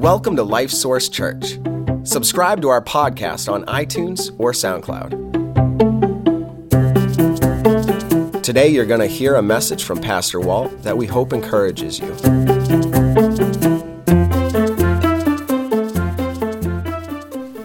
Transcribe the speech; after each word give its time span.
Welcome 0.00 0.34
to 0.36 0.42
Life 0.42 0.70
Source 0.70 1.10
Church. 1.10 1.58
Subscribe 2.04 2.62
to 2.62 2.70
our 2.70 2.80
podcast 2.80 3.52
on 3.52 3.66
iTunes 3.66 4.34
or 4.38 4.52
SoundCloud. 4.52 5.12
Today, 8.42 8.68
you're 8.68 8.86
going 8.86 9.00
to 9.00 9.06
hear 9.06 9.34
a 9.34 9.42
message 9.42 9.84
from 9.84 10.00
Pastor 10.00 10.40
Walt 10.40 10.84
that 10.84 10.96
we 10.96 11.04
hope 11.04 11.34
encourages 11.34 11.98
you. 11.98 12.16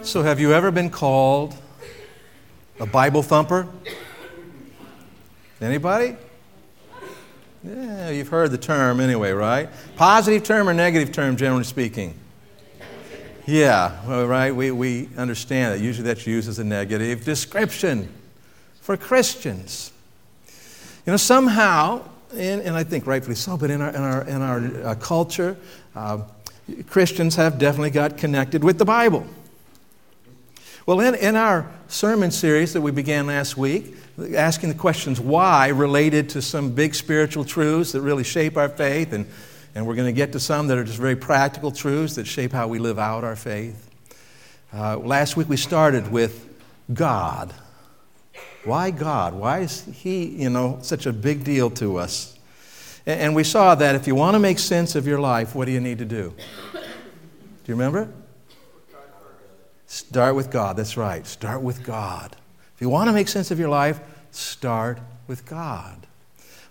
So, 0.03 0.21
have 0.21 0.41
you 0.41 0.51
ever 0.51 0.71
been 0.71 0.89
called 0.89 1.55
a 2.81 2.85
Bible 2.85 3.23
thumper? 3.23 3.65
Anybody? 5.61 6.17
Yeah, 7.63 8.09
you've 8.09 8.27
heard 8.27 8.51
the 8.51 8.57
term 8.57 8.99
anyway, 8.99 9.31
right? 9.31 9.69
Positive 9.95 10.43
term 10.43 10.67
or 10.67 10.73
negative 10.73 11.13
term, 11.13 11.37
generally 11.37 11.63
speaking? 11.63 12.13
Yeah, 13.47 14.25
right. 14.25 14.55
We, 14.55 14.71
we 14.71 15.07
understand 15.17 15.75
that. 15.75 15.79
Usually 15.79 16.07
that's 16.07 16.25
used 16.25 16.49
as 16.49 16.57
a 16.57 16.63
negative 16.63 17.23
description 17.23 18.09
for 18.81 18.97
Christians. 18.97 19.91
You 21.05 21.11
know, 21.11 21.17
somehow, 21.17 22.01
and, 22.33 22.61
and 22.61 22.75
I 22.75 22.83
think 22.83 23.05
rightfully 23.05 23.35
so, 23.35 23.55
but 23.55 23.69
in 23.69 23.81
our, 23.81 23.89
in 23.89 24.01
our, 24.01 24.21
in 24.23 24.41
our 24.41 24.87
uh, 24.87 24.95
culture, 24.95 25.55
uh, 25.95 26.23
Christians 26.89 27.35
have 27.35 27.59
definitely 27.59 27.91
got 27.91 28.17
connected 28.17 28.63
with 28.63 28.79
the 28.79 28.85
Bible. 28.85 29.27
Well, 30.87 30.99
in, 30.99 31.13
in 31.13 31.35
our 31.35 31.69
sermon 31.87 32.31
series 32.31 32.73
that 32.73 32.81
we 32.81 32.89
began 32.89 33.27
last 33.27 33.57
week, 33.57 33.95
asking 34.35 34.69
the 34.69 34.75
questions 34.75 35.19
why 35.19 35.67
related 35.67 36.29
to 36.29 36.41
some 36.41 36.71
big 36.71 36.95
spiritual 36.95 37.43
truths 37.43 37.91
that 37.91 38.01
really 38.01 38.23
shape 38.23 38.57
our 38.57 38.69
faith, 38.69 39.13
and, 39.13 39.27
and 39.75 39.85
we're 39.85 39.95
going 39.95 40.07
to 40.07 40.13
get 40.13 40.31
to 40.31 40.39
some 40.39 40.67
that 40.67 40.77
are 40.77 40.85
just 40.85 40.97
very 40.97 41.17
practical 41.17 41.69
truths 41.69 42.15
that 42.15 42.25
shape 42.25 42.53
how 42.53 42.67
we 42.67 42.79
live 42.79 42.97
out 42.97 43.25
our 43.25 43.35
faith. 43.35 43.89
Uh, 44.73 44.97
last 44.97 45.35
week 45.35 45.49
we 45.49 45.57
started 45.57 46.09
with 46.09 46.49
God. 46.93 47.53
Why 48.63 48.89
God? 48.89 49.33
Why 49.33 49.59
is 49.59 49.83
He, 49.83 50.25
you 50.25 50.49
know, 50.49 50.79
such 50.81 51.05
a 51.05 51.13
big 51.13 51.43
deal 51.43 51.69
to 51.71 51.97
us? 51.97 52.39
And, 53.05 53.19
and 53.19 53.35
we 53.35 53.43
saw 53.43 53.75
that 53.75 53.95
if 53.95 54.07
you 54.07 54.15
want 54.15 54.35
to 54.35 54.39
make 54.39 54.59
sense 54.59 54.95
of 54.95 55.05
your 55.05 55.19
life, 55.19 55.53
what 55.53 55.65
do 55.65 55.71
you 55.71 55.81
need 55.81 55.99
to 55.99 56.05
do? 56.05 56.33
Do 56.73 56.79
you 57.67 57.75
remember? 57.75 58.09
Start 59.87 60.35
with 60.35 60.49
God. 60.49 60.77
That's 60.77 60.97
right. 60.97 61.27
Start 61.27 61.61
with 61.61 61.83
God. 61.83 62.35
If 62.75 62.81
you 62.81 62.89
want 62.89 63.07
to 63.09 63.13
make 63.13 63.27
sense 63.27 63.51
of 63.51 63.59
your 63.59 63.69
life, 63.69 63.99
start 64.31 64.99
with 65.27 65.45
God. 65.45 66.07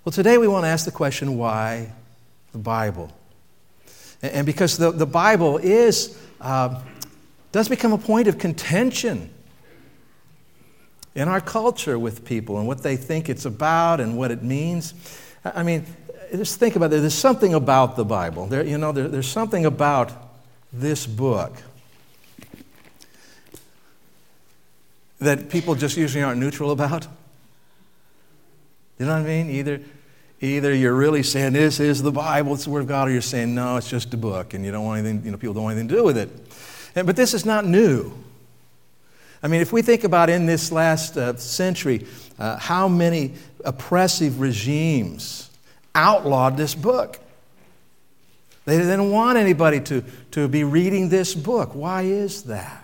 Well, 0.05 0.13
today 0.13 0.37
we 0.37 0.49
want 0.49 0.65
to 0.65 0.69
ask 0.69 0.85
the 0.85 0.91
question 0.91 1.39
why 1.39 1.93
the 2.55 2.59
Bible? 2.59 3.13
And 4.23 4.47
because 4.47 4.79
the, 4.79 4.93
the 4.93 5.07
Bible 5.07 5.59
is, 5.59 6.17
uh, 6.41 6.81
does 7.53 7.69
become 7.69 7.93
a 7.93 7.99
point 7.99 8.29
of 8.29 8.39
contention 8.39 9.29
in 11.17 11.29
our 11.29 11.41
culture 11.41 11.99
with 11.99 12.25
people 12.25 12.59
and 12.59 12.67
what 12.67 12.83
they 12.83 12.97
think 12.97 13.29
it's 13.29 13.45
about 13.45 14.01
and 14.01 14.17
what 14.17 14.31
it 14.31 14.43
means. 14.43 14.95
I 15.45 15.65
mean, 15.65 15.85
just 16.33 16.59
think 16.59 16.77
about 16.77 16.93
it. 16.93 17.01
There's 17.01 17.13
something 17.13 17.55
about 17.55 17.97
the 17.97 18.05
Bible. 18.05 18.47
There, 18.47 18.65
you 18.65 18.79
know, 18.79 18.93
there, 18.93 19.09
there's 19.09 19.29
something 19.29 19.67
about 19.67 20.13
this 20.73 21.07
book 21.07 21.53
that 25.19 25.51
people 25.51 25.75
just 25.75 25.97
usually 25.97 26.23
aren't 26.23 26.41
neutral 26.41 26.71
about? 26.71 27.07
You 28.99 29.07
know 29.07 29.13
what 29.13 29.23
I 29.23 29.25
mean? 29.25 29.51
Either, 29.51 29.81
either 30.41 30.75
you're 30.75 30.95
really 30.95 31.23
saying 31.23 31.53
this 31.53 31.81
is 31.81 32.03
the 32.03 32.13
Bible, 32.13 32.55
it's 32.55 32.65
the 32.65 32.71
Word 32.71 32.81
of 32.81 32.89
God, 32.89 33.09
or 33.09 33.11
you're 33.13 33.21
saying 33.21 33.55
no, 33.55 33.77
it's 33.77 33.89
just 33.89 34.13
a 34.15 34.17
book, 34.17 34.55
and 34.55 34.65
you 34.65 34.73
don't 34.73 34.85
want 34.85 35.01
anything, 35.01 35.25
you 35.25 35.31
know, 35.31 35.39
people 35.39 35.55
don't 35.55 35.65
want 35.65 35.79
anything 35.79 35.89
to 35.89 35.97
do 35.97 36.05
with 36.05 36.19
it. 36.19 36.31
And, 36.95 37.07
but 37.07 37.17
this 37.17 37.35
is 37.35 37.45
not 37.45 37.65
new. 37.65 38.13
I 39.43 39.49
mean, 39.49 39.61
if 39.61 39.73
we 39.73 39.83
think 39.83 40.05
about 40.05 40.31
in 40.31 40.47
this 40.47 40.73
last 40.73 41.17
uh, 41.17 41.37
century, 41.37 42.07
uh, 42.39 42.57
how 42.57 42.89
many 42.89 43.35
oppressive 43.65 44.41
regimes 44.41 45.51
outlawed 45.95 46.57
this 46.57 46.75
book. 46.75 47.19
They 48.65 48.79
didn't 48.79 49.11
want 49.11 49.39
anybody 49.39 49.81
to, 49.81 50.03
to 50.33 50.49
be 50.49 50.65
reading 50.65 51.09
this 51.09 51.35
book. 51.35 51.75
Why 51.75 52.03
is 52.03 52.45
that? 52.45 52.84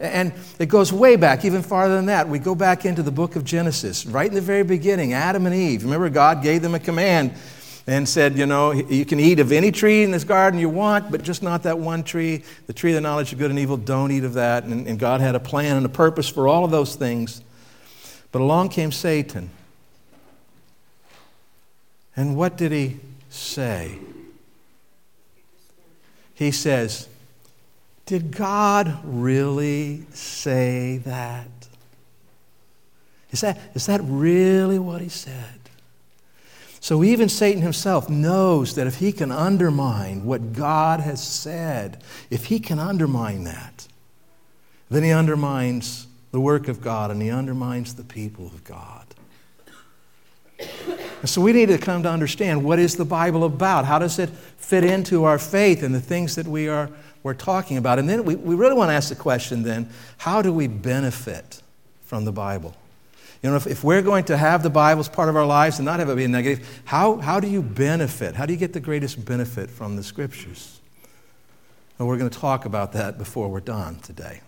And 0.00 0.32
it 0.58 0.66
goes 0.66 0.92
way 0.92 1.16
back, 1.16 1.44
even 1.44 1.62
farther 1.62 1.96
than 1.96 2.06
that. 2.06 2.28
We 2.28 2.38
go 2.38 2.54
back 2.54 2.84
into 2.84 3.02
the 3.02 3.10
book 3.10 3.34
of 3.34 3.44
Genesis, 3.44 4.06
right 4.06 4.28
in 4.28 4.34
the 4.34 4.40
very 4.40 4.62
beginning, 4.62 5.12
Adam 5.12 5.44
and 5.46 5.54
Eve. 5.54 5.82
Remember, 5.82 6.08
God 6.08 6.42
gave 6.42 6.62
them 6.62 6.74
a 6.74 6.78
command 6.78 7.34
and 7.88 8.08
said, 8.08 8.38
You 8.38 8.46
know, 8.46 8.70
you 8.70 9.04
can 9.04 9.18
eat 9.18 9.40
of 9.40 9.50
any 9.50 9.72
tree 9.72 10.04
in 10.04 10.12
this 10.12 10.22
garden 10.22 10.60
you 10.60 10.68
want, 10.68 11.10
but 11.10 11.22
just 11.24 11.42
not 11.42 11.64
that 11.64 11.78
one 11.80 12.04
tree, 12.04 12.44
the 12.68 12.72
tree 12.72 12.92
of 12.92 12.94
the 12.94 13.00
knowledge 13.00 13.32
of 13.32 13.38
good 13.38 13.50
and 13.50 13.58
evil. 13.58 13.76
Don't 13.76 14.12
eat 14.12 14.22
of 14.24 14.34
that. 14.34 14.64
And, 14.64 14.86
and 14.86 15.00
God 15.00 15.20
had 15.20 15.34
a 15.34 15.40
plan 15.40 15.76
and 15.76 15.86
a 15.86 15.88
purpose 15.88 16.28
for 16.28 16.46
all 16.46 16.64
of 16.64 16.70
those 16.70 16.94
things. 16.94 17.42
But 18.30 18.40
along 18.40 18.68
came 18.68 18.92
Satan. 18.92 19.50
And 22.14 22.36
what 22.36 22.56
did 22.56 22.72
he 22.72 23.00
say? 23.30 23.98
He 26.34 26.52
says, 26.52 27.08
did 28.08 28.34
God 28.34 29.00
really 29.04 30.06
say 30.14 30.96
that? 31.04 31.46
Is 33.30 33.42
that, 33.42 33.60
is 33.74 33.84
that 33.84 34.00
really 34.02 34.78
what 34.78 35.02
he 35.02 35.10
said? 35.10 35.60
So 36.80 37.04
even 37.04 37.28
Satan 37.28 37.60
himself 37.60 38.08
knows 38.08 38.76
that 38.76 38.86
if 38.86 38.96
he 38.96 39.12
can 39.12 39.30
undermine 39.30 40.24
what 40.24 40.54
God 40.54 41.00
has 41.00 41.22
said, 41.22 42.02
if 42.30 42.46
he 42.46 42.58
can 42.58 42.78
undermine 42.78 43.44
that, 43.44 43.86
then 44.88 45.02
he 45.02 45.10
undermines 45.10 46.06
the 46.30 46.40
work 46.40 46.66
of 46.66 46.80
God 46.80 47.10
and 47.10 47.20
he 47.20 47.30
undermines 47.30 47.94
the 47.94 48.04
people 48.04 48.46
of 48.46 48.64
God. 48.64 49.04
And 51.20 51.28
so 51.28 51.42
we 51.42 51.52
need 51.52 51.68
to 51.68 51.76
come 51.76 52.04
to 52.04 52.10
understand 52.10 52.64
what 52.64 52.78
is 52.78 52.96
the 52.96 53.04
Bible 53.04 53.44
about? 53.44 53.84
How 53.84 53.98
does 53.98 54.18
it 54.18 54.30
fit 54.30 54.82
into 54.82 55.24
our 55.24 55.38
faith 55.38 55.82
and 55.82 55.94
the 55.94 56.00
things 56.00 56.36
that 56.36 56.46
we 56.46 56.68
are 56.68 56.88
we're 57.22 57.34
talking 57.34 57.76
about. 57.76 57.98
And 57.98 58.08
then 58.08 58.24
we, 58.24 58.36
we 58.36 58.54
really 58.54 58.74
want 58.74 58.90
to 58.90 58.94
ask 58.94 59.08
the 59.08 59.16
question 59.16 59.62
then 59.62 59.90
how 60.18 60.42
do 60.42 60.52
we 60.52 60.66
benefit 60.66 61.62
from 62.04 62.24
the 62.24 62.32
Bible? 62.32 62.74
You 63.42 63.50
know, 63.50 63.56
if, 63.56 63.66
if 63.66 63.84
we're 63.84 64.02
going 64.02 64.24
to 64.24 64.36
have 64.36 64.62
the 64.62 64.70
Bible 64.70 65.00
as 65.00 65.08
part 65.08 65.28
of 65.28 65.36
our 65.36 65.46
lives 65.46 65.78
and 65.78 65.86
not 65.86 66.00
have 66.00 66.08
it 66.08 66.16
be 66.16 66.26
negative, 66.26 66.82
how, 66.84 67.16
how 67.16 67.38
do 67.38 67.48
you 67.48 67.62
benefit? 67.62 68.34
How 68.34 68.46
do 68.46 68.52
you 68.52 68.58
get 68.58 68.72
the 68.72 68.80
greatest 68.80 69.24
benefit 69.24 69.70
from 69.70 69.94
the 69.94 70.02
Scriptures? 70.02 70.80
And 71.98 72.08
we're 72.08 72.18
going 72.18 72.30
to 72.30 72.38
talk 72.38 72.64
about 72.64 72.92
that 72.92 73.16
before 73.16 73.48
we're 73.48 73.60
done 73.60 74.00
today. 74.00 74.40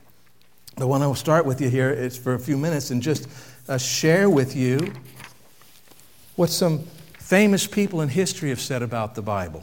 The 0.76 0.86
one 0.86 1.02
I 1.02 1.06
will 1.06 1.14
start 1.14 1.46
with 1.46 1.60
you 1.60 1.68
here 1.68 1.90
is 1.90 2.16
for 2.16 2.34
a 2.34 2.38
few 2.38 2.56
minutes 2.56 2.90
and 2.90 3.02
just 3.02 3.28
uh, 3.68 3.76
share 3.78 4.30
with 4.30 4.56
you 4.56 4.92
what 6.36 6.50
some 6.50 6.84
famous 7.18 7.66
people 7.66 8.00
in 8.00 8.08
history 8.08 8.48
have 8.48 8.60
said 8.60 8.82
about 8.82 9.14
the 9.14 9.22
Bible. 9.22 9.62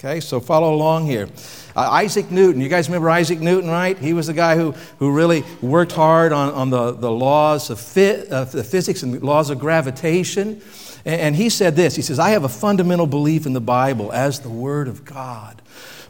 Okay, 0.00 0.20
so 0.20 0.38
follow 0.38 0.72
along 0.72 1.06
here. 1.06 1.28
Uh, 1.74 1.80
Isaac 1.90 2.30
Newton, 2.30 2.60
you 2.60 2.68
guys 2.68 2.88
remember 2.88 3.10
Isaac 3.10 3.40
Newton, 3.40 3.68
right? 3.68 3.98
He 3.98 4.12
was 4.12 4.28
the 4.28 4.32
guy 4.32 4.54
who, 4.54 4.70
who 5.00 5.10
really 5.12 5.42
worked 5.60 5.90
hard 5.90 6.32
on, 6.32 6.54
on 6.54 6.70
the, 6.70 6.92
the 6.92 7.10
laws 7.10 7.68
of, 7.68 7.80
fit, 7.80 8.28
of 8.28 8.52
the 8.52 8.62
physics 8.62 9.02
and 9.02 9.20
laws 9.24 9.50
of 9.50 9.58
gravitation. 9.58 10.62
And, 11.04 11.20
and 11.20 11.36
he 11.36 11.48
said 11.48 11.74
this 11.74 11.96
He 11.96 12.02
says, 12.02 12.20
I 12.20 12.30
have 12.30 12.44
a 12.44 12.48
fundamental 12.48 13.08
belief 13.08 13.44
in 13.44 13.54
the 13.54 13.60
Bible 13.60 14.12
as 14.12 14.38
the 14.38 14.48
Word 14.48 14.86
of 14.86 15.04
God, 15.04 15.62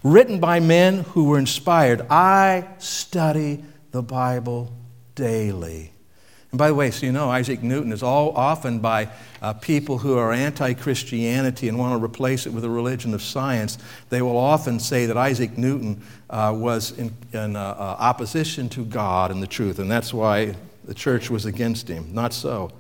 written 0.03 0.39
by 0.39 0.61
men 0.61 0.99
who 0.99 1.25
were 1.25 1.39
inspired. 1.39 2.03
I 2.11 2.69
study 2.77 3.65
the 3.93 4.03
Bible 4.03 4.71
daily. 5.15 5.93
And 6.51 6.59
by 6.59 6.69
the 6.69 6.75
way, 6.75 6.91
so 6.91 7.05
you 7.05 7.13
know, 7.13 7.29
Isaac 7.29 7.63
Newton 7.63 7.93
is 7.93 8.03
all 8.03 8.35
often 8.35 8.79
by 8.79 9.09
uh, 9.43 9.53
people 9.55 9.99
who 9.99 10.17
are 10.17 10.33
anti 10.33 10.73
Christianity 10.73 11.69
and 11.69 11.79
want 11.79 11.99
to 11.99 12.05
replace 12.05 12.47
it 12.47 12.53
with 12.53 12.65
a 12.65 12.71
religion 12.71 13.13
of 13.13 13.23
science. 13.23 13.77
They 14.09 14.23
will 14.23 14.39
often 14.39 14.81
say 14.81 15.07
that 15.07 15.17
Isaac 15.17 15.59
Newton 15.59 16.03
uh, 16.31 16.55
was 16.57 16.93
in, 16.99 17.15
in 17.33 17.55
uh, 17.55 17.61
uh 17.61 17.97
opposition 17.99 18.69
to 18.71 18.85
God 18.85 19.31
and 19.31 19.43
the 19.43 19.47
truth, 19.47 19.79
and 19.79 19.91
that's 19.91 20.15
why 20.15 20.55
the 20.85 20.95
church 20.95 21.29
was 21.29 21.45
against 21.45 21.87
him. 21.89 22.15
Not 22.15 22.33
so. 22.33 22.73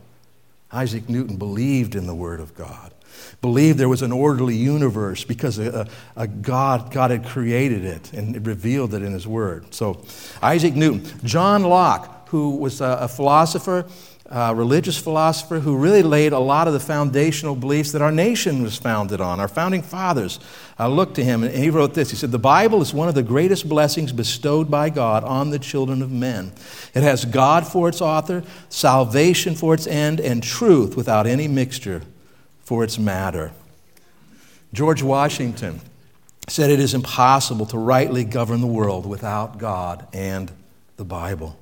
Isaac 0.72 1.08
Newton 1.08 1.36
believed 1.36 1.94
in 1.94 2.06
the 2.06 2.14
Word 2.14 2.40
of 2.40 2.54
God, 2.54 2.92
believed 3.40 3.78
there 3.78 3.88
was 3.88 4.02
an 4.02 4.12
orderly 4.12 4.56
universe 4.56 5.24
because 5.24 5.58
a, 5.58 5.88
a, 6.16 6.22
a 6.22 6.26
God, 6.26 6.90
God 6.90 7.10
had 7.10 7.26
created 7.26 7.84
it 7.84 8.12
and 8.12 8.46
revealed 8.46 8.92
it 8.94 9.02
in 9.02 9.12
His 9.12 9.26
Word. 9.26 9.74
So, 9.74 10.02
Isaac 10.42 10.74
Newton. 10.74 11.06
John 11.24 11.62
Locke 11.62 12.17
who 12.30 12.56
was 12.56 12.80
a, 12.80 12.98
a 13.02 13.08
philosopher, 13.08 13.86
a 14.26 14.54
religious 14.54 14.98
philosopher, 14.98 15.60
who 15.60 15.76
really 15.76 16.02
laid 16.02 16.32
a 16.32 16.38
lot 16.38 16.66
of 16.66 16.74
the 16.74 16.80
foundational 16.80 17.54
beliefs 17.54 17.92
that 17.92 18.02
our 18.02 18.12
nation 18.12 18.62
was 18.62 18.76
founded 18.76 19.20
on. 19.20 19.40
Our 19.40 19.48
founding 19.48 19.82
fathers 19.82 20.38
uh, 20.78 20.88
looked 20.88 21.14
to 21.14 21.24
him, 21.24 21.42
and 21.42 21.54
he 21.54 21.70
wrote 21.70 21.94
this. 21.94 22.10
He 22.10 22.16
said, 22.16 22.30
The 22.30 22.38
Bible 22.38 22.82
is 22.82 22.92
one 22.92 23.08
of 23.08 23.14
the 23.14 23.22
greatest 23.22 23.68
blessings 23.68 24.12
bestowed 24.12 24.70
by 24.70 24.90
God 24.90 25.24
on 25.24 25.50
the 25.50 25.58
children 25.58 26.02
of 26.02 26.12
men. 26.12 26.52
It 26.94 27.02
has 27.02 27.24
God 27.24 27.66
for 27.66 27.88
its 27.88 28.00
author, 28.00 28.42
salvation 28.68 29.54
for 29.54 29.72
its 29.72 29.86
end, 29.86 30.20
and 30.20 30.42
truth 30.42 30.96
without 30.96 31.26
any 31.26 31.48
mixture 31.48 32.02
for 32.60 32.84
its 32.84 32.98
matter. 32.98 33.52
George 34.74 35.02
Washington 35.02 35.80
said 36.48 36.70
it 36.70 36.80
is 36.80 36.92
impossible 36.94 37.66
to 37.66 37.78
rightly 37.78 38.24
govern 38.24 38.60
the 38.60 38.66
world 38.66 39.06
without 39.06 39.58
God 39.58 40.06
and 40.12 40.50
the 40.96 41.04
Bible. 41.04 41.58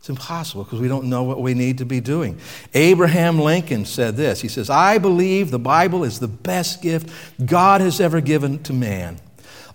It's 0.00 0.08
impossible 0.08 0.64
because 0.64 0.80
we 0.80 0.88
don't 0.88 1.04
know 1.04 1.24
what 1.24 1.42
we 1.42 1.52
need 1.52 1.78
to 1.78 1.84
be 1.84 2.00
doing. 2.00 2.38
Abraham 2.72 3.38
Lincoln 3.38 3.84
said 3.84 4.16
this 4.16 4.40
He 4.40 4.48
says, 4.48 4.70
I 4.70 4.96
believe 4.96 5.50
the 5.50 5.58
Bible 5.58 6.04
is 6.04 6.20
the 6.20 6.28
best 6.28 6.80
gift 6.80 7.10
God 7.44 7.82
has 7.82 8.00
ever 8.00 8.22
given 8.22 8.62
to 8.62 8.72
man. 8.72 9.20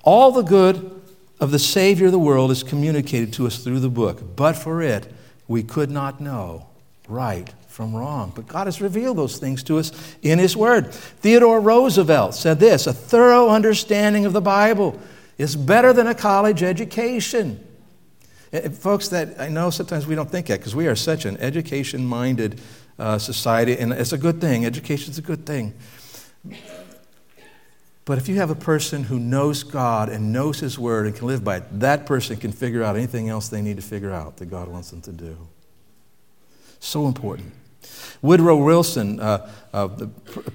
All 0.04 0.32
the 0.32 0.42
good 0.42 1.00
of 1.40 1.52
the 1.52 1.60
Savior 1.60 2.08
of 2.08 2.12
the 2.12 2.20
world 2.20 2.50
is 2.50 2.64
communicated 2.64 3.34
to 3.34 3.46
us 3.46 3.64
through 3.64 3.82
the 3.82 3.90
book. 3.90 4.36
But 4.36 4.54
for 4.54 4.82
it, 4.82 5.12
we 5.48 5.62
could 5.62 5.92
not 5.92 6.20
know 6.20 6.70
right 7.08 7.54
from 7.68 7.96
wrong. 7.96 8.32
But 8.34 8.48
God 8.48 8.66
has 8.66 8.82
revealed 8.82 9.18
those 9.18 9.38
things 9.38 9.62
to 9.64 9.78
us 9.78 9.92
in 10.24 10.40
His 10.40 10.58
Word. 10.58 10.92
Theodore 10.92 11.62
Roosevelt 11.62 12.34
said 12.34 12.60
this 12.60 12.88
A 12.88 12.94
thorough 12.94 13.50
understanding 13.50 14.26
of 14.26 14.34
the 14.34 14.42
Bible 14.42 15.00
is 15.38 15.56
better 15.56 15.94
than 15.94 16.08
a 16.08 16.16
college 16.16 16.64
education. 16.64 17.64
And 18.64 18.78
folks, 18.78 19.10
that 19.10 19.40
I 19.40 19.50
know 19.50 19.70
sometimes 19.70 20.08
we 20.08 20.16
don't 20.16 20.30
think 20.30 20.48
that 20.48 20.60
because 20.60 20.76
we 20.76 20.88
are 20.88 20.96
such 20.96 21.26
an 21.26 21.38
education 21.38 22.06
minded 22.06 22.62
uh, 22.98 23.18
society, 23.18 23.78
and 23.78 23.92
it's 23.92 24.14
a 24.14 24.18
good 24.18 24.40
thing. 24.40 24.66
Education 24.66 25.12
is 25.12 25.18
a 25.18 25.22
good 25.22 25.46
thing. 25.46 25.74
But 28.06 28.20
if 28.20 28.30
you 28.30 28.36
have 28.36 28.52
a 28.52 28.56
person 28.56 29.04
who 29.04 29.20
knows 29.20 29.64
God 29.64 30.10
and 30.10 30.32
knows 30.32 30.60
His 30.60 30.78
Word 30.78 31.08
and 31.08 31.16
can 31.16 31.28
live 31.28 31.44
by 31.44 31.58
it, 31.58 31.64
that 31.80 32.06
person 32.06 32.38
can 32.38 32.52
figure 32.52 32.84
out 32.84 32.96
anything 32.96 33.30
else 33.30 33.50
they 33.50 33.62
need 33.62 33.78
to 33.78 33.82
figure 33.82 34.12
out 34.12 34.38
that 34.38 34.46
God 34.46 34.68
wants 34.68 34.92
them 34.92 35.02
to 35.02 35.12
do. 35.12 35.36
So 36.80 37.08
important. 37.08 37.52
Woodrow 38.22 38.58
Wilson, 38.58 39.20
uh, 39.20 39.52
uh, 39.74 39.88
the 39.88 40.08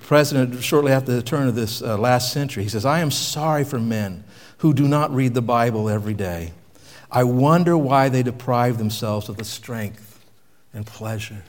president 0.02 0.62
shortly 0.62 0.92
after 0.92 1.12
the 1.12 1.22
turn 1.22 1.48
of 1.48 1.54
this 1.54 1.82
uh, 1.82 1.98
last 1.98 2.32
century, 2.32 2.62
he 2.62 2.68
says, 2.68 2.84
I 2.84 3.00
am 3.00 3.10
sorry 3.10 3.64
for 3.64 3.78
men 3.78 4.24
who 4.58 4.72
do 4.72 4.86
not 4.86 5.12
read 5.14 5.34
the 5.34 5.42
Bible 5.42 5.88
every 5.88 6.14
day. 6.14 6.52
I 7.12 7.24
wonder 7.24 7.76
why 7.76 8.08
they 8.08 8.22
deprive 8.22 8.78
themselves 8.78 9.28
of 9.28 9.36
the 9.36 9.44
strength 9.44 10.24
and 10.72 10.86
pleasure. 10.86 11.42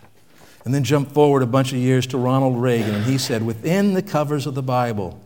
And 0.66 0.74
then 0.74 0.84
jump 0.84 1.12
forward 1.12 1.42
a 1.42 1.48
bunch 1.48 1.72
of 1.72 1.80
years 1.80 2.06
to 2.08 2.18
Ronald 2.18 2.62
Reagan, 2.62 2.96
and 2.96 3.06
he 3.06 3.18
said, 3.18 3.44
Within 3.44 3.94
the 3.94 4.02
covers 4.02 4.46
of 4.46 4.56
the 4.56 4.64
Bible, 4.64 5.20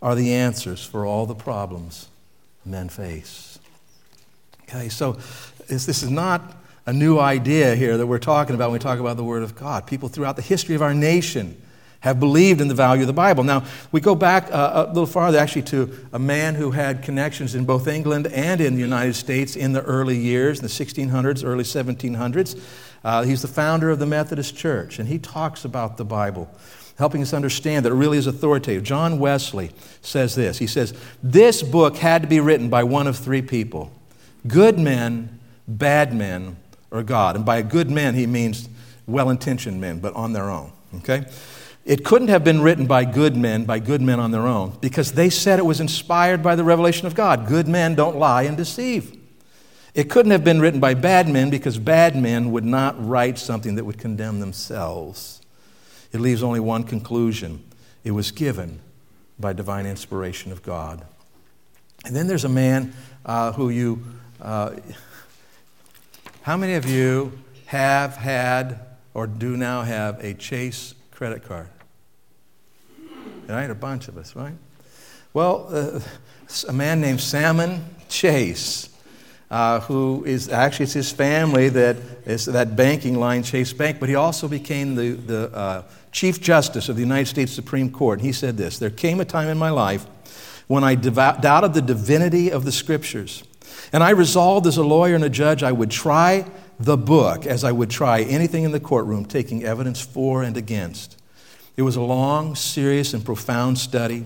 are 0.00 0.14
the 0.14 0.34
answers 0.34 0.84
for 0.84 1.06
all 1.06 1.26
the 1.26 1.34
problems 1.34 2.08
men 2.64 2.88
face. 2.88 3.58
Okay, 4.62 4.88
so 4.88 5.12
this 5.68 5.88
is 5.88 6.10
not 6.10 6.56
a 6.86 6.92
new 6.92 7.18
idea 7.18 7.74
here 7.76 7.96
that 7.96 8.06
we're 8.06 8.18
talking 8.18 8.54
about 8.54 8.70
when 8.70 8.74
we 8.74 8.82
talk 8.82 8.98
about 8.98 9.16
the 9.16 9.24
Word 9.24 9.42
of 9.42 9.54
God. 9.54 9.86
People 9.86 10.08
throughout 10.08 10.36
the 10.36 10.42
history 10.42 10.74
of 10.74 10.82
our 10.82 10.94
nation 10.94 11.60
have 12.02 12.20
believed 12.20 12.60
in 12.60 12.68
the 12.68 12.74
value 12.74 13.02
of 13.02 13.06
the 13.06 13.12
Bible. 13.12 13.44
Now, 13.44 13.64
we 13.92 14.00
go 14.00 14.14
back 14.14 14.48
uh, 14.52 14.86
a 14.86 14.92
little 14.92 15.06
farther 15.06 15.38
actually 15.38 15.62
to 15.62 16.08
a 16.12 16.18
man 16.18 16.56
who 16.56 16.72
had 16.72 17.02
connections 17.02 17.54
in 17.54 17.64
both 17.64 17.88
England 17.88 18.26
and 18.26 18.60
in 18.60 18.74
the 18.74 18.80
United 18.80 19.14
States 19.14 19.56
in 19.56 19.72
the 19.72 19.82
early 19.82 20.18
years, 20.18 20.58
in 20.58 20.62
the 20.64 20.68
1600s, 20.68 21.44
early 21.44 21.64
1700s. 21.64 22.60
Uh, 23.04 23.22
he's 23.22 23.40
the 23.42 23.48
founder 23.48 23.88
of 23.88 24.00
the 24.00 24.06
Methodist 24.06 24.56
Church, 24.56 24.98
and 24.98 25.08
he 25.08 25.18
talks 25.18 25.64
about 25.64 25.96
the 25.96 26.04
Bible 26.04 26.50
helping 26.98 27.22
us 27.22 27.32
understand 27.32 27.84
that 27.84 27.90
it 27.90 27.96
really 27.96 28.18
is 28.18 28.26
authoritative. 28.26 28.82
John 28.82 29.18
Wesley 29.18 29.70
says 30.02 30.34
this 30.34 30.58
He 30.58 30.66
says, 30.66 30.94
This 31.22 31.62
book 31.62 31.96
had 31.96 32.22
to 32.22 32.28
be 32.28 32.40
written 32.40 32.68
by 32.68 32.84
one 32.84 33.06
of 33.06 33.16
three 33.16 33.42
people 33.42 33.92
good 34.46 34.78
men, 34.78 35.40
bad 35.68 36.12
men, 36.12 36.56
or 36.90 37.02
God. 37.02 37.36
And 37.36 37.44
by 37.44 37.62
good 37.62 37.90
men, 37.90 38.14
he 38.14 38.26
means 38.26 38.68
well 39.06 39.30
intentioned 39.30 39.80
men, 39.80 40.00
but 40.00 40.14
on 40.14 40.32
their 40.32 40.50
own. 40.50 40.72
Okay? 40.96 41.24
It 41.84 42.04
couldn't 42.04 42.28
have 42.28 42.44
been 42.44 42.60
written 42.60 42.86
by 42.86 43.04
good 43.04 43.36
men, 43.36 43.64
by 43.64 43.78
good 43.80 44.00
men 44.00 44.20
on 44.20 44.30
their 44.30 44.46
own, 44.46 44.78
because 44.80 45.12
they 45.12 45.30
said 45.30 45.58
it 45.58 45.66
was 45.66 45.80
inspired 45.80 46.42
by 46.42 46.54
the 46.54 46.64
revelation 46.64 47.06
of 47.06 47.14
God. 47.14 47.48
Good 47.48 47.66
men 47.66 47.94
don't 47.94 48.16
lie 48.16 48.44
and 48.44 48.56
deceive. 48.56 49.18
It 49.94 50.08
couldn't 50.08 50.30
have 50.30 50.44
been 50.44 50.60
written 50.60 50.80
by 50.80 50.94
bad 50.94 51.28
men 51.28 51.50
because 51.50 51.78
bad 51.78 52.16
men 52.16 52.52
would 52.52 52.64
not 52.64 53.04
write 53.04 53.38
something 53.38 53.74
that 53.74 53.84
would 53.84 53.98
condemn 53.98 54.40
themselves 54.40 55.42
it 56.12 56.20
leaves 56.20 56.42
only 56.42 56.60
one 56.60 56.84
conclusion 56.84 57.64
it 58.04 58.10
was 58.10 58.30
given 58.30 58.80
by 59.38 59.52
divine 59.52 59.86
inspiration 59.86 60.52
of 60.52 60.62
God. 60.62 61.04
And 62.04 62.14
then 62.14 62.26
there's 62.26 62.44
a 62.44 62.50
man 62.50 62.92
uh, 63.24 63.52
who 63.52 63.70
you, 63.70 64.02
uh, 64.40 64.76
how 66.42 66.56
many 66.56 66.74
of 66.74 66.88
you 66.88 67.32
have 67.66 68.16
had 68.16 68.80
or 69.14 69.26
do 69.26 69.56
now 69.56 69.82
have 69.82 70.22
a 70.22 70.34
Chase 70.34 70.94
credit 71.22 71.44
card? 71.44 71.68
Right? 73.46 73.70
A 73.70 73.76
bunch 73.76 74.08
of 74.08 74.18
us, 74.18 74.34
right? 74.34 74.56
Well, 75.32 75.68
uh, 75.70 76.00
a 76.68 76.72
man 76.72 77.00
named 77.00 77.20
Salmon 77.20 77.84
Chase 78.08 78.88
uh, 79.48 79.78
who 79.82 80.24
is 80.24 80.48
actually 80.48 80.82
it's 80.82 80.94
his 80.94 81.12
family 81.12 81.68
that 81.68 81.94
is 82.26 82.46
that 82.46 82.74
banking 82.74 83.20
line, 83.20 83.44
Chase 83.44 83.72
Bank, 83.72 84.00
but 84.00 84.08
he 84.08 84.16
also 84.16 84.48
became 84.48 84.96
the, 84.96 85.12
the 85.12 85.56
uh, 85.56 85.82
Chief 86.10 86.40
Justice 86.40 86.88
of 86.88 86.96
the 86.96 87.02
United 87.02 87.28
States 87.28 87.52
Supreme 87.52 87.92
Court. 87.92 88.20
He 88.20 88.32
said 88.32 88.56
this 88.56 88.80
There 88.80 88.90
came 88.90 89.20
a 89.20 89.24
time 89.24 89.46
in 89.46 89.58
my 89.58 89.70
life 89.70 90.04
when 90.66 90.82
I 90.82 90.96
doubted 90.96 91.72
the 91.72 91.82
divinity 91.82 92.50
of 92.50 92.64
the 92.64 92.72
scriptures. 92.72 93.44
And 93.92 94.02
I 94.02 94.10
resolved 94.10 94.66
as 94.66 94.76
a 94.76 94.82
lawyer 94.82 95.14
and 95.14 95.22
a 95.22 95.30
judge, 95.30 95.62
I 95.62 95.70
would 95.70 95.92
try 95.92 96.50
the 96.84 96.96
book 96.96 97.46
as 97.46 97.64
I 97.64 97.72
would 97.72 97.90
try 97.90 98.22
anything 98.22 98.64
in 98.64 98.72
the 98.72 98.80
courtroom, 98.80 99.24
taking 99.24 99.64
evidence 99.64 100.00
for 100.00 100.42
and 100.42 100.56
against. 100.56 101.20
It 101.76 101.82
was 101.82 101.96
a 101.96 102.02
long, 102.02 102.54
serious, 102.54 103.14
and 103.14 103.24
profound 103.24 103.78
study 103.78 104.24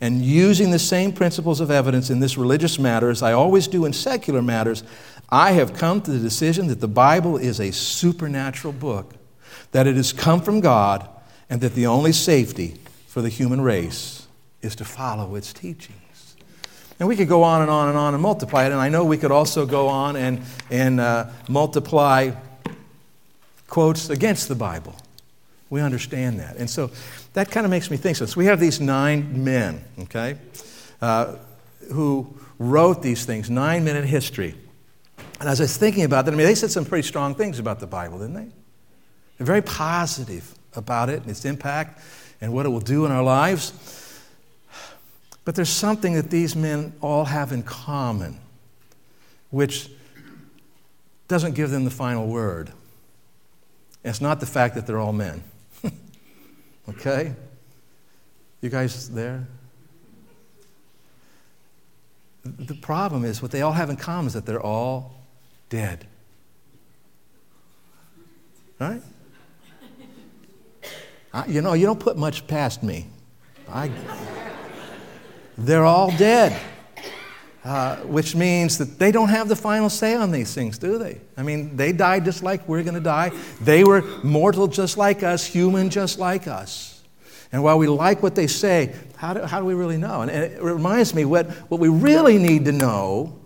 and 0.00 0.22
using 0.22 0.70
the 0.70 0.78
same 0.78 1.12
principles 1.12 1.60
of 1.60 1.70
evidence 1.70 2.10
in 2.10 2.20
this 2.20 2.36
religious 2.36 2.78
matter 2.78 3.10
as 3.10 3.22
I 3.22 3.32
always 3.32 3.66
do 3.66 3.84
in 3.84 3.92
secular 3.92 4.42
matters, 4.42 4.82
I 5.30 5.52
have 5.52 5.74
come 5.74 6.00
to 6.02 6.10
the 6.10 6.18
decision 6.18 6.66
that 6.68 6.80
the 6.80 6.88
Bible 6.88 7.36
is 7.36 7.60
a 7.60 7.72
supernatural 7.72 8.72
book, 8.72 9.14
that 9.72 9.86
it 9.86 9.96
has 9.96 10.12
come 10.12 10.40
from 10.40 10.60
God, 10.60 11.08
and 11.48 11.60
that 11.62 11.74
the 11.74 11.86
only 11.86 12.12
safety 12.12 12.76
for 13.06 13.22
the 13.22 13.28
human 13.28 13.60
race 13.60 14.26
is 14.60 14.76
to 14.76 14.84
follow 14.84 15.34
its 15.34 15.52
teachings. 15.52 16.05
And 16.98 17.08
we 17.08 17.16
could 17.16 17.28
go 17.28 17.42
on 17.42 17.62
and 17.62 17.70
on 17.70 17.88
and 17.88 17.98
on 17.98 18.14
and 18.14 18.22
multiply 18.22 18.64
it, 18.64 18.72
and 18.72 18.80
I 18.80 18.88
know 18.88 19.04
we 19.04 19.18
could 19.18 19.30
also 19.30 19.66
go 19.66 19.88
on 19.88 20.16
and, 20.16 20.40
and 20.70 20.98
uh, 20.98 21.26
multiply 21.48 22.32
quotes 23.68 24.08
against 24.08 24.48
the 24.48 24.54
Bible. 24.54 24.94
We 25.68 25.80
understand 25.80 26.40
that. 26.40 26.56
And 26.56 26.70
so 26.70 26.90
that 27.34 27.50
kind 27.50 27.66
of 27.66 27.70
makes 27.70 27.90
me 27.90 27.96
think. 27.96 28.16
So, 28.16 28.26
we 28.36 28.46
have 28.46 28.60
these 28.60 28.80
nine 28.80 29.44
men, 29.44 29.84
okay, 30.00 30.38
uh, 31.02 31.36
who 31.92 32.34
wrote 32.58 33.02
these 33.02 33.26
things, 33.26 33.50
nine 33.50 33.84
men 33.84 33.96
in 33.96 34.04
history. 34.04 34.54
And 35.38 35.48
as 35.48 35.60
I 35.60 35.64
was 35.64 35.76
thinking 35.76 36.04
about 36.04 36.24
that, 36.24 36.32
I 36.32 36.36
mean, 36.36 36.46
they 36.46 36.54
said 36.54 36.70
some 36.70 36.86
pretty 36.86 37.06
strong 37.06 37.34
things 37.34 37.58
about 37.58 37.80
the 37.80 37.86
Bible, 37.86 38.18
didn't 38.18 38.34
they? 38.34 38.48
They're 39.36 39.46
very 39.46 39.62
positive 39.62 40.54
about 40.74 41.10
it 41.10 41.20
and 41.20 41.30
its 41.30 41.44
impact 41.44 42.00
and 42.40 42.52
what 42.52 42.64
it 42.64 42.70
will 42.70 42.80
do 42.80 43.04
in 43.04 43.12
our 43.12 43.22
lives. 43.22 43.72
But 45.46 45.54
there's 45.54 45.70
something 45.70 46.14
that 46.14 46.28
these 46.28 46.56
men 46.56 46.92
all 47.00 47.24
have 47.24 47.52
in 47.52 47.62
common, 47.62 48.40
which 49.50 49.88
doesn't 51.28 51.54
give 51.54 51.70
them 51.70 51.84
the 51.84 51.90
final 51.90 52.26
word. 52.26 52.70
And 54.02 54.10
it's 54.10 54.20
not 54.20 54.40
the 54.40 54.46
fact 54.46 54.74
that 54.74 54.86
they're 54.86 54.98
all 54.98 55.14
men. 55.14 55.42
Okay? 56.88 57.34
You 58.60 58.70
guys 58.70 59.10
there? 59.10 59.48
The 62.44 62.76
problem 62.76 63.24
is 63.24 63.42
what 63.42 63.50
they 63.50 63.62
all 63.62 63.72
have 63.72 63.90
in 63.90 63.96
common 63.96 64.28
is 64.28 64.34
that 64.34 64.46
they're 64.46 64.62
all 64.62 65.16
dead. 65.68 66.06
Right? 68.78 69.02
I, 71.34 71.46
you 71.46 71.60
know, 71.60 71.72
you 71.72 71.86
don't 71.86 71.98
put 71.98 72.16
much 72.16 72.46
past 72.46 72.84
me. 72.84 73.08
I, 73.68 73.90
they're 75.58 75.84
all 75.84 76.10
dead. 76.16 76.58
Uh, 77.64 77.96
which 78.02 78.36
means 78.36 78.78
that 78.78 78.96
they 78.96 79.10
don't 79.10 79.28
have 79.28 79.48
the 79.48 79.56
final 79.56 79.90
say 79.90 80.14
on 80.14 80.30
these 80.30 80.54
things, 80.54 80.78
do 80.78 80.98
they? 80.98 81.20
I 81.36 81.42
mean, 81.42 81.76
they 81.76 81.90
died 81.90 82.24
just 82.24 82.44
like 82.44 82.68
we're 82.68 82.84
going 82.84 82.94
to 82.94 83.00
die. 83.00 83.32
They 83.60 83.82
were 83.82 84.02
mortal 84.22 84.68
just 84.68 84.96
like 84.96 85.24
us, 85.24 85.44
human 85.44 85.90
just 85.90 86.20
like 86.20 86.46
us. 86.46 87.02
And 87.50 87.64
while 87.64 87.76
we 87.76 87.88
like 87.88 88.22
what 88.22 88.36
they 88.36 88.46
say, 88.46 88.94
how 89.16 89.34
do, 89.34 89.40
how 89.40 89.58
do 89.58 89.66
we 89.66 89.74
really 89.74 89.96
know? 89.96 90.22
And, 90.22 90.30
and 90.30 90.44
it 90.44 90.62
reminds 90.62 91.12
me 91.12 91.24
what, 91.24 91.50
what 91.68 91.80
we 91.80 91.88
really 91.88 92.38
need 92.38 92.66
to 92.66 92.72
know 92.72 93.36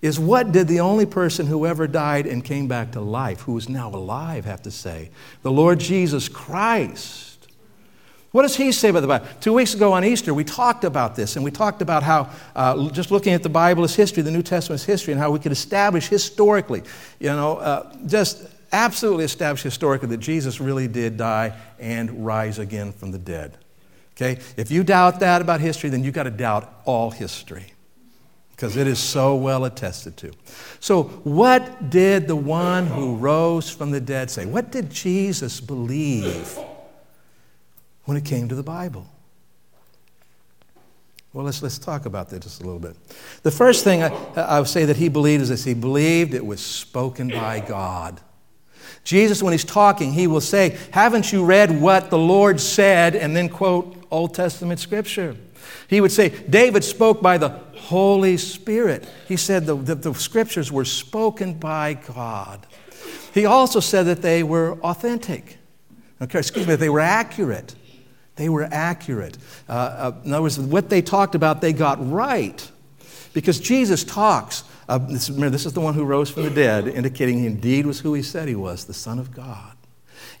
is 0.00 0.18
what 0.18 0.52
did 0.52 0.68
the 0.68 0.80
only 0.80 1.06
person 1.06 1.46
who 1.46 1.66
ever 1.66 1.86
died 1.86 2.26
and 2.26 2.44
came 2.44 2.68
back 2.68 2.92
to 2.92 3.00
life, 3.00 3.40
who 3.40 3.56
is 3.58 3.68
now 3.68 3.88
alive, 3.88 4.44
have 4.44 4.62
to 4.62 4.70
say? 4.70 5.10
The 5.42 5.50
Lord 5.50 5.80
Jesus 5.80 6.28
Christ. 6.28 7.29
What 8.32 8.42
does 8.42 8.54
he 8.54 8.70
say 8.70 8.90
about 8.90 9.00
the 9.00 9.08
Bible? 9.08 9.26
Two 9.40 9.52
weeks 9.52 9.74
ago 9.74 9.92
on 9.92 10.04
Easter, 10.04 10.32
we 10.32 10.44
talked 10.44 10.84
about 10.84 11.16
this, 11.16 11.34
and 11.34 11.44
we 11.44 11.50
talked 11.50 11.82
about 11.82 12.04
how 12.04 12.30
uh, 12.54 12.88
just 12.90 13.10
looking 13.10 13.32
at 13.32 13.42
the 13.42 13.48
Bible 13.48 13.82
as 13.82 13.96
history, 13.96 14.22
the 14.22 14.30
New 14.30 14.42
Testament 14.42 14.80
as 14.80 14.84
history, 14.84 15.12
and 15.12 15.20
how 15.20 15.32
we 15.32 15.40
could 15.40 15.50
establish 15.50 16.08
historically, 16.08 16.82
you 17.18 17.28
know, 17.28 17.56
uh, 17.56 17.92
just 18.06 18.46
absolutely 18.72 19.24
establish 19.24 19.62
historically 19.62 20.08
that 20.08 20.18
Jesus 20.18 20.60
really 20.60 20.86
did 20.86 21.16
die 21.16 21.56
and 21.80 22.24
rise 22.24 22.60
again 22.60 22.92
from 22.92 23.10
the 23.10 23.18
dead. 23.18 23.58
Okay? 24.12 24.40
If 24.56 24.70
you 24.70 24.84
doubt 24.84 25.18
that 25.20 25.42
about 25.42 25.60
history, 25.60 25.90
then 25.90 26.04
you've 26.04 26.14
got 26.14 26.24
to 26.24 26.30
doubt 26.30 26.72
all 26.84 27.10
history 27.10 27.72
because 28.52 28.76
it 28.76 28.86
is 28.86 29.00
so 29.00 29.34
well 29.34 29.64
attested 29.64 30.16
to. 30.18 30.30
So, 30.78 31.04
what 31.24 31.90
did 31.90 32.28
the 32.28 32.36
one 32.36 32.86
who 32.86 33.16
rose 33.16 33.70
from 33.70 33.90
the 33.90 34.00
dead 34.00 34.30
say? 34.30 34.46
What 34.46 34.70
did 34.70 34.90
Jesus 34.90 35.60
believe 35.60 36.58
when 38.04 38.16
it 38.16 38.24
came 38.24 38.48
to 38.48 38.54
the 38.54 38.62
Bible? 38.62 39.06
Well, 41.32 41.44
let's, 41.44 41.62
let's 41.62 41.78
talk 41.78 42.06
about 42.06 42.28
that 42.30 42.42
just 42.42 42.60
a 42.60 42.64
little 42.64 42.80
bit. 42.80 42.96
The 43.44 43.52
first 43.52 43.84
thing 43.84 44.02
I, 44.02 44.08
I 44.36 44.58
would 44.58 44.68
say 44.68 44.84
that 44.86 44.96
he 44.96 45.08
believed 45.08 45.42
is 45.42 45.48
this 45.48 45.64
he 45.64 45.74
believed 45.74 46.34
it 46.34 46.44
was 46.44 46.60
spoken 46.60 47.28
by 47.28 47.60
God. 47.60 48.20
Jesus, 49.04 49.42
when 49.42 49.52
he's 49.52 49.64
talking, 49.64 50.12
he 50.12 50.26
will 50.26 50.40
say, 50.40 50.76
Haven't 50.90 51.32
you 51.32 51.44
read 51.44 51.80
what 51.80 52.10
the 52.10 52.18
Lord 52.18 52.60
said? 52.60 53.14
And 53.14 53.34
then 53.36 53.48
quote 53.48 53.96
Old 54.10 54.34
Testament 54.34 54.80
scripture. 54.80 55.36
He 55.88 56.00
would 56.00 56.12
say, 56.12 56.30
David 56.48 56.84
spoke 56.84 57.22
by 57.22 57.38
the 57.38 57.48
Holy 57.76 58.36
Spirit. 58.36 59.08
He 59.28 59.36
said 59.36 59.66
the, 59.66 59.76
the, 59.76 59.94
the 59.94 60.14
scriptures 60.14 60.70
were 60.72 60.84
spoken 60.84 61.54
by 61.54 61.94
God. 61.94 62.66
He 63.32 63.46
also 63.46 63.80
said 63.80 64.04
that 64.04 64.22
they 64.22 64.42
were 64.42 64.72
authentic. 64.80 65.58
Okay, 66.20 66.38
excuse 66.38 66.66
me, 66.66 66.74
they 66.74 66.88
were 66.88 67.00
accurate. 67.00 67.74
They 68.40 68.48
were 68.48 68.66
accurate. 68.72 69.36
Uh, 69.68 69.72
uh, 69.72 70.12
in 70.24 70.32
other 70.32 70.40
words, 70.40 70.58
what 70.58 70.88
they 70.88 71.02
talked 71.02 71.34
about, 71.34 71.60
they 71.60 71.74
got 71.74 71.98
right. 72.10 72.70
Because 73.34 73.60
Jesus 73.60 74.02
talks. 74.02 74.64
Uh, 74.88 74.96
this, 74.96 75.28
remember, 75.28 75.50
this 75.50 75.66
is 75.66 75.74
the 75.74 75.80
one 75.82 75.92
who 75.92 76.06
rose 76.06 76.30
from 76.30 76.44
the 76.44 76.50
dead, 76.50 76.88
indicating 76.88 77.40
he 77.40 77.44
indeed 77.44 77.84
was 77.84 78.00
who 78.00 78.14
he 78.14 78.22
said 78.22 78.48
he 78.48 78.54
was, 78.54 78.86
the 78.86 78.94
Son 78.94 79.18
of 79.18 79.34
God. 79.34 79.76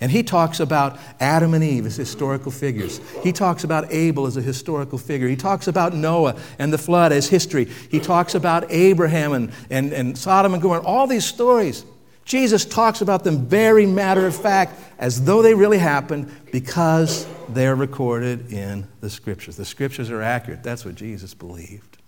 And 0.00 0.10
he 0.10 0.22
talks 0.22 0.60
about 0.60 0.98
Adam 1.20 1.52
and 1.52 1.62
Eve 1.62 1.84
as 1.84 1.94
historical 1.94 2.50
figures. 2.50 3.02
He 3.22 3.32
talks 3.32 3.64
about 3.64 3.92
Abel 3.92 4.26
as 4.26 4.38
a 4.38 4.40
historical 4.40 4.96
figure. 4.96 5.28
He 5.28 5.36
talks 5.36 5.68
about 5.68 5.92
Noah 5.92 6.36
and 6.58 6.72
the 6.72 6.78
flood 6.78 7.12
as 7.12 7.28
history. 7.28 7.66
He 7.90 8.00
talks 8.00 8.34
about 8.34 8.64
Abraham 8.72 9.34
and, 9.34 9.52
and, 9.68 9.92
and 9.92 10.16
Sodom 10.16 10.54
and 10.54 10.62
Gomorrah, 10.62 10.80
all 10.84 11.06
these 11.06 11.26
stories. 11.26 11.84
Jesus 12.24 12.64
talks 12.64 13.00
about 13.00 13.24
them 13.24 13.46
very 13.46 13.86
matter 13.86 14.26
of 14.26 14.36
fact, 14.36 14.80
as 14.98 15.24
though 15.24 15.42
they 15.42 15.54
really 15.54 15.78
happened, 15.78 16.32
because 16.52 17.26
they're 17.48 17.74
recorded 17.74 18.52
in 18.52 18.86
the 19.00 19.10
Scriptures. 19.10 19.56
The 19.56 19.64
Scriptures 19.64 20.10
are 20.10 20.22
accurate. 20.22 20.62
That's 20.62 20.84
what 20.84 20.94
Jesus 20.94 21.34
believed. 21.34 21.98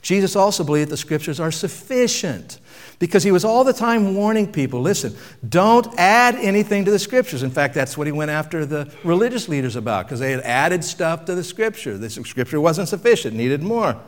Jesus 0.00 0.36
also 0.36 0.64
believed 0.64 0.90
the 0.90 0.96
Scriptures 0.96 1.38
are 1.40 1.50
sufficient 1.50 2.60
because 2.98 3.22
he 3.22 3.30
was 3.30 3.44
all 3.44 3.64
the 3.64 3.74
time 3.74 4.14
warning 4.14 4.50
people 4.50 4.80
listen, 4.80 5.14
don't 5.46 5.86
add 5.98 6.34
anything 6.36 6.86
to 6.86 6.90
the 6.90 6.98
Scriptures. 6.98 7.42
In 7.42 7.50
fact, 7.50 7.74
that's 7.74 7.98
what 7.98 8.06
he 8.06 8.12
went 8.12 8.30
after 8.30 8.64
the 8.64 8.90
religious 9.04 9.48
leaders 9.48 9.76
about 9.76 10.06
because 10.06 10.20
they 10.20 10.30
had 10.30 10.40
added 10.40 10.82
stuff 10.82 11.26
to 11.26 11.34
the 11.34 11.44
Scripture. 11.44 11.98
The 11.98 12.08
Scripture 12.08 12.60
wasn't 12.60 12.88
sufficient, 12.88 13.36
needed 13.36 13.62
more. 13.62 14.00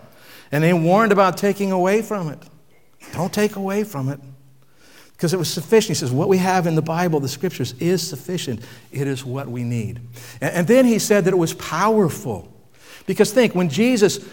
And 0.50 0.65
they 0.65 0.73
warned 0.73 1.12
about 1.12 1.37
taking 1.37 1.73
away 1.73 2.00
from 2.00 2.31
it. 2.31 2.43
Don't 3.12 3.33
take 3.33 3.57
away 3.57 3.85
from 3.85 4.09
it 4.09 4.21
because 5.18 5.34
it 5.34 5.37
was 5.37 5.52
sufficient. 5.52 5.88
He 5.88 5.94
says, 6.00 6.12
What 6.12 6.28
we 6.28 6.38
have 6.38 6.68
in 6.68 6.76
the 6.76 6.82
Bible, 6.82 7.18
the 7.18 7.28
scriptures, 7.28 7.75
is 7.80 8.06
sufficient. 8.06 8.60
It 8.92 9.08
is 9.08 9.25
what 9.25 9.48
we 9.48 9.64
need. 9.64 10.00
And, 10.40 10.64
then 10.68 10.84
he 10.84 11.00
said 11.00 11.25
that 11.25 11.34
it 11.34 11.38
was 11.38 11.54
powerful. 11.54 12.48
Because 13.04 13.32
think, 13.32 13.52
when 13.52 13.68
Jesus, 13.68 14.25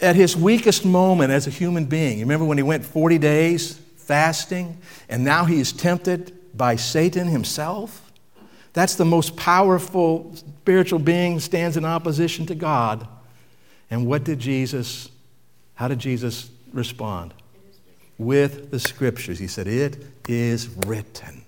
at 0.00 0.16
his 0.16 0.34
weakest 0.34 0.86
moment 0.86 1.30
as 1.30 1.46
a 1.46 1.50
human 1.50 1.84
being, 1.84 2.18
you 2.18 2.24
remember 2.24 2.46
when 2.46 2.56
he 2.56 2.62
went 2.62 2.86
40 2.86 3.18
days 3.18 3.78
fasting, 3.96 4.78
and 5.10 5.24
now 5.24 5.44
he 5.44 5.60
is 5.60 5.72
tempted 5.72 6.34
by 6.56 6.76
Satan 6.76 7.28
himself? 7.28 8.10
That's 8.72 8.94
the 8.94 9.04
most 9.04 9.36
powerful 9.36 10.34
spiritual 10.36 11.00
being 11.00 11.38
stands 11.38 11.76
in 11.76 11.84
opposition 11.84 12.46
to 12.46 12.54
God. 12.54 13.06
And 13.90 14.06
what 14.06 14.24
did 14.24 14.38
Jesus, 14.38 15.10
how 15.74 15.88
did 15.88 15.98
Jesus 15.98 16.48
respond? 16.72 17.34
With 18.18 18.70
the 18.70 18.80
scriptures. 18.80 19.38
He 19.38 19.46
said, 19.46 19.66
It 19.66 20.04
is 20.28 20.68
written. 20.86 21.42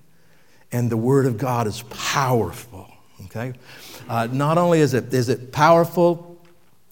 And 0.72 0.88
the 0.88 0.96
word 0.96 1.26
of 1.26 1.36
God 1.36 1.66
is 1.66 1.82
powerful. 1.90 2.88
Okay? 3.26 3.52
Uh, 4.08 4.28
not 4.30 4.56
only 4.56 4.80
is 4.80 4.94
it, 4.94 5.12
is 5.12 5.28
it 5.28 5.52
powerful, 5.52 6.38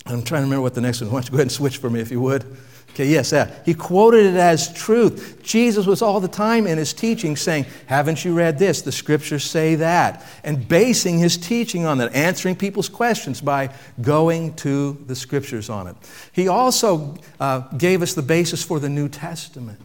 I'm 0.07 0.23
trying 0.23 0.41
to 0.41 0.47
remember 0.47 0.63
what 0.63 0.75
the 0.75 0.81
next 0.81 1.01
one. 1.01 1.11
Why 1.11 1.21
don't 1.21 1.27
you 1.27 1.31
go 1.31 1.37
ahead 1.37 1.43
and 1.43 1.53
switch 1.53 1.79
for 1.79 1.91
me 1.91 2.01
if 2.01 2.11
you 2.11 2.21
would? 2.21 2.45
Okay, 2.99 3.11
yes, 3.11 3.31
that. 3.31 3.63
He 3.65 3.75
quoted 3.75 4.27
it 4.27 4.35
as 4.35 4.75
truth. 4.75 5.41
Jesus 5.41 5.87
was 5.87 6.03
all 6.03 6.19
the 6.19 6.27
time 6.27 6.67
in 6.67 6.79
his 6.79 6.93
teaching 6.93 7.37
saying, 7.37 7.67
Haven't 7.87 8.25
you 8.25 8.35
read 8.35 8.59
this? 8.59 8.83
The 8.83 8.91
scriptures 8.91 9.45
say 9.45 9.77
that. 9.77 10.27
And 10.43 10.67
basing 10.67 11.21
his 11.21 11.37
teaching 11.37 11.87
on 11.87 11.99
that, 11.99 12.13
answering 12.13 12.57
people's 12.57 12.89
questions 12.89 13.41
by 13.41 13.73
going 14.01 14.55
to 14.55 14.95
the 15.07 15.15
scriptures 15.15 15.71
on 15.71 15.87
it. 15.87 15.95
He 16.33 16.49
also 16.49 17.17
uh, 17.39 17.61
gave 17.77 18.03
us 18.03 18.15
the 18.15 18.23
basis 18.23 18.65
for 18.65 18.81
the 18.81 18.89
New 18.89 19.09
Testament. 19.09 19.79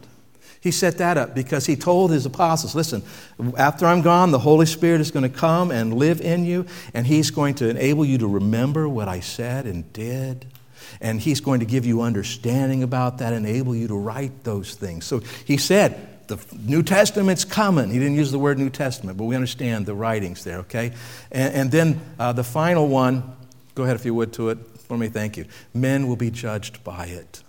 He 0.60 0.72
set 0.72 0.98
that 0.98 1.16
up 1.16 1.36
because 1.36 1.66
he 1.66 1.76
told 1.76 2.10
his 2.10 2.26
apostles, 2.26 2.74
listen, 2.74 3.04
after 3.56 3.86
I'm 3.86 4.02
gone, 4.02 4.32
the 4.32 4.40
Holy 4.40 4.66
Spirit 4.66 5.00
is 5.00 5.12
going 5.12 5.22
to 5.22 5.38
come 5.38 5.70
and 5.70 5.94
live 5.94 6.20
in 6.20 6.44
you, 6.44 6.66
and 6.92 7.06
he's 7.06 7.30
going 7.30 7.54
to 7.56 7.68
enable 7.68 8.04
you 8.04 8.18
to 8.18 8.26
remember 8.26 8.88
what 8.88 9.06
I 9.06 9.20
said 9.20 9.66
and 9.66 9.92
did 9.92 10.46
and 11.04 11.20
He's 11.20 11.40
going 11.40 11.60
to 11.60 11.66
give 11.66 11.86
you 11.86 12.02
understanding 12.02 12.82
about 12.82 13.18
that, 13.18 13.32
enable 13.32 13.76
you 13.76 13.86
to 13.88 13.94
write 13.94 14.42
those 14.42 14.74
things. 14.74 15.04
So 15.04 15.20
He 15.44 15.56
said, 15.56 16.10
the 16.26 16.38
New 16.58 16.82
Testament's 16.82 17.44
coming. 17.44 17.90
He 17.90 17.98
didn't 17.98 18.14
use 18.14 18.32
the 18.32 18.38
word 18.38 18.58
New 18.58 18.70
Testament, 18.70 19.18
but 19.18 19.24
we 19.24 19.34
understand 19.34 19.84
the 19.84 19.94
writings 19.94 20.42
there, 20.42 20.60
okay? 20.60 20.92
And, 21.30 21.54
and 21.54 21.70
then 21.70 22.00
uh, 22.18 22.32
the 22.32 22.42
final 22.42 22.88
one, 22.88 23.36
go 23.74 23.84
ahead 23.84 23.96
if 23.96 24.06
you 24.06 24.14
would 24.14 24.32
to 24.32 24.48
it 24.48 24.58
for 24.78 24.96
me, 24.96 25.08
thank 25.08 25.36
you. 25.36 25.44
Men 25.74 26.08
will 26.08 26.16
be 26.16 26.30
judged 26.30 26.82
by 26.82 27.06
it. 27.06 27.42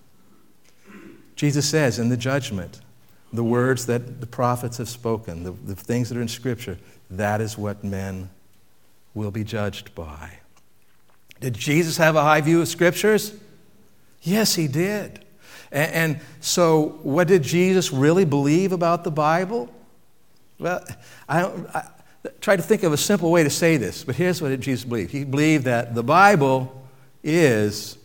Jesus 1.36 1.70
says 1.70 2.00
in 2.00 2.10
the 2.10 2.18
judgment, 2.18 2.82
the 3.32 3.44
words 3.44 3.86
that 3.86 4.22
the 4.22 4.28
prophets 4.28 4.78
have 4.78 4.90
spoken, 4.90 5.44
the, 5.44 5.52
the 5.52 5.76
things 5.76 6.10
that 6.10 6.18
are 6.18 6.22
in 6.22 6.28
Scripture, 6.28 6.78
that 7.10 7.42
is 7.42 7.58
what 7.58 7.84
men 7.84 8.30
will 9.14 9.32
be 9.32 9.44
judged 9.44 9.96
by. 9.96 10.40
Did 11.40 11.54
Jesus 11.54 11.98
have 11.98 12.16
a 12.16 12.24
high 12.24 12.42
view 12.42 12.62
of 12.62 12.68
scriptures? 12.68 13.34
Yes, 14.26 14.56
he 14.56 14.68
did. 14.68 15.24
And, 15.72 16.20
so, 16.40 17.00
what 17.04 17.28
did 17.28 17.44
Jesus 17.44 17.92
really 17.92 18.26
believe 18.26 18.72
about 18.72 19.04
the 19.04 19.12
Bible? 19.12 19.74
Well, 20.58 20.84
I, 21.28 21.44
I 21.44 21.88
try 22.42 22.56
to 22.56 22.62
think 22.62 22.84
of 22.84 22.94
a 22.94 22.98
simple 22.98 23.30
way 23.30 23.44
to 23.44 23.50
say 23.50 23.78
this, 23.78 24.04
but 24.04 24.16
here's 24.16 24.42
what 24.42 24.58
Jesus 24.60 24.86
believed. 24.86 25.12
He 25.12 25.26
believed 25.26 25.66
that 25.66 25.94
the 25.94 26.04
Bible 26.04 26.88
is 27.24 27.98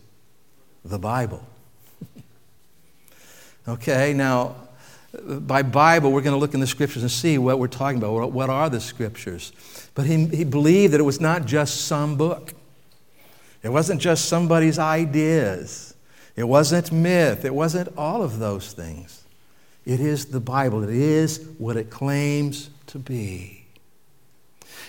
the 0.84 0.98
Bible. 0.98 1.46
okay, 3.68 4.12
now, 4.12 4.56
by 5.24 5.62
Bible, 5.62 6.12
we're 6.12 6.22
going 6.22 6.34
to 6.34 6.40
look 6.40 6.54
in 6.54 6.60
the 6.60 6.66
scriptures 6.66 7.02
and 7.02 7.10
see 7.10 7.38
what 7.38 7.58
we're 7.58 7.68
talking 7.68 7.98
about. 7.98 8.32
What 8.32 8.50
are 8.50 8.68
the 8.68 8.80
scriptures? 8.80 9.52
But 9.94 10.06
he, 10.06 10.26
he 10.26 10.44
believed 10.44 10.92
that 10.92 11.00
it 11.00 11.04
was 11.04 11.20
not 11.20 11.46
just 11.46 11.86
some 11.86 12.16
book. 12.16 12.52
It 13.62 13.70
wasn't 13.70 14.00
just 14.00 14.26
somebody's 14.26 14.78
ideas. 14.78 15.89
It 16.40 16.48
wasn't 16.48 16.90
myth. 16.90 17.44
It 17.44 17.54
wasn't 17.54 17.94
all 17.98 18.22
of 18.22 18.38
those 18.38 18.72
things. 18.72 19.24
It 19.84 20.00
is 20.00 20.24
the 20.24 20.40
Bible. 20.40 20.82
It 20.82 20.88
is 20.88 21.46
what 21.58 21.76
it 21.76 21.90
claims 21.90 22.70
to 22.86 22.98
be. 22.98 23.66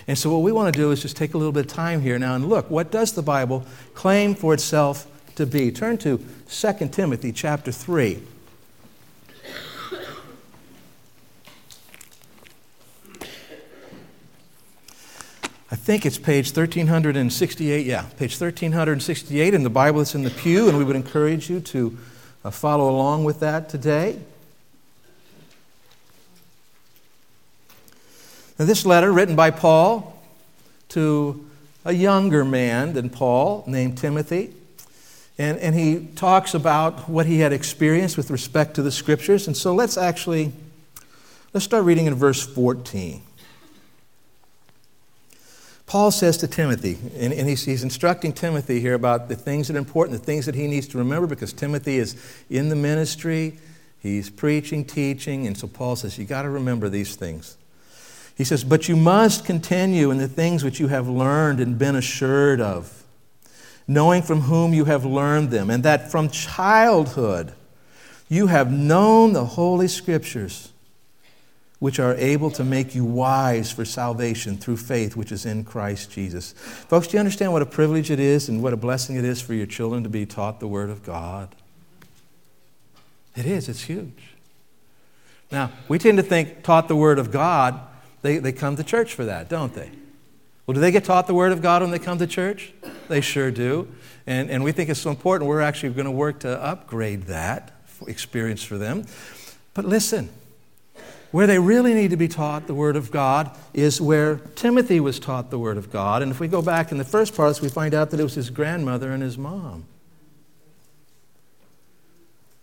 And 0.08 0.16
so, 0.16 0.32
what 0.32 0.38
we 0.38 0.50
want 0.50 0.72
to 0.72 0.80
do 0.80 0.92
is 0.92 1.02
just 1.02 1.14
take 1.14 1.34
a 1.34 1.36
little 1.36 1.52
bit 1.52 1.66
of 1.66 1.70
time 1.70 2.00
here 2.00 2.18
now 2.18 2.36
and 2.36 2.48
look 2.48 2.70
what 2.70 2.90
does 2.90 3.12
the 3.12 3.20
Bible 3.20 3.66
claim 3.92 4.34
for 4.34 4.54
itself 4.54 5.06
to 5.34 5.44
be? 5.44 5.70
Turn 5.70 5.98
to 5.98 6.24
2 6.48 6.88
Timothy 6.88 7.32
chapter 7.32 7.70
3. 7.70 8.22
I 15.72 15.74
think 15.74 16.04
it's 16.04 16.18
page 16.18 16.48
1368. 16.48 17.86
Yeah, 17.86 18.02
page 18.02 18.38
1368 18.38 19.54
in 19.54 19.62
the 19.62 19.70
Bible 19.70 20.00
that's 20.00 20.14
in 20.14 20.22
the 20.22 20.28
pew, 20.28 20.68
and 20.68 20.76
we 20.76 20.84
would 20.84 20.96
encourage 20.96 21.48
you 21.48 21.60
to 21.60 21.96
uh, 22.44 22.50
follow 22.50 22.90
along 22.90 23.24
with 23.24 23.40
that 23.40 23.70
today. 23.70 24.18
Now, 28.58 28.66
this 28.66 28.84
letter, 28.84 29.10
written 29.10 29.34
by 29.34 29.50
Paul 29.50 30.22
to 30.90 31.48
a 31.86 31.94
younger 31.94 32.44
man 32.44 32.92
than 32.92 33.08
Paul 33.08 33.64
named 33.66 33.96
Timothy, 33.96 34.52
and, 35.38 35.56
and 35.56 35.74
he 35.74 36.06
talks 36.16 36.52
about 36.52 37.08
what 37.08 37.24
he 37.24 37.38
had 37.38 37.54
experienced 37.54 38.18
with 38.18 38.30
respect 38.30 38.74
to 38.74 38.82
the 38.82 38.92
scriptures. 38.92 39.46
And 39.46 39.56
so 39.56 39.74
let's 39.74 39.96
actually 39.96 40.52
let's 41.54 41.64
start 41.64 41.86
reading 41.86 42.04
in 42.04 42.14
verse 42.14 42.46
14. 42.46 43.22
Paul 45.92 46.10
says 46.10 46.38
to 46.38 46.48
Timothy, 46.48 46.96
and, 47.18 47.34
and 47.34 47.46
he's, 47.46 47.66
he's, 47.66 47.84
instructing 47.84 48.32
Timothy 48.32 48.80
here 48.80 48.94
about 48.94 49.28
the 49.28 49.36
things 49.36 49.68
that 49.68 49.76
are 49.76 49.78
important, 49.78 50.18
the 50.18 50.24
things 50.24 50.46
that 50.46 50.54
he 50.54 50.66
needs 50.66 50.88
to 50.88 50.96
remember, 50.96 51.26
because 51.26 51.52
Timothy 51.52 51.98
is 51.98 52.16
in 52.48 52.70
the 52.70 52.74
ministry, 52.74 53.58
he's 53.98 54.30
preaching, 54.30 54.86
teaching, 54.86 55.46
and 55.46 55.54
so 55.54 55.66
Paul 55.68 55.96
says, 55.96 56.16
You 56.16 56.24
got 56.24 56.44
to 56.44 56.48
remember 56.48 56.88
these 56.88 57.14
things. 57.14 57.58
He 58.34 58.42
says, 58.42 58.64
But 58.64 58.88
you 58.88 58.96
must 58.96 59.44
continue 59.44 60.10
in 60.10 60.16
the 60.16 60.28
things 60.28 60.64
which 60.64 60.80
you 60.80 60.88
have 60.88 61.08
learned 61.08 61.60
and 61.60 61.78
been 61.78 61.94
assured 61.94 62.62
of, 62.62 63.04
knowing 63.86 64.22
from 64.22 64.40
whom 64.40 64.72
you 64.72 64.86
have 64.86 65.04
learned 65.04 65.50
them, 65.50 65.68
and 65.68 65.82
that 65.82 66.10
from 66.10 66.30
childhood 66.30 67.52
you 68.30 68.46
have 68.46 68.72
known 68.72 69.34
the 69.34 69.44
Holy 69.44 69.88
Scriptures, 69.88 70.71
which 71.82 71.98
are 71.98 72.14
able 72.14 72.48
to 72.48 72.62
make 72.62 72.94
you 72.94 73.04
wise 73.04 73.72
for 73.72 73.84
salvation 73.84 74.56
through 74.56 74.76
faith 74.76 75.16
which 75.16 75.32
is 75.32 75.44
in 75.44 75.64
Christ 75.64 76.12
Jesus. 76.12 76.52
Folks, 76.52 77.08
do 77.08 77.16
you 77.16 77.18
understand 77.18 77.52
what 77.52 77.60
a 77.60 77.66
privilege 77.66 78.08
it 78.08 78.20
is 78.20 78.48
and 78.48 78.62
what 78.62 78.72
a 78.72 78.76
blessing 78.76 79.16
it 79.16 79.24
is 79.24 79.42
for 79.42 79.52
your 79.52 79.66
children 79.66 80.04
to 80.04 80.08
be 80.08 80.24
taught 80.24 80.60
the 80.60 80.68
Word 80.68 80.90
of 80.90 81.02
God? 81.02 81.56
It 83.34 83.46
is, 83.46 83.68
it's 83.68 83.82
huge. 83.82 84.22
Now, 85.50 85.72
we 85.88 85.98
tend 85.98 86.18
to 86.18 86.22
think 86.22 86.62
taught 86.62 86.86
the 86.86 86.94
Word 86.94 87.18
of 87.18 87.32
God, 87.32 87.80
they, 88.22 88.38
they 88.38 88.52
come 88.52 88.76
to 88.76 88.84
church 88.84 89.12
for 89.14 89.24
that, 89.24 89.48
don't 89.48 89.74
they? 89.74 89.90
Well, 90.68 90.74
do 90.74 90.80
they 90.80 90.92
get 90.92 91.04
taught 91.04 91.26
the 91.26 91.34
Word 91.34 91.50
of 91.50 91.62
God 91.62 91.82
when 91.82 91.90
they 91.90 91.98
come 91.98 92.18
to 92.18 92.28
church? 92.28 92.72
They 93.08 93.20
sure 93.20 93.50
do. 93.50 93.88
And, 94.24 94.52
and 94.52 94.62
we 94.62 94.70
think 94.70 94.88
it's 94.88 95.00
so 95.00 95.10
important, 95.10 95.48
we're 95.48 95.60
actually 95.60 95.94
going 95.94 96.04
to 96.04 96.12
work 96.12 96.38
to 96.40 96.62
upgrade 96.62 97.22
that 97.22 97.72
experience 98.06 98.62
for 98.62 98.78
them. 98.78 99.04
But 99.74 99.84
listen, 99.84 100.30
where 101.32 101.46
they 101.46 101.58
really 101.58 101.94
need 101.94 102.10
to 102.10 102.16
be 102.16 102.28
taught 102.28 102.66
the 102.66 102.74
Word 102.74 102.94
of 102.94 103.10
God 103.10 103.50
is 103.74 104.00
where 104.00 104.36
Timothy 104.54 105.00
was 105.00 105.18
taught 105.18 105.50
the 105.50 105.58
Word 105.58 105.78
of 105.78 105.90
God. 105.90 106.22
And 106.22 106.30
if 106.30 106.38
we 106.38 106.46
go 106.46 106.62
back 106.62 106.92
in 106.92 106.98
the 106.98 107.04
first 107.04 107.34
parts, 107.34 107.60
we 107.60 107.68
find 107.68 107.94
out 107.94 108.10
that 108.10 108.20
it 108.20 108.22
was 108.22 108.34
his 108.34 108.50
grandmother 108.50 109.10
and 109.10 109.22
his 109.22 109.36
mom. 109.36 109.86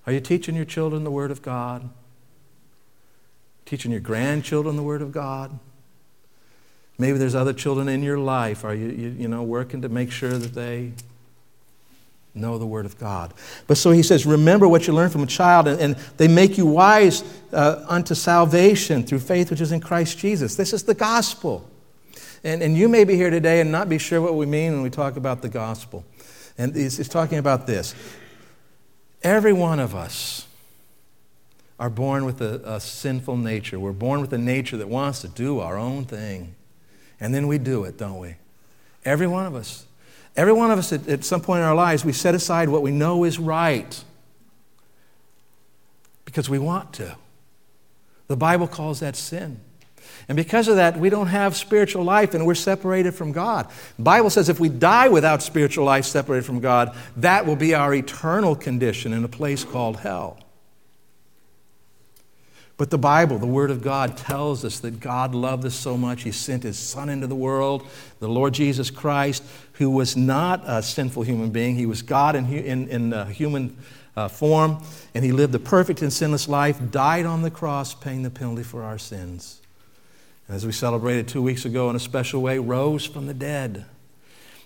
Are 0.05 0.13
you 0.13 0.19
teaching 0.19 0.55
your 0.55 0.65
children 0.65 1.03
the 1.03 1.11
Word 1.11 1.31
of 1.31 1.41
God? 1.41 1.89
Teaching 3.65 3.91
your 3.91 3.99
grandchildren 3.99 4.75
the 4.75 4.83
Word 4.83 5.01
of 5.01 5.11
God? 5.11 5.59
Maybe 6.99 7.17
there's 7.17 7.35
other 7.35 7.53
children 7.53 7.89
in 7.89 8.03
your 8.03 8.19
life. 8.19 8.63
Are 8.63 8.75
you, 8.75 8.89
you, 8.89 9.09
you 9.09 9.27
know, 9.27 9.41
working 9.41 9.81
to 9.81 9.89
make 9.89 10.11
sure 10.11 10.37
that 10.37 10.53
they 10.53 10.93
know 12.33 12.57
the 12.57 12.65
Word 12.65 12.85
of 12.85 12.97
God? 12.97 13.33
But 13.67 13.77
so 13.77 13.91
he 13.91 14.03
says, 14.03 14.25
remember 14.25 14.67
what 14.67 14.87
you 14.87 14.93
learned 14.93 15.11
from 15.11 15.23
a 15.23 15.27
child, 15.27 15.67
and, 15.67 15.79
and 15.79 15.95
they 16.17 16.27
make 16.27 16.57
you 16.57 16.65
wise 16.65 17.23
uh, 17.53 17.83
unto 17.87 18.15
salvation 18.15 19.03
through 19.03 19.19
faith 19.19 19.49
which 19.49 19.61
is 19.61 19.71
in 19.71 19.79
Christ 19.79 20.17
Jesus. 20.17 20.55
This 20.55 20.73
is 20.73 20.83
the 20.83 20.93
gospel. 20.93 21.69
And, 22.43 22.61
and 22.61 22.77
you 22.77 22.87
may 22.87 23.03
be 23.03 23.15
here 23.15 23.29
today 23.29 23.61
and 23.61 23.71
not 23.71 23.89
be 23.89 23.97
sure 23.97 24.21
what 24.21 24.35
we 24.35 24.45
mean 24.45 24.73
when 24.73 24.81
we 24.81 24.89
talk 24.89 25.17
about 25.17 25.41
the 25.41 25.49
gospel. 25.49 26.05
And 26.57 26.75
he's, 26.75 26.97
he's 26.97 27.09
talking 27.09 27.37
about 27.37 27.67
this 27.67 27.95
Every 29.21 29.51
one 29.51 29.79
of 29.79 29.95
us 29.95 30.47
are 31.77 31.89
born 31.89 32.25
with 32.25 32.41
a, 32.41 32.61
a, 32.65 32.79
sinful 32.79 33.37
nature. 33.37 33.79
We're 33.79 33.91
born 33.91 34.21
with 34.21 34.33
a 34.33 34.37
nature 34.37 34.77
that 34.77 34.89
wants 34.89 35.21
to 35.21 35.27
do 35.27 35.59
our 35.59 35.77
own 35.77 36.05
thing. 36.05 36.55
And 37.19 37.33
then 37.33 37.47
we 37.47 37.57
do 37.57 37.83
it, 37.85 37.97
don't 37.97 38.17
we? 38.17 38.35
Every 39.05 39.27
one 39.27 39.45
of 39.45 39.55
us. 39.55 39.85
Every 40.39 40.53
one 40.53 40.71
of 40.71 40.79
us 40.79 40.93
at, 40.93 41.05
at 41.09 41.25
some 41.25 41.41
point 41.41 41.59
in 41.59 41.65
our 41.65 41.75
lives, 41.75 42.05
we 42.05 42.13
set 42.13 42.33
aside 42.33 42.69
what 42.69 42.81
we 42.81 42.91
know 42.91 43.25
is 43.25 43.37
right 43.37 44.01
because 46.23 46.49
we 46.49 46.57
want 46.57 46.93
to. 46.93 47.17
The 48.27 48.37
Bible 48.37 48.65
calls 48.65 49.01
that 49.01 49.17
sin. 49.17 49.59
And 50.29 50.37
because 50.37 50.69
of 50.69 50.77
that, 50.77 50.97
we 50.97 51.09
don't 51.09 51.27
have 51.27 51.57
spiritual 51.57 52.05
life 52.05 52.33
and 52.33 52.47
we're 52.47 52.55
separated 52.55 53.13
from 53.15 53.33
God. 53.33 53.69
The 53.97 54.03
Bible 54.03 54.29
says 54.29 54.47
if 54.47 54.61
we 54.61 54.69
die 54.69 55.09
without 55.09 55.43
spiritual 55.43 55.83
life 55.83 56.05
separated 56.05 56.45
from 56.45 56.61
God, 56.61 56.95
that 57.17 57.45
will 57.45 57.57
be 57.57 57.75
our 57.75 57.93
eternal 57.93 58.55
condition 58.55 59.11
in 59.11 59.25
a 59.25 59.27
place 59.27 59.65
called 59.65 59.97
hell. 59.97 60.39
But 62.79 62.91
the 62.91 62.97
Bible, 62.97 63.37
the 63.39 63.45
Word 63.45 63.71
of 63.71 63.81
God, 63.81 64.15
tells 64.15 64.63
us 64.63 64.79
that 64.79 65.01
God 65.01 65.35
loved 65.35 65.65
us 65.65 65.75
so 65.75 65.97
much, 65.97 66.23
He 66.23 66.31
sent 66.31 66.63
His 66.63 66.79
Son 66.79 67.09
into 67.09 67.27
the 67.27 67.35
world, 67.35 67.85
the 68.19 68.29
Lord 68.29 68.53
Jesus 68.53 68.89
Christ, 68.89 69.43
who 69.73 69.89
was 69.89 70.15
not 70.15 70.63
a 70.65 70.81
sinful 70.81 71.23
human 71.23 71.49
being. 71.49 71.75
He 71.75 71.85
was 71.85 72.01
God 72.01 72.37
in, 72.37 72.45
in, 72.45 72.87
in 72.87 73.11
uh, 73.11 73.25
human 73.25 73.75
uh, 74.15 74.29
form, 74.29 74.81
and 75.13 75.25
He 75.25 75.33
lived 75.33 75.53
a 75.55 75.59
perfect 75.59 76.01
and 76.01 76.11
sinless 76.11 76.47
life, 76.47 76.79
died 76.89 77.25
on 77.25 77.41
the 77.41 77.51
cross, 77.51 77.93
paying 77.93 78.23
the 78.23 78.29
penalty 78.29 78.63
for 78.63 78.81
our 78.81 78.97
sins 78.97 79.59
And 80.47 80.55
as 80.55 80.65
we 80.65 80.71
celebrated 80.71 81.27
two 81.27 81.41
weeks 81.41 81.65
ago 81.65 81.89
in 81.89 81.97
a 81.97 81.99
special 81.99 82.41
way, 82.41 82.59
rose 82.59 83.05
from 83.05 83.27
the 83.27 83.33
dead. 83.33 83.83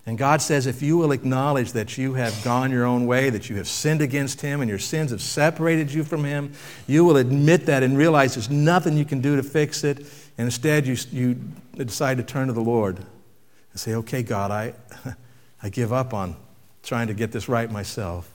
And 0.06 0.18
God 0.18 0.42
says, 0.42 0.68
if 0.68 0.82
you 0.82 0.98
will 0.98 1.14
acknowledge 1.14 1.72
that 1.72 1.98
you 1.98 2.16
have 2.16 2.44
gone 2.44 2.72
your 2.72 2.84
own 2.84 3.06
way, 3.06 3.30
that 3.30 3.50
you 3.50 3.56
have 3.56 3.70
sinned 3.70 4.02
against 4.02 4.42
Him, 4.42 4.60
and 4.60 4.70
your 4.70 4.80
sins 4.80 5.12
have 5.12 5.22
separated 5.22 5.94
you 5.94 6.04
from 6.04 6.26
Him, 6.26 6.52
you 6.88 7.06
will 7.06 7.16
admit 7.16 7.66
that 7.68 7.84
and 7.84 7.98
realize 7.98 8.36
there's 8.36 8.50
nothing 8.50 8.98
you 8.98 9.06
can 9.06 9.22
do 9.22 9.38
to 9.38 9.44
fix 9.44 9.86
it. 9.86 10.00
And 10.38 10.46
instead, 10.46 10.86
you, 10.86 10.98
you 11.12 11.40
decide 11.78 12.18
to 12.18 12.24
turn 12.24 12.48
to 12.48 12.54
the 12.54 12.62
Lord 12.62 12.98
and 12.98 13.80
say, 13.80 13.96
okay, 13.96 14.24
God, 14.24 14.52
I, 14.52 14.74
I 15.64 15.70
give 15.70 15.94
up 15.94 16.14
on 16.14 16.36
trying 16.84 17.08
to 17.08 17.14
get 17.14 17.32
this 17.32 17.48
right 17.48 17.72
myself. 17.72 18.30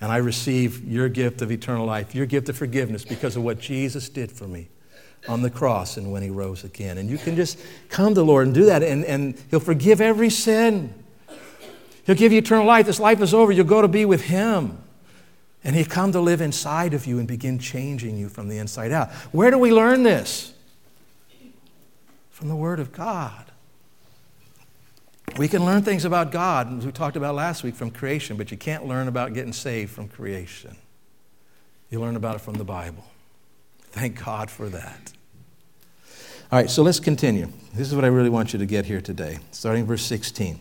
And 0.00 0.10
I 0.10 0.16
receive 0.16 0.82
your 0.88 1.10
gift 1.10 1.42
of 1.42 1.52
eternal 1.52 1.84
life, 1.84 2.14
your 2.14 2.26
gift 2.26 2.48
of 2.48 2.56
forgiveness 2.56 3.04
because 3.04 3.36
of 3.36 3.44
what 3.44 3.60
Jesus 3.60 4.08
did 4.08 4.32
for 4.32 4.48
me 4.48 4.68
on 5.28 5.42
the 5.42 5.50
cross 5.50 5.96
and 5.96 6.10
when 6.10 6.22
he 6.22 6.30
rose 6.30 6.64
again. 6.64 6.98
And 6.98 7.08
you 7.08 7.18
can 7.18 7.36
just 7.36 7.58
come 7.88 8.08
to 8.08 8.20
the 8.20 8.24
Lord 8.24 8.46
and 8.46 8.54
do 8.54 8.64
that, 8.66 8.82
and, 8.82 9.04
and 9.04 9.40
he'll 9.50 9.60
forgive 9.60 10.00
every 10.00 10.30
sin. 10.30 10.92
He'll 12.04 12.16
give 12.16 12.32
you 12.32 12.38
eternal 12.38 12.66
life. 12.66 12.86
This 12.86 12.98
life 12.98 13.20
is 13.20 13.32
over. 13.32 13.52
You'll 13.52 13.64
go 13.64 13.82
to 13.82 13.88
be 13.88 14.04
with 14.04 14.22
him. 14.22 14.78
And 15.64 15.76
he'll 15.76 15.86
come 15.86 16.10
to 16.12 16.20
live 16.20 16.40
inside 16.40 16.92
of 16.92 17.06
you 17.06 17.20
and 17.20 17.28
begin 17.28 17.60
changing 17.60 18.16
you 18.16 18.28
from 18.28 18.48
the 18.48 18.58
inside 18.58 18.90
out. 18.90 19.12
Where 19.30 19.50
do 19.50 19.58
we 19.58 19.70
learn 19.70 20.02
this? 20.02 20.52
From 22.30 22.48
the 22.48 22.56
Word 22.56 22.80
of 22.80 22.90
God. 22.90 23.44
We 25.36 25.46
can 25.46 25.64
learn 25.64 25.82
things 25.82 26.04
about 26.04 26.32
God, 26.32 26.76
as 26.78 26.84
we 26.84 26.90
talked 26.90 27.16
about 27.16 27.36
last 27.36 27.62
week, 27.62 27.76
from 27.76 27.90
creation, 27.90 28.36
but 28.36 28.50
you 28.50 28.56
can't 28.56 28.86
learn 28.86 29.06
about 29.06 29.32
getting 29.32 29.52
saved 29.52 29.92
from 29.92 30.08
creation. 30.08 30.76
You 31.90 32.00
learn 32.00 32.16
about 32.16 32.34
it 32.34 32.40
from 32.40 32.54
the 32.54 32.64
Bible. 32.64 33.04
Thank 33.92 34.24
God 34.24 34.50
for 34.50 34.68
that. 34.70 35.12
All 36.50 36.58
right, 36.58 36.68
so 36.68 36.82
let's 36.82 37.00
continue. 37.00 37.48
This 37.74 37.88
is 37.88 37.94
what 37.94 38.04
I 38.04 38.08
really 38.08 38.30
want 38.30 38.52
you 38.52 38.58
to 38.58 38.66
get 38.66 38.86
here 38.86 39.00
today, 39.00 39.38
starting 39.52 39.86
verse 39.86 40.02
16. 40.02 40.58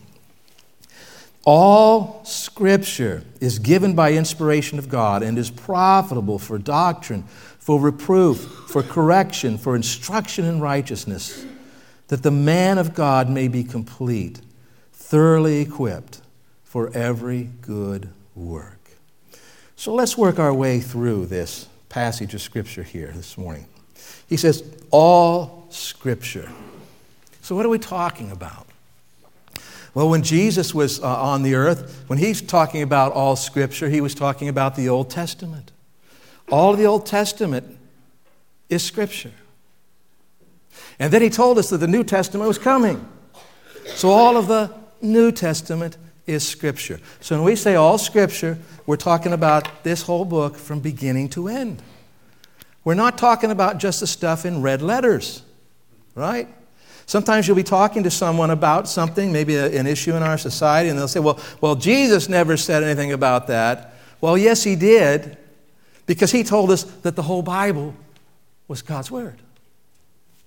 All 1.44 2.24
scripture 2.24 3.24
is 3.40 3.58
given 3.58 3.96
by 3.96 4.14
inspiration 4.14 4.78
of 4.78 4.90
God 4.90 5.24
and 5.24 5.38
is 5.38 5.50
profitable 5.50 6.40
for 6.40 6.58
doctrine, 6.58 7.24
for 7.58 7.80
reproof, 7.80 8.38
for 8.68 8.84
correction, 8.84 9.58
for 9.58 9.76
instruction 9.76 10.46
in 10.46 10.60
righteousness, 10.60 11.46
that 12.10 12.24
the 12.24 12.32
man 12.32 12.78
of 12.78 12.94
God 12.94 13.30
may 13.30 13.48
be 13.48 13.64
complete, 13.64 14.42
thoroughly 14.94 15.62
equipped 15.62 16.22
for 16.64 16.92
every 16.96 17.50
good 17.62 18.10
work. 18.36 18.92
So 19.76 19.94
let's 19.94 20.18
work 20.18 20.38
our 20.38 20.54
way 20.54 20.80
through 20.80 21.26
this 21.26 21.68
passage 21.92 22.34
of 22.34 22.42
Scripture 22.42 22.84
here 22.84 23.12
this 23.14 23.38
morning. 23.38 23.68
He 24.28 24.38
says, 24.38 24.64
All 24.92 25.68
Scripture. 25.70 26.50
So, 27.42 27.54
what 27.54 27.66
are 27.66 27.70
we 27.70 27.80
talking 27.80 28.32
about? 28.32 28.68
Well, 29.94 30.10
when 30.10 30.24
Jesus 30.24 30.74
was 30.74 31.02
uh, 31.02 31.22
on 31.22 31.44
the 31.44 31.54
earth, 31.56 32.06
when 32.08 32.18
he's 32.18 32.42
talking 32.42 32.82
about 32.82 33.12
all 33.12 33.36
Scripture, 33.36 33.90
he 33.90 34.00
was 34.00 34.16
talking 34.16 34.48
about 34.48 34.76
the 34.76 34.88
Old 34.88 35.10
Testament. 35.10 35.72
All 36.50 36.72
of 36.72 36.80
the 36.80 36.86
Old 36.86 37.06
Testament 37.06 37.78
is 38.70 38.82
Scripture. 38.84 39.34
And 40.98 41.12
then 41.12 41.22
he 41.22 41.30
told 41.30 41.58
us 41.58 41.70
that 41.72 41.80
the 41.80 41.88
New 41.88 42.06
Testament 42.06 42.48
was 42.48 42.58
coming. 42.58 43.06
So, 43.96 44.10
all 44.10 44.38
of 44.38 44.48
the 44.48 44.74
New 45.02 45.34
Testament 45.34 45.98
is 46.32 46.48
Scripture. 46.48 47.00
So 47.20 47.36
when 47.36 47.46
we 47.46 47.56
say 47.56 47.76
all 47.76 47.98
Scripture, 47.98 48.58
we're 48.86 48.98
talking 48.98 49.34
about 49.34 49.84
this 49.84 50.02
whole 50.02 50.26
book 50.26 50.56
from 50.56 50.80
beginning 50.80 51.30
to 51.30 51.48
end. 51.48 51.82
We're 52.84 52.96
not 52.96 53.18
talking 53.18 53.52
about 53.52 53.78
just 53.78 54.00
the 54.00 54.08
stuff 54.08 54.46
in 54.46 54.62
red 54.62 54.82
letters, 54.82 55.44
right? 56.16 56.48
Sometimes 57.06 57.48
you'll 57.48 57.58
be 57.58 57.64
talking 57.64 58.04
to 58.04 58.12
someone 58.12 58.52
about 58.52 58.88
something, 58.88 59.32
maybe 59.32 59.56
a, 59.56 59.68
an 59.78 59.86
issue 59.86 60.16
in 60.16 60.24
our 60.24 60.38
society, 60.38 60.90
and 60.90 60.98
they'll 60.98 61.08
say, 61.08 61.20
well, 61.20 61.40
well, 61.60 61.76
Jesus 61.76 62.30
never 62.30 62.58
said 62.58 62.84
anything 62.84 63.12
about 63.12 63.48
that. 63.48 63.94
Well, 64.22 64.38
yes, 64.38 64.64
he 64.64 64.76
did, 64.76 65.38
because 66.06 66.32
he 66.32 66.44
told 66.44 66.72
us 66.72 66.84
that 66.84 67.16
the 67.16 67.24
whole 67.24 67.42
Bible 67.42 67.94
was 68.68 68.82
God's 68.82 69.12
Word. 69.12 69.36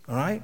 All 0.09 0.17
right? 0.17 0.43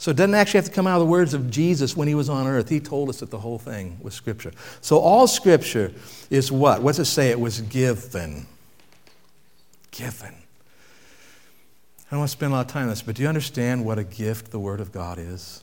So 0.00 0.10
it 0.12 0.16
doesn't 0.16 0.34
actually 0.34 0.56
have 0.56 0.64
to 0.64 0.70
come 0.70 0.86
out 0.86 0.94
of 0.94 1.00
the 1.00 1.12
words 1.12 1.34
of 1.34 1.50
Jesus 1.50 1.94
when 1.94 2.08
he 2.08 2.14
was 2.14 2.30
on 2.30 2.46
earth. 2.46 2.70
He 2.70 2.80
told 2.80 3.10
us 3.10 3.20
that 3.20 3.30
the 3.30 3.38
whole 3.38 3.58
thing 3.58 3.98
was 4.00 4.14
Scripture. 4.14 4.50
So 4.80 4.98
all 4.98 5.26
Scripture 5.26 5.92
is 6.30 6.50
what? 6.50 6.82
What's 6.82 6.98
it 6.98 7.04
say? 7.04 7.28
It 7.28 7.38
was 7.38 7.60
given. 7.60 8.46
Given. 9.90 10.32
I 10.32 12.10
don't 12.12 12.20
want 12.20 12.30
to 12.30 12.32
spend 12.32 12.50
a 12.50 12.56
lot 12.56 12.64
of 12.64 12.72
time 12.72 12.84
on 12.84 12.88
this, 12.88 13.02
but 13.02 13.14
do 13.14 13.22
you 13.22 13.28
understand 13.28 13.84
what 13.84 13.98
a 13.98 14.02
gift 14.02 14.50
the 14.52 14.58
Word 14.58 14.80
of 14.80 14.90
God 14.90 15.18
is? 15.18 15.62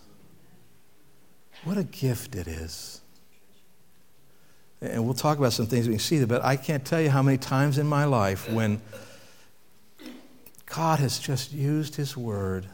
What 1.63 1.80
a 1.80 1.84
gift 1.84 2.36
it 2.36 2.45
is. 2.45 3.02
And 4.82 5.04
we'll 5.04 5.15
talk 5.15 5.39
about 5.39 5.54
some 5.54 5.65
things 5.65 5.88
we 5.88 5.95
can 5.95 6.00
see, 6.00 6.23
but 6.26 6.45
I 6.45 6.58
can't 6.58 6.86
tell 6.86 7.02
you 7.02 7.10
how 7.10 7.23
many 7.23 7.39
times 7.39 7.80
in 7.80 7.88
my 7.88 8.06
life 8.06 8.47
when 8.52 8.82
God 10.67 11.00
has 11.00 11.17
just 11.17 11.54
used 11.54 11.95
His 11.95 12.15
Word 12.15 12.67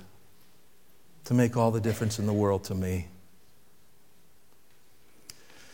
to 1.26 1.34
make 1.34 1.56
all 1.58 1.72
the 1.72 1.82
difference 1.82 2.20
in 2.20 2.26
the 2.26 2.34
world 2.34 2.66
to 2.66 2.76
me. 2.76 3.08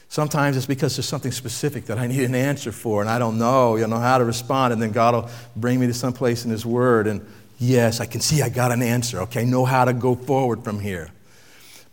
Sometimes 0.09 0.57
it's 0.57 0.65
because 0.65 0.95
there's 0.95 1.07
something 1.07 1.31
specific 1.31 1.85
that 1.85 1.99
I 1.99 2.07
need 2.07 2.23
an 2.23 2.33
answer 2.33 2.71
for, 2.71 3.01
and 3.01 3.09
I 3.09 3.19
don't 3.19 3.37
know, 3.37 3.75
you 3.75 3.85
know 3.85 3.99
how 3.99 4.17
to 4.17 4.25
respond, 4.25 4.73
and 4.73 4.81
then 4.81 4.91
God 4.91 5.13
will 5.13 5.29
bring 5.55 5.79
me 5.79 5.85
to 5.85 5.93
some 5.93 6.13
place 6.13 6.45
in 6.45 6.51
His 6.51 6.65
Word, 6.65 7.05
and 7.05 7.25
yes, 7.59 7.99
I 7.99 8.07
can 8.07 8.19
see 8.19 8.41
I 8.41 8.49
got 8.49 8.71
an 8.71 8.81
answer. 8.81 9.19
Okay, 9.21 9.45
know 9.45 9.65
how 9.65 9.85
to 9.85 9.93
go 9.93 10.15
forward 10.15 10.63
from 10.63 10.79
here. 10.79 11.11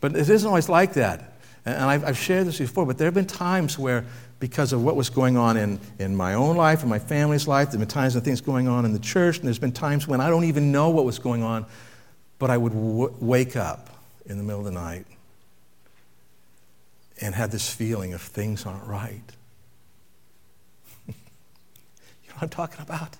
But 0.01 0.17
it 0.17 0.31
isn't 0.31 0.49
always 0.49 0.69
like 0.69 0.95
that. 0.95 1.35
And 1.67 1.85
I've, 1.85 2.17
shared 2.17 2.47
this 2.47 2.59
before, 2.59 2.87
but 2.87 2.97
there 2.97 3.07
have 3.07 3.15
been 3.15 3.27
times 3.27 3.77
where, 3.77 4.05
because 4.39 4.73
of 4.73 4.85
what 4.85 4.95
was 4.95 5.11
going 5.11 5.37
on 5.37 5.57
in, 5.57 5.81
in 5.99 6.15
my 6.15 6.35
own 6.35 6.57
life 6.57 6.83
and 6.83 6.89
my 6.89 7.01
family's 7.01 7.49
life, 7.49 7.71
there 7.71 7.81
have 7.81 7.89
been 7.89 7.93
times 7.93 8.15
when 8.15 8.23
things 8.23 8.41
going 8.41 8.69
on 8.69 8.85
in 8.85 8.93
the 8.93 9.01
church, 9.01 9.39
and 9.39 9.47
there's 9.47 9.59
been 9.59 9.73
times 9.73 10.07
when 10.07 10.21
I 10.21 10.31
don't 10.31 10.45
even 10.45 10.71
know 10.71 10.91
what 10.91 11.05
was 11.05 11.19
going 11.19 11.43
on, 11.43 11.67
but 12.39 12.51
I 12.51 12.57
would 12.57 12.73
w- 12.73 13.15
wake 13.21 13.57
up 13.57 13.91
in 14.27 14.39
the 14.39 14.45
middle 14.45 14.61
of 14.61 14.67
the 14.67 14.73
night 14.73 15.07
and 17.21 17.35
had 17.35 17.51
this 17.51 17.73
feeling 17.73 18.13
of 18.13 18.21
things 18.21 18.67
aren't 18.67 18.85
right. 18.87 19.23
you 21.07 21.15
know 22.29 22.35
what 22.35 22.43
I'm 22.43 22.49
talking 22.49 22.83
about? 22.83 23.17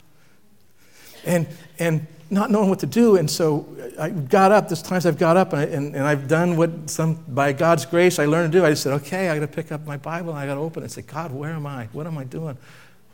And, 1.25 1.49
and 1.79 2.07
not 2.31 2.51
knowing 2.51 2.69
what 2.69 2.81
to 2.81 2.87
do. 2.87 3.17
And 3.17 3.31
so 3.31 3.67
I 3.99 4.11
got 4.11 4.53
up. 4.53 4.69
There's 4.69 4.83
times 4.83 5.07
I've 5.07 5.19
got 5.19 5.37
up 5.37 5.53
and, 5.53 5.61
I, 5.61 5.65
and, 5.65 5.95
and 5.95 6.05
I've 6.05 6.29
done 6.29 6.57
what 6.57 6.91
some, 6.91 7.15
by 7.29 7.53
God's 7.53 7.87
grace, 7.87 8.19
I 8.19 8.27
learned 8.27 8.53
to 8.53 8.59
do. 8.59 8.65
I 8.65 8.71
just 8.71 8.83
said, 8.83 8.93
okay, 8.95 9.29
I 9.29 9.39
got 9.39 9.49
to 9.49 9.53
pick 9.53 9.73
up 9.73 9.87
my 9.87 9.97
Bible 9.97 10.31
and 10.31 10.39
I 10.39 10.47
got 10.47 10.55
to 10.55 10.61
open 10.61 10.83
it 10.83 10.87
and 10.87 10.93
say, 10.93 11.03
God, 11.03 11.33
where 11.33 11.53
am 11.53 11.67
I? 11.67 11.87
What 11.93 12.07
am 12.07 12.19
I 12.19 12.25
doing? 12.25 12.57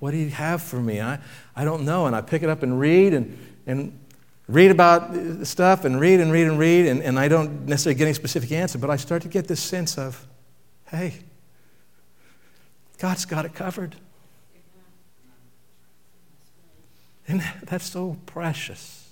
What 0.01 0.11
do 0.11 0.17
you 0.17 0.31
have 0.31 0.63
for 0.63 0.81
me? 0.81 1.01
I, 1.01 1.19
I 1.55 1.65
don't 1.65 1.85
know. 1.85 2.07
And 2.07 2.17
I 2.17 2.23
pick 2.23 2.43
it 2.43 2.49
up 2.49 2.63
and 2.63 2.81
read 2.81 3.15
and, 3.15 3.39
and 3.67 3.99
read 4.53 4.71
about 4.71 5.47
stuff 5.47 5.85
and 5.85 6.01
read 6.01 6.21
and 6.21 6.31
read 6.31 6.47
and 6.47 6.59
read. 6.59 6.87
And, 6.87 7.03
and 7.03 7.19
I 7.19 7.29
don't 7.29 7.67
necessarily 7.67 7.99
get 7.99 8.05
any 8.05 8.15
specific 8.15 8.53
answer, 8.53 8.79
but 8.79 8.91
I 8.91 8.97
start 8.97 9.23
to 9.23 9.29
get 9.29 9.49
this 9.49 9.61
sense 9.61 9.99
of, 9.99 10.27
Hey, 10.87 11.21
God's 12.99 13.25
got 13.25 13.45
it 13.45 13.55
covered. 13.55 13.97
And 17.27 17.43
that's 17.65 17.89
so 17.89 18.17
precious. 18.27 19.11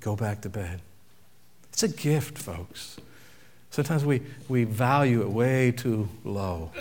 Go 0.00 0.16
back 0.16 0.40
to 0.40 0.48
bed. 0.48 0.80
It's 1.72 1.82
a 1.82 1.88
gift, 1.88 2.38
folks. 2.38 2.96
Sometimes 3.70 4.04
we, 4.04 4.22
we 4.48 4.64
value 4.64 5.22
it 5.22 5.30
way 5.30 5.70
too 5.72 6.08
low. 6.24 6.72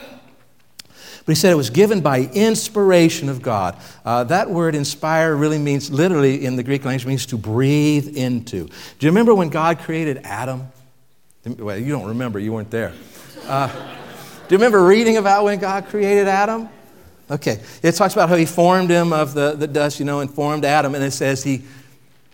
But 1.25 1.31
he 1.31 1.35
said 1.35 1.51
it 1.51 1.55
was 1.55 1.69
given 1.69 2.01
by 2.01 2.21
inspiration 2.33 3.29
of 3.29 3.41
God. 3.41 3.77
Uh, 4.03 4.23
that 4.25 4.49
word 4.49 4.75
inspire 4.75 5.35
really 5.35 5.59
means, 5.59 5.91
literally 5.91 6.45
in 6.45 6.55
the 6.55 6.63
Greek 6.63 6.83
language, 6.83 7.05
means 7.05 7.25
to 7.27 7.37
breathe 7.37 8.17
into. 8.17 8.65
Do 8.65 9.05
you 9.05 9.09
remember 9.09 9.35
when 9.35 9.49
God 9.49 9.79
created 9.79 10.21
Adam? 10.23 10.67
Well, 11.45 11.77
you 11.77 11.91
don't 11.91 12.07
remember, 12.07 12.39
you 12.39 12.53
weren't 12.53 12.71
there. 12.71 12.93
Uh, 13.47 13.67
do 13.67 14.55
you 14.55 14.57
remember 14.57 14.83
reading 14.83 15.17
about 15.17 15.43
when 15.43 15.59
God 15.59 15.85
created 15.85 16.27
Adam? 16.27 16.69
Okay. 17.29 17.61
It 17.81 17.93
talks 17.93 18.13
about 18.13 18.27
how 18.27 18.35
he 18.35 18.45
formed 18.45 18.89
him 18.89 19.13
of 19.13 19.33
the, 19.33 19.53
the 19.53 19.67
dust, 19.67 19.99
you 19.99 20.05
know, 20.05 20.19
and 20.19 20.29
formed 20.29 20.65
Adam. 20.65 20.93
And 20.93 21.03
it 21.03 21.11
says 21.11 21.43
he, 21.43 21.63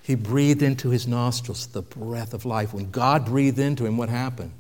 he 0.02 0.16
breathed 0.16 0.64
into 0.64 0.90
his 0.90 1.08
nostrils 1.08 1.68
the 1.68 1.84
breath 1.84 2.34
of 2.34 2.46
life. 2.46 2.74
When 2.74 2.90
God 2.90 3.26
breathed 3.26 3.60
into 3.60 3.86
him, 3.86 3.98
what 3.98 4.10
happened? 4.10 4.52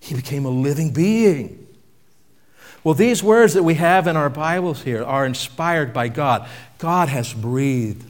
He 0.00 0.14
became 0.14 0.46
a 0.46 0.50
living 0.50 0.92
being. 0.92 1.66
Well, 2.84 2.92
these 2.92 3.22
words 3.22 3.54
that 3.54 3.62
we 3.62 3.74
have 3.74 4.06
in 4.06 4.14
our 4.14 4.28
Bibles 4.28 4.82
here 4.82 5.02
are 5.02 5.24
inspired 5.24 5.94
by 5.94 6.08
God. 6.08 6.46
God 6.78 7.08
has 7.08 7.32
breathed 7.32 8.04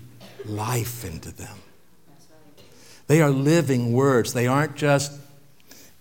life 0.44 1.04
into 1.04 1.32
them. 1.32 1.56
They 3.06 3.22
are 3.22 3.30
living 3.30 3.92
words, 3.92 4.32
they 4.32 4.48
aren't 4.48 4.74
just 4.74 5.12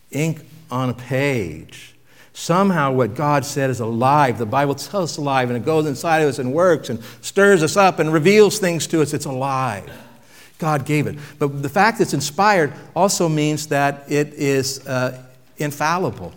ink 0.09 0.43
on 0.71 0.89
a 0.89 0.93
page. 0.93 1.93
Somehow, 2.35 2.93
what 2.93 3.13
God 3.13 3.45
said 3.45 3.69
is 3.69 3.79
alive. 3.79 4.39
The 4.39 4.47
Bible 4.47 4.73
tells 4.73 5.11
us 5.11 5.17
alive, 5.17 5.51
and 5.51 5.57
it 5.57 5.63
goes 5.63 5.85
inside 5.85 6.23
of 6.23 6.29
us 6.29 6.39
and 6.39 6.51
works 6.51 6.89
and 6.89 7.03
stirs 7.21 7.61
us 7.61 7.77
up 7.77 7.99
and 7.99 8.11
reveals 8.11 8.57
things 8.57 8.87
to 8.87 9.03
us. 9.03 9.13
It's 9.13 9.25
alive. 9.25 9.87
God 10.57 10.83
gave 10.83 11.05
it. 11.05 11.19
But 11.37 11.61
the 11.61 11.69
fact 11.69 11.99
that 11.99 12.05
it's 12.05 12.13
inspired 12.15 12.73
also 12.95 13.29
means 13.29 13.67
that 13.67 14.11
it 14.11 14.33
is 14.33 14.87
uh, 14.87 15.23
infallible. 15.57 16.33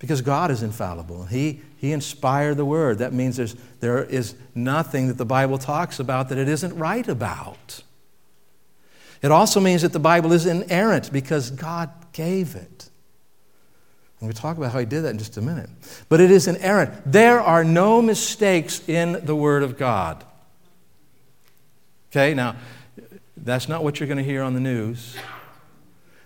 Because 0.00 0.22
God 0.22 0.50
is 0.50 0.62
infallible. 0.62 1.26
He, 1.26 1.60
he 1.76 1.92
inspired 1.92 2.56
the 2.56 2.64
Word. 2.64 2.98
That 2.98 3.12
means 3.12 3.36
there's, 3.36 3.54
there 3.78 4.02
is 4.02 4.34
nothing 4.54 5.06
that 5.08 5.18
the 5.18 5.26
Bible 5.26 5.58
talks 5.58 6.00
about 6.00 6.30
that 6.30 6.38
it 6.38 6.48
isn't 6.48 6.76
right 6.76 7.06
about. 7.06 7.82
It 9.22 9.30
also 9.30 9.60
means 9.60 9.82
that 9.82 9.92
the 9.92 10.00
Bible 10.00 10.32
is 10.32 10.46
inerrant 10.46 11.12
because 11.12 11.50
God 11.50 11.90
gave 12.12 12.54
it. 12.54 12.88
And 14.18 14.28
we'll 14.28 14.32
talk 14.32 14.56
about 14.56 14.72
how 14.72 14.78
he 14.78 14.86
did 14.86 15.02
that 15.02 15.10
in 15.10 15.18
just 15.18 15.36
a 15.36 15.42
minute. 15.42 15.68
But 16.08 16.20
it 16.20 16.30
is 16.30 16.48
inerrant. 16.48 16.92
There 17.04 17.38
are 17.40 17.62
no 17.62 18.00
mistakes 18.00 18.86
in 18.88 19.24
the 19.24 19.36
Word 19.36 19.62
of 19.62 19.76
God. 19.76 20.24
Okay, 22.10 22.32
now, 22.32 22.56
that's 23.36 23.68
not 23.68 23.84
what 23.84 24.00
you're 24.00 24.06
going 24.06 24.18
to 24.18 24.24
hear 24.24 24.42
on 24.42 24.54
the 24.54 24.60
news. 24.60 25.14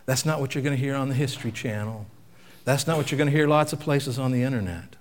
That's 0.06 0.24
not 0.24 0.40
what 0.40 0.54
you're 0.54 0.62
going 0.62 0.76
to 0.76 0.80
hear 0.80 0.94
on 0.94 1.08
the 1.08 1.14
History 1.14 1.50
Channel. 1.50 2.06
That's 2.64 2.86
not 2.86 2.96
what 2.96 3.10
you're 3.10 3.18
going 3.18 3.30
to 3.30 3.36
hear 3.36 3.46
lots 3.46 3.72
of 3.72 3.80
places 3.80 4.18
on 4.18 4.32
the 4.32 4.42
internet. 4.42 4.96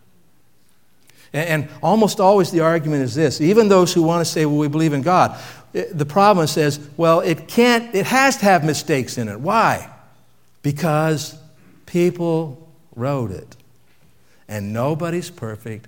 And, 1.34 1.68
almost 1.82 2.20
always 2.20 2.52
the 2.52 2.60
argument 2.60 3.02
is 3.02 3.16
this 3.16 3.42
even 3.42 3.68
those 3.68 3.92
who 3.92 4.04
want 4.04 4.26
to 4.26 4.32
say, 4.32 4.46
well, 4.46 4.58
we 4.58 4.68
believe 4.68 4.94
in 4.94 5.02
God, 5.02 5.40
eh, 5.74 5.86
the 5.92 6.06
problem 6.06 6.46
says, 6.46 6.80
well, 6.96 7.22
it 7.22 7.48
can't, 7.48 7.94
it 7.96 8.06
has 8.06 8.38
to 8.38 8.46
have 8.46 8.64
mistakes 8.64 9.18
in 9.18 9.28
it. 9.28 9.40
Why? 9.40 9.90
Because 10.62 11.36
people 11.88 12.70
wrote 12.96 13.32
it. 13.32 13.56
And 14.48 14.74
nobody's 14.74 15.32
perfect, 15.32 15.88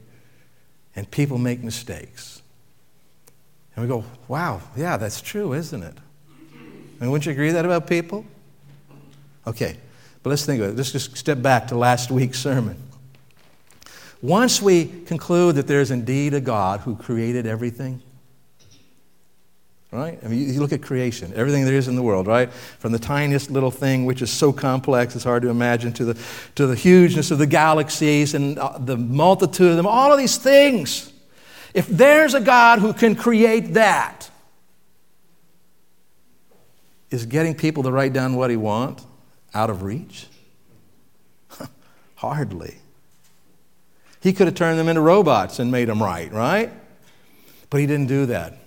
and 0.95 1.09
people 1.11 1.37
make 1.37 1.61
mistakes. 1.61 2.41
And 3.75 3.83
we 3.83 3.89
go, 3.89 4.03
wow, 4.27 4.61
yeah, 4.75 4.97
that's 4.97 5.21
true, 5.21 5.53
isn't 5.53 5.83
it? 5.83 5.97
And 6.99 7.11
wouldn't 7.11 7.25
you 7.25 7.33
agree 7.33 7.51
that 7.51 7.65
about 7.65 7.85
people? 7.85 8.25
Okay, 9.45 9.77
but 10.25 10.31
let's 10.31 10.43
think 10.43 10.59
of 10.59 10.69
it. 10.69 10.75
Let's 10.75 10.91
just 10.91 11.15
step 11.15 11.43
back 11.43 11.67
to 11.67 11.77
last 11.77 12.09
week's 12.09 12.39
sermon. 12.39 12.81
Once 14.23 14.59
we 14.59 14.85
conclude 15.05 15.53
that 15.53 15.67
there's 15.67 15.91
indeed 15.91 16.33
a 16.33 16.41
God 16.41 16.79
who 16.79 16.95
created 16.95 17.45
everything, 17.45 18.01
right? 19.91 20.17
I 20.25 20.27
mean, 20.27 20.51
you 20.51 20.59
look 20.59 20.71
at 20.71 20.81
creation, 20.81 21.31
everything 21.35 21.63
there 21.63 21.75
is 21.75 21.87
in 21.87 21.95
the 21.95 22.01
world, 22.01 22.25
right? 22.25 22.51
From 22.51 22.91
the 22.91 22.97
tiniest 22.97 23.51
little 23.51 23.69
thing, 23.69 24.05
which 24.05 24.23
is 24.23 24.31
so 24.31 24.51
complex 24.51 25.13
it's 25.13 25.23
hard 25.23 25.43
to 25.43 25.49
imagine, 25.49 25.93
to 25.93 26.05
the, 26.05 26.25
to 26.55 26.65
the 26.65 26.75
hugeness 26.75 27.29
of 27.29 27.37
the 27.37 27.45
galaxies 27.45 28.33
and 28.33 28.57
uh, 28.57 28.79
the 28.79 28.97
multitude 28.97 29.69
of 29.69 29.77
them, 29.77 29.85
all 29.85 30.11
of 30.11 30.17
these 30.17 30.37
things. 30.37 31.13
If 31.75 31.85
there's 31.85 32.33
a 32.33 32.41
God 32.41 32.79
who 32.79 32.93
can 32.93 33.15
create 33.15 33.75
that, 33.75 34.31
is 37.11 37.27
getting 37.27 37.53
people 37.53 37.83
to 37.83 37.91
write 37.91 38.11
down 38.11 38.35
what 38.35 38.49
he 38.49 38.57
want 38.57 39.05
out 39.55 39.71
of 39.71 39.81
reach? 39.81 40.27
Hardly. 42.15 42.75
He 44.21 44.33
could 44.33 44.47
have 44.47 44.55
turned 44.55 44.77
them 44.77 44.87
into 44.87 45.01
robots 45.01 45.59
and 45.59 45.71
made 45.71 45.87
them 45.87 46.03
right, 46.03 46.31
right? 46.31 46.71
But 47.69 47.79
he 47.79 47.87
didn't 47.87 48.07
do 48.07 48.27
that. 48.27 48.57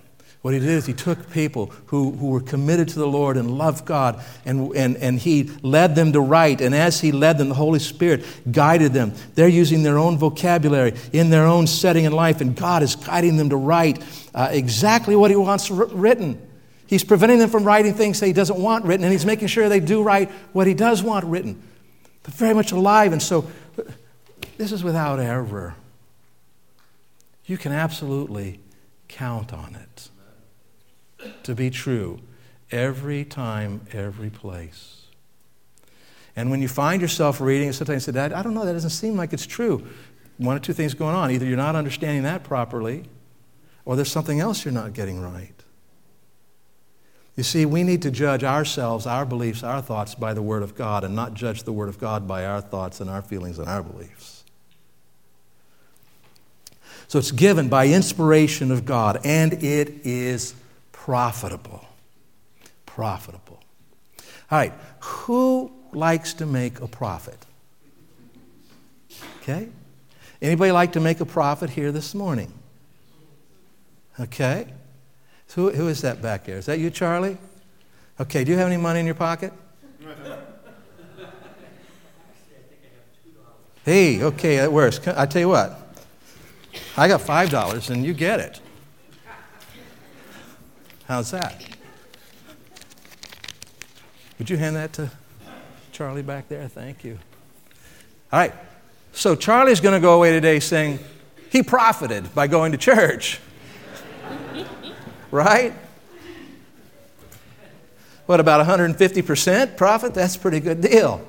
What 0.40 0.54
he 0.54 0.60
did 0.60 0.68
is 0.68 0.86
he 0.86 0.92
took 0.92 1.30
people 1.32 1.72
who, 1.86 2.12
who 2.12 2.28
were 2.30 2.40
committed 2.40 2.88
to 2.90 2.98
the 2.98 3.06
Lord 3.08 3.36
and 3.36 3.58
loved 3.58 3.84
God, 3.84 4.22
and, 4.44 4.74
and, 4.76 4.96
and 4.96 5.18
he 5.18 5.50
led 5.62 5.96
them 5.96 6.12
to 6.12 6.20
write. 6.20 6.60
And 6.60 6.74
as 6.74 7.00
he 7.00 7.10
led 7.10 7.38
them, 7.38 7.48
the 7.48 7.56
Holy 7.56 7.80
Spirit 7.80 8.24
guided 8.50 8.92
them. 8.92 9.12
They're 9.34 9.48
using 9.48 9.82
their 9.82 9.98
own 9.98 10.16
vocabulary 10.16 10.94
in 11.12 11.30
their 11.30 11.44
own 11.44 11.66
setting 11.66 12.04
in 12.04 12.12
life, 12.12 12.40
and 12.40 12.54
God 12.54 12.84
is 12.84 12.94
guiding 12.94 13.36
them 13.36 13.50
to 13.50 13.56
write 13.56 14.02
uh, 14.32 14.48
exactly 14.52 15.16
what 15.16 15.30
he 15.30 15.36
wants 15.36 15.70
written. 15.70 16.40
He's 16.88 17.04
preventing 17.04 17.38
them 17.38 17.50
from 17.50 17.64
writing 17.64 17.92
things 17.92 18.18
that 18.20 18.26
he 18.26 18.32
doesn't 18.32 18.58
want 18.58 18.86
written, 18.86 19.04
and 19.04 19.12
he's 19.12 19.26
making 19.26 19.48
sure 19.48 19.68
they 19.68 19.78
do 19.78 20.02
write 20.02 20.30
what 20.52 20.66
he 20.66 20.72
does 20.72 21.02
want 21.02 21.26
written. 21.26 21.62
But 22.22 22.32
very 22.32 22.54
much 22.54 22.72
alive. 22.72 23.12
And 23.12 23.22
so 23.22 23.46
this 24.56 24.72
is 24.72 24.82
without 24.82 25.20
error. 25.20 25.74
You 27.44 27.58
can 27.58 27.72
absolutely 27.72 28.60
count 29.06 29.52
on 29.52 29.74
it 29.76 30.08
to 31.42 31.54
be 31.54 31.68
true 31.68 32.20
every 32.70 33.22
time, 33.22 33.82
every 33.92 34.30
place. 34.30 35.02
And 36.36 36.50
when 36.50 36.62
you 36.62 36.68
find 36.68 37.02
yourself 37.02 37.38
reading, 37.38 37.70
sometimes 37.72 38.06
you 38.06 38.12
say, 38.12 38.16
Dad, 38.16 38.32
I 38.32 38.42
don't 38.42 38.54
know, 38.54 38.64
that 38.64 38.72
doesn't 38.72 38.90
seem 38.90 39.14
like 39.16 39.34
it's 39.34 39.46
true. 39.46 39.86
One 40.38 40.56
or 40.56 40.60
two 40.60 40.72
things 40.72 40.94
going 40.94 41.14
on. 41.14 41.30
Either 41.30 41.44
you're 41.44 41.56
not 41.56 41.76
understanding 41.76 42.22
that 42.22 42.44
properly, 42.44 43.04
or 43.84 43.94
there's 43.94 44.10
something 44.10 44.40
else 44.40 44.64
you're 44.64 44.72
not 44.72 44.94
getting 44.94 45.20
right. 45.20 45.57
You 47.38 47.44
see, 47.44 47.66
we 47.66 47.84
need 47.84 48.02
to 48.02 48.10
judge 48.10 48.42
ourselves, 48.42 49.06
our 49.06 49.24
beliefs, 49.24 49.62
our 49.62 49.80
thoughts 49.80 50.16
by 50.16 50.34
the 50.34 50.42
Word 50.42 50.64
of 50.64 50.74
God, 50.74 51.04
and 51.04 51.14
not 51.14 51.34
judge 51.34 51.62
the 51.62 51.72
Word 51.72 51.88
of 51.88 52.00
God 52.00 52.26
by 52.26 52.44
our 52.44 52.60
thoughts 52.60 53.00
and 53.00 53.08
our 53.08 53.22
feelings 53.22 53.60
and 53.60 53.68
our 53.68 53.80
beliefs. 53.80 54.42
So 57.06 57.16
it's 57.20 57.30
given 57.30 57.68
by 57.68 57.86
inspiration 57.86 58.72
of 58.72 58.84
God, 58.84 59.20
and 59.22 59.52
it 59.52 60.04
is 60.04 60.52
profitable. 60.90 61.86
profitable. 62.86 63.62
All 64.50 64.58
right, 64.58 64.72
who 64.98 65.70
likes 65.92 66.34
to 66.34 66.44
make 66.44 66.80
a 66.80 66.88
profit? 66.88 67.38
Okay? 69.42 69.68
Anybody 70.42 70.72
like 70.72 70.94
to 70.94 71.00
make 71.00 71.20
a 71.20 71.26
profit 71.26 71.70
here 71.70 71.92
this 71.92 72.16
morning? 72.16 72.52
Okay. 74.18 74.66
So 75.48 75.62
who, 75.62 75.70
who 75.70 75.88
is 75.88 76.02
that 76.02 76.22
back 76.22 76.44
there? 76.44 76.58
Is 76.58 76.66
that 76.66 76.78
you, 76.78 76.90
Charlie? 76.90 77.36
Okay, 78.20 78.44
do 78.44 78.52
you 78.52 78.58
have 78.58 78.68
any 78.68 78.76
money 78.76 79.00
in 79.00 79.06
your 79.06 79.14
pocket? 79.14 79.52
Hey, 83.84 84.22
okay, 84.22 84.56
that 84.56 84.70
works. 84.70 85.00
I 85.08 85.24
tell 85.24 85.40
you 85.40 85.48
what, 85.48 85.96
I 86.94 87.08
got 87.08 87.22
$5 87.22 87.88
and 87.88 88.04
you 88.04 88.12
get 88.12 88.38
it. 88.38 88.60
How's 91.06 91.30
that? 91.30 91.64
Would 94.38 94.50
you 94.50 94.58
hand 94.58 94.76
that 94.76 94.92
to 94.92 95.10
Charlie 95.90 96.20
back 96.20 96.50
there? 96.50 96.68
Thank 96.68 97.02
you. 97.02 97.18
All 98.30 98.38
right. 98.38 98.52
So 99.12 99.34
Charlie's 99.34 99.80
going 99.80 99.94
to 99.94 100.00
go 100.00 100.14
away 100.16 100.32
today 100.32 100.60
saying 100.60 100.98
he 101.50 101.62
profited 101.62 102.34
by 102.34 102.46
going 102.46 102.72
to 102.72 102.78
church. 102.78 103.40
right? 105.30 105.72
What 108.26 108.40
about 108.40 108.66
150% 108.66 109.76
profit? 109.76 110.14
That's 110.14 110.36
a 110.36 110.38
pretty 110.38 110.60
good 110.60 110.82
deal. 110.82 111.26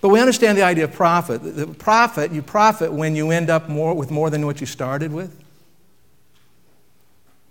But 0.00 0.10
we 0.10 0.20
understand 0.20 0.56
the 0.56 0.62
idea 0.62 0.84
of 0.84 0.92
profit. 0.92 1.42
The 1.42 1.66
profit, 1.66 2.32
you 2.32 2.40
profit 2.40 2.92
when 2.92 3.16
you 3.16 3.30
end 3.30 3.50
up 3.50 3.68
more 3.68 3.94
with 3.94 4.10
more 4.10 4.30
than 4.30 4.46
what 4.46 4.60
you 4.60 4.66
started 4.66 5.12
with. 5.12 5.36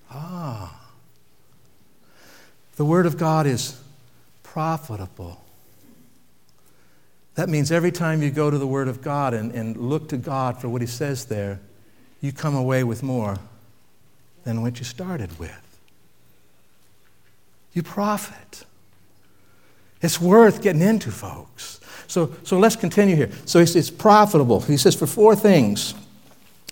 Ah. 0.10 0.76
The 2.78 2.86
Word 2.86 3.06
of 3.06 3.18
God 3.18 3.46
is 3.46 3.80
profitable. 4.42 5.44
That 7.36 7.50
means 7.50 7.72
every 7.72 7.92
time 7.92 8.24
you 8.24 8.32
go 8.32 8.50
to 8.50 8.58
the 8.58 8.68
Word 8.68 8.88
of 8.88 9.02
God 9.02 9.34
and, 9.34 9.52
and 9.52 9.78
look 9.78 10.10
to 10.10 10.18
God 10.18 10.60
for 10.60 10.70
what 10.70 10.82
He 10.82 10.88
says 10.88 11.26
there, 11.26 11.60
you 12.22 12.32
come 12.32 12.56
away 12.56 12.84
with 12.84 13.04
more 13.04 13.38
than 14.44 14.62
what 14.62 14.80
you 14.80 14.86
started 14.86 15.38
with. 15.38 15.69
You 17.74 17.84
profit. 17.84 18.66
It's 20.02 20.20
worth 20.20 20.62
getting 20.62 20.82
into, 20.82 21.12
folks. 21.12 21.80
So, 22.08 22.34
so 22.44 22.58
let's 22.58 22.76
continue 22.76 23.16
here. 23.16 23.30
So 23.46 23.60
it's 23.60 23.92
profitable. 23.92 24.62
He 24.62 24.78
says 24.78 24.96
for 24.96 25.06
four 25.06 25.36
things. 25.36 25.94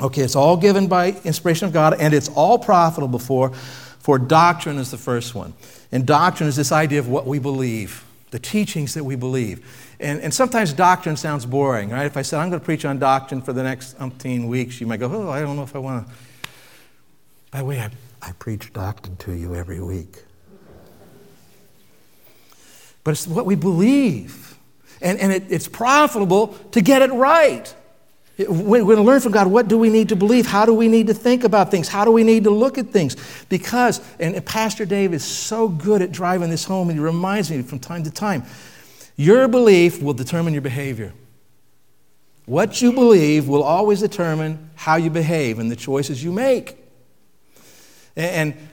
Okay, 0.01 0.21
it's 0.21 0.35
all 0.35 0.57
given 0.57 0.87
by 0.87 1.09
inspiration 1.23 1.67
of 1.67 1.73
God, 1.73 1.95
and 1.99 2.13
it's 2.13 2.29
all 2.29 2.59
profitable 2.59 3.19
for, 3.19 3.51
for 3.99 4.19
doctrine 4.19 4.77
is 4.77 4.91
the 4.91 4.97
first 4.97 5.33
one. 5.33 5.53
And 5.91 6.05
doctrine 6.05 6.47
is 6.47 6.55
this 6.55 6.71
idea 6.71 6.99
of 6.99 7.07
what 7.07 7.25
we 7.25 7.39
believe, 7.39 8.05
the 8.31 8.39
teachings 8.39 8.93
that 8.93 9.03
we 9.03 9.15
believe. 9.15 9.95
And, 9.99 10.21
and 10.21 10.31
sometimes 10.33 10.71
doctrine 10.73 11.17
sounds 11.17 11.45
boring, 11.45 11.89
right? 11.89 12.05
If 12.05 12.15
I 12.15 12.21
said, 12.21 12.39
I'm 12.39 12.49
going 12.49 12.59
to 12.59 12.65
preach 12.65 12.85
on 12.85 12.99
doctrine 12.99 13.41
for 13.41 13.53
the 13.53 13.63
next 13.63 13.97
umpteen 13.97 14.47
weeks, 14.47 14.79
you 14.79 14.85
might 14.85 14.99
go, 14.99 15.11
oh, 15.11 15.29
I 15.29 15.41
don't 15.41 15.55
know 15.55 15.63
if 15.63 15.75
I 15.75 15.79
want 15.79 16.07
to. 16.07 16.13
By 17.49 17.59
the 17.59 17.65
way, 17.65 17.79
I, 17.79 17.89
I 18.21 18.31
preach 18.33 18.71
doctrine 18.73 19.15
to 19.17 19.33
you 19.33 19.55
every 19.55 19.81
week. 19.81 20.23
But 23.07 23.11
it's 23.11 23.25
what 23.25 23.45
we 23.45 23.55
believe. 23.55 24.57
And, 25.01 25.17
and 25.17 25.31
it, 25.31 25.43
it's 25.47 25.69
profitable 25.69 26.47
to 26.71 26.81
get 26.81 27.01
it 27.01 27.09
right. 27.13 27.73
We're 28.37 28.83
going 28.83 28.97
to 28.97 29.01
learn 29.01 29.21
from 29.21 29.31
God 29.31 29.47
what 29.47 29.69
do 29.69 29.77
we 29.77 29.89
need 29.89 30.09
to 30.09 30.17
believe? 30.17 30.45
How 30.45 30.65
do 30.65 30.73
we 30.73 30.89
need 30.89 31.07
to 31.07 31.13
think 31.13 31.45
about 31.45 31.71
things? 31.71 31.87
How 31.87 32.03
do 32.03 32.11
we 32.11 32.25
need 32.25 32.43
to 32.43 32.49
look 32.49 32.77
at 32.77 32.89
things? 32.89 33.15
Because, 33.47 34.01
and 34.19 34.45
Pastor 34.45 34.83
Dave 34.83 35.13
is 35.13 35.23
so 35.23 35.69
good 35.69 36.01
at 36.01 36.11
driving 36.11 36.49
this 36.49 36.65
home, 36.65 36.89
and 36.89 36.99
he 36.99 37.01
reminds 37.01 37.49
me 37.49 37.61
from 37.61 37.79
time 37.79 38.03
to 38.03 38.11
time 38.11 38.43
your 39.15 39.47
belief 39.47 40.03
will 40.03 40.13
determine 40.13 40.51
your 40.51 40.61
behavior. 40.61 41.13
What 42.45 42.81
you 42.81 42.91
believe 42.91 43.47
will 43.47 43.63
always 43.63 44.01
determine 44.01 44.69
how 44.75 44.97
you 44.97 45.09
behave 45.09 45.59
and 45.59 45.71
the 45.71 45.77
choices 45.77 46.21
you 46.21 46.33
make. 46.33 46.75
And, 48.17 48.51
and 48.51 48.69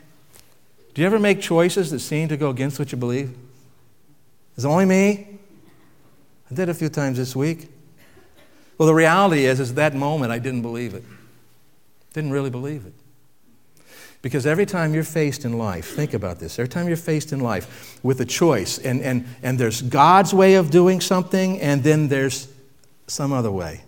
do 0.93 1.03
you 1.03 1.07
ever 1.07 1.21
make 1.21 1.41
choices 1.41 1.93
that 1.93 2.01
seem 2.01 2.27
to 2.31 2.37
go 2.37 2.51
against 2.51 2.81
what 2.81 2.91
you 2.91 2.99
believe? 2.99 3.33
Is 4.57 4.65
it 4.65 4.69
only 4.69 4.85
me? 4.85 5.39
I 6.51 6.55
did 6.55 6.69
a 6.69 6.75
few 6.75 6.89
times 6.89 7.19
this 7.19 7.35
week. 7.35 7.69
Well, 8.79 8.87
the 8.87 8.95
reality 8.95 9.45
is, 9.45 9.61
is 9.61 9.75
that 9.75 9.95
moment 9.95 10.33
I 10.33 10.39
didn't 10.39 10.63
believe 10.63 10.95
it. 10.95 11.05
Didn't 12.13 12.31
really 12.31 12.51
believe 12.51 12.87
it. 12.87 12.93
Because 14.23 14.47
every 14.47 14.65
time 14.65 14.95
you're 14.95 15.05
faced 15.05 15.45
in 15.45 15.59
life, 15.59 15.95
think 15.95 16.15
about 16.15 16.39
this, 16.39 16.59
every 16.59 16.69
time 16.69 16.89
you're 16.89 16.97
faced 16.97 17.33
in 17.33 17.41
life 17.41 18.01
with 18.03 18.21
a 18.21 18.25
choice, 18.25 18.79
and, 18.79 19.03
and, 19.03 19.27
and 19.43 19.59
there's 19.59 19.83
God's 19.83 20.33
way 20.33 20.55
of 20.55 20.71
doing 20.71 21.01
something, 21.01 21.61
and 21.61 21.83
then 21.83 22.09
there's 22.09 22.49
some 23.07 23.33
other 23.33 23.51
way. 23.51 23.83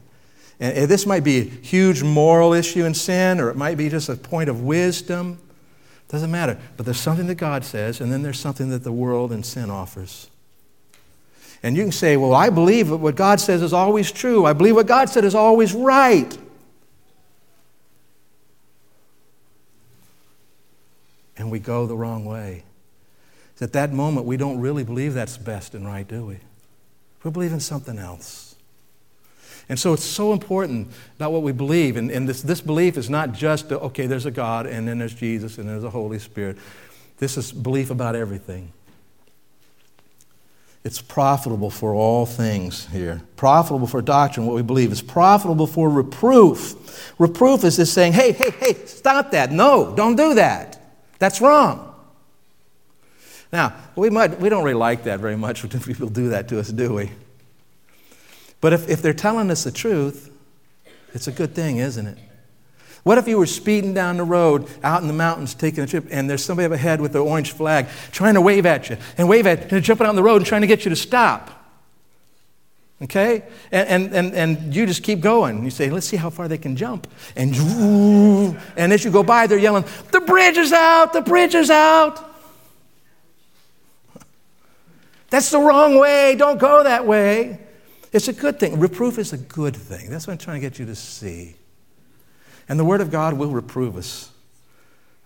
And 0.61 0.89
this 0.89 1.07
might 1.07 1.25
be 1.25 1.39
a 1.39 1.45
huge 1.45 2.03
moral 2.03 2.53
issue 2.53 2.85
in 2.85 2.95
sin, 2.95 3.41
or 3.41 3.49
it 3.49 3.57
might 3.57 3.77
be 3.77 3.89
just 3.89 4.09
a 4.09 4.17
point 4.17 4.49
of 4.49 4.63
wisdom. 4.63 5.39
Doesn't 6.09 6.31
matter. 6.31 6.59
But 6.77 6.87
there's 6.87 7.01
something 7.01 7.27
that 7.27 7.35
God 7.37 7.65
says, 7.65 8.01
and 8.01 8.13
then 8.13 8.23
there's 8.23 8.39
something 8.39 8.69
that 8.71 8.85
the 8.85 8.93
world 8.93 9.33
and 9.33 9.45
sin 9.45 9.71
offers. 9.71 10.31
And 11.67 11.77
you 11.77 11.83
can 11.83 11.91
say, 11.91 12.17
well, 12.17 12.33
I 12.33 12.49
believe 12.49 12.93
what 12.93 13.17
God 13.17 13.41
says 13.41 13.61
is 13.61 13.73
always 13.73 14.13
true. 14.13 14.45
I 14.45 14.53
believe 14.53 14.77
what 14.77 14.87
God 14.87 15.09
said 15.09 15.25
is 15.25 15.35
always 15.35 15.75
right. 15.75 16.39
And 21.37 21.51
we 21.51 21.59
go 21.59 21.89
the 21.89 21.97
wrong 21.97 22.25
way. 22.25 22.63
At 23.61 23.73
that 23.73 23.93
moment, 23.93 24.27
we 24.27 24.37
don't 24.37 24.61
really 24.61 24.85
believe 24.85 25.15
that's 25.15 25.37
best 25.37 25.75
and 25.75 25.85
right, 25.85 26.07
do 26.07 26.25
we? 26.25 26.39
We 27.25 27.33
believe 27.33 27.53
in 27.53 27.59
something 27.59 27.99
else. 27.99 28.55
And 29.69 29.77
so 29.77 29.93
it's 29.93 30.05
so 30.05 30.33
important 30.33 30.93
about 31.17 31.33
what 31.33 31.43
we 31.43 31.51
believe. 31.51 31.97
And, 31.97 32.13
and 32.13 32.29
this, 32.29 32.43
this 32.43 32.61
belief 32.61 32.97
is 32.97 33.11
not 33.11 33.33
just, 33.33 33.73
okay, 33.73 34.07
there's 34.07 34.25
a 34.25 34.31
God, 34.31 34.67
and 34.67 34.87
then 34.87 34.99
there's 34.99 35.17
Jesus, 35.17 35.59
and 35.59 35.69
there's 35.69 35.83
a 35.83 35.91
Holy 35.91 36.21
Spirit. 36.21 36.59
This 37.19 37.37
is 37.37 37.51
belief 37.51 37.91
about 37.91 38.15
everything. 38.15 38.73
It's 40.87 41.03
profitable 41.03 41.69
for 41.69 41.95
all 41.97 42.27
things 42.27 42.87
here. 42.93 43.21
Profitable 43.35 43.89
for 43.89 44.01
doctrine, 44.01 44.47
what 44.47 44.55
we 44.55 44.63
believe. 44.63 44.93
It's 44.93 45.03
profitable 45.03 45.67
for 45.67 45.91
reproof. 45.91 47.13
Reproof 47.19 47.65
is 47.65 47.77
this 47.77 47.93
saying, 47.93 48.13
hey, 48.13 48.31
hey, 48.31 48.51
hey, 48.53 48.75
stop 48.87 49.33
that. 49.33 49.51
No, 49.51 49.93
don't 49.97 50.15
do 50.15 50.35
that. 50.35 50.81
That's 51.19 51.41
wrong. 51.41 51.93
Now, 53.53 53.75
we, 53.97 54.11
might, 54.11 54.39
we 54.39 54.49
don't 54.49 54.63
really 54.63 54.79
like 54.79 55.03
that 55.03 55.19
very 55.19 55.37
much 55.37 55.63
when 55.65 55.71
people 55.81 56.09
do 56.09 56.29
that 56.29 56.47
to 56.51 56.61
us, 56.61 56.69
do 56.69 56.95
we? 56.95 57.11
But 58.61 58.73
if, 58.73 58.89
if 58.89 59.03
they're 59.03 59.13
telling 59.13 59.51
us 59.51 59.65
the 59.65 59.73
truth, 59.73 60.33
it's 61.13 61.27
a 61.27 61.33
good 61.33 61.53
thing, 61.53 61.79
isn't 61.79 62.07
it? 62.07 62.19
What 63.07 63.19
if 63.19 63.29
you 63.29 63.39
were 63.39 63.47
speeding 63.47 63.95
down 63.95 64.17
the 64.17 64.25
road 64.25 64.69
out 64.83 65.01
in 65.01 65.07
the 65.07 65.15
mountains 65.15 65.55
taking 65.55 65.85
a 65.85 65.87
trip 65.87 66.09
and 66.11 66.29
there's 66.29 66.45
somebody 66.45 66.67
up 66.67 66.73
ahead 66.73 67.01
with 67.01 67.15
an 67.15 67.21
orange 67.21 67.53
flag 67.53 67.87
trying 68.11 68.35
to 68.35 68.41
wave 68.41 68.67
at 68.67 68.91
you 68.91 68.97
and 69.17 69.29
wave 69.29 69.47
at 69.47 69.71
you 69.71 69.77
and 69.77 69.85
jumping 69.85 70.09
on 70.09 70.17
the 70.17 70.25
road 70.25 70.39
and 70.39 70.47
trying 70.47 70.63
to 70.63 70.67
get 70.67 70.85
you 70.85 70.89
to 70.89 70.97
stop? 70.97 71.71
Okay? 73.01 73.45
And, 73.71 73.89
and, 73.89 74.13
and, 74.13 74.35
and 74.35 74.75
you 74.75 74.87
just 74.87 75.05
keep 75.05 75.21
going. 75.21 75.63
You 75.63 75.71
say, 75.71 75.89
let's 75.89 76.09
see 76.09 76.17
how 76.17 76.31
far 76.31 76.49
they 76.49 76.59
can 76.59 76.75
jump. 76.75 77.07
And, 77.37 77.55
and 78.77 78.93
as 78.93 79.05
you 79.05 79.13
go 79.13 79.23
by, 79.23 79.47
they're 79.47 79.57
yelling, 79.57 79.85
the 80.11 80.23
bridge 80.23 80.57
is 80.57 80.73
out, 80.73 81.13
the 81.13 81.23
bridge 81.23 81.55
is 81.55 81.71
out. 81.71 82.29
That's 85.31 85.51
the 85.51 85.61
wrong 85.61 85.97
way. 85.97 86.35
Don't 86.35 86.59
go 86.59 86.83
that 86.83 87.07
way. 87.07 87.61
It's 88.13 88.27
a 88.27 88.33
good 88.33 88.59
thing. 88.59 88.81
Reproof 88.81 89.17
is 89.19 89.33
a 89.33 89.39
good 89.39 89.77
thing. 89.77 90.11
That's 90.11 90.27
what 90.27 90.33
I'm 90.33 90.39
trying 90.39 90.61
to 90.61 90.67
get 90.69 90.81
you 90.81 90.87
to 90.87 90.97
see. 90.97 91.55
And 92.69 92.79
the 92.79 92.85
Word 92.85 93.01
of 93.01 93.11
God 93.11 93.35
will 93.35 93.51
reprove 93.51 93.97
us. 93.97 94.31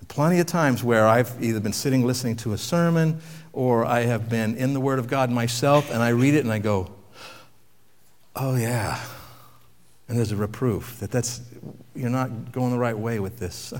Plenty 0.08 0.40
of 0.40 0.46
times 0.46 0.82
where 0.82 1.06
I've 1.06 1.40
either 1.42 1.60
been 1.60 1.72
sitting 1.72 2.04
listening 2.04 2.34
to 2.38 2.52
a 2.52 2.58
sermon 2.58 3.20
or 3.52 3.84
I 3.84 4.00
have 4.00 4.28
been 4.28 4.56
in 4.56 4.74
the 4.74 4.80
Word 4.80 4.98
of 4.98 5.06
God 5.06 5.30
myself 5.30 5.90
and 5.90 6.02
I 6.02 6.08
read 6.08 6.34
it 6.34 6.40
and 6.40 6.52
I 6.52 6.58
go, 6.58 6.90
oh, 8.34 8.56
yeah. 8.56 9.00
And 10.08 10.18
there's 10.18 10.32
a 10.32 10.36
reproof 10.36 10.98
that 10.98 11.12
that's, 11.12 11.40
you're 11.94 12.10
not 12.10 12.50
going 12.50 12.72
the 12.72 12.78
right 12.78 12.98
way 12.98 13.20
with 13.20 13.38
this. 13.38 13.72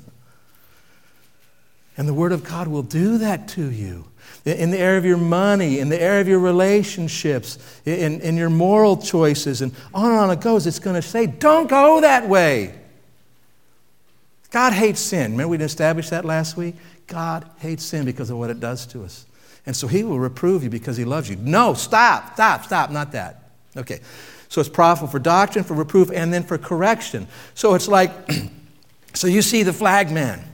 and 1.97 2.07
the 2.07 2.15
Word 2.15 2.31
of 2.31 2.45
God 2.45 2.69
will 2.69 2.85
do 2.85 3.19
that 3.19 3.49
to 3.49 3.69
you 3.69 4.07
in 4.45 4.71
the 4.71 4.79
area 4.79 4.99
of 4.99 5.05
your 5.05 5.17
money, 5.17 5.81
in 5.81 5.89
the 5.89 6.01
area 6.01 6.21
of 6.21 6.29
your 6.29 6.39
relationships, 6.39 7.59
in, 7.85 8.21
in 8.21 8.37
your 8.37 8.51
moral 8.51 8.97
choices, 8.97 9.63
and 9.63 9.73
on 9.93 10.13
and 10.13 10.21
on 10.21 10.31
it 10.31 10.41
goes. 10.41 10.67
It's 10.67 10.79
going 10.79 10.97
to 10.97 11.03
say, 11.03 11.27
don't 11.27 11.69
go 11.69 12.01
that 12.03 12.29
way. 12.29 12.80
God 14.51 14.73
hates 14.73 15.01
sin. 15.01 15.33
Remember, 15.33 15.49
we 15.49 15.59
established 15.59 16.11
that 16.11 16.25
last 16.25 16.57
week? 16.57 16.75
God 17.07 17.49
hates 17.59 17.85
sin 17.85 18.05
because 18.05 18.31
of 18.31 18.39
what 18.39 18.51
it 18.51 18.61
does 18.61 18.87
to 18.87 19.05
us. 19.05 19.27
And 19.67 19.77
so 19.77 19.87
he 19.87 20.03
will 20.03 20.19
reprove 20.19 20.65
you 20.65 20.71
because 20.71 20.97
he 20.97 21.05
loves 21.05 21.29
you. 21.29 21.37
No, 21.37 21.75
stop, 21.75 22.35
stop, 22.35 22.65
stop, 22.65 22.91
not 22.91 23.13
that. 23.13 23.51
Okay. 23.77 24.01
So 24.49 24.61
it's 24.61 24.71
profitable 24.71 25.11
for 25.11 25.21
doctrine, 25.21 25.65
for 25.65 25.75
reproof, 25.75 26.11
and 26.11 26.33
then 26.33 26.43
for 26.43 26.59
correction. 26.59 27.29
So 27.55 27.75
it's 27.75 27.87
like, 27.87 28.11
so 29.15 29.29
you 29.29 29.43
see 29.43 29.63
the 29.63 29.73
flag 29.73 30.11
man, 30.11 30.45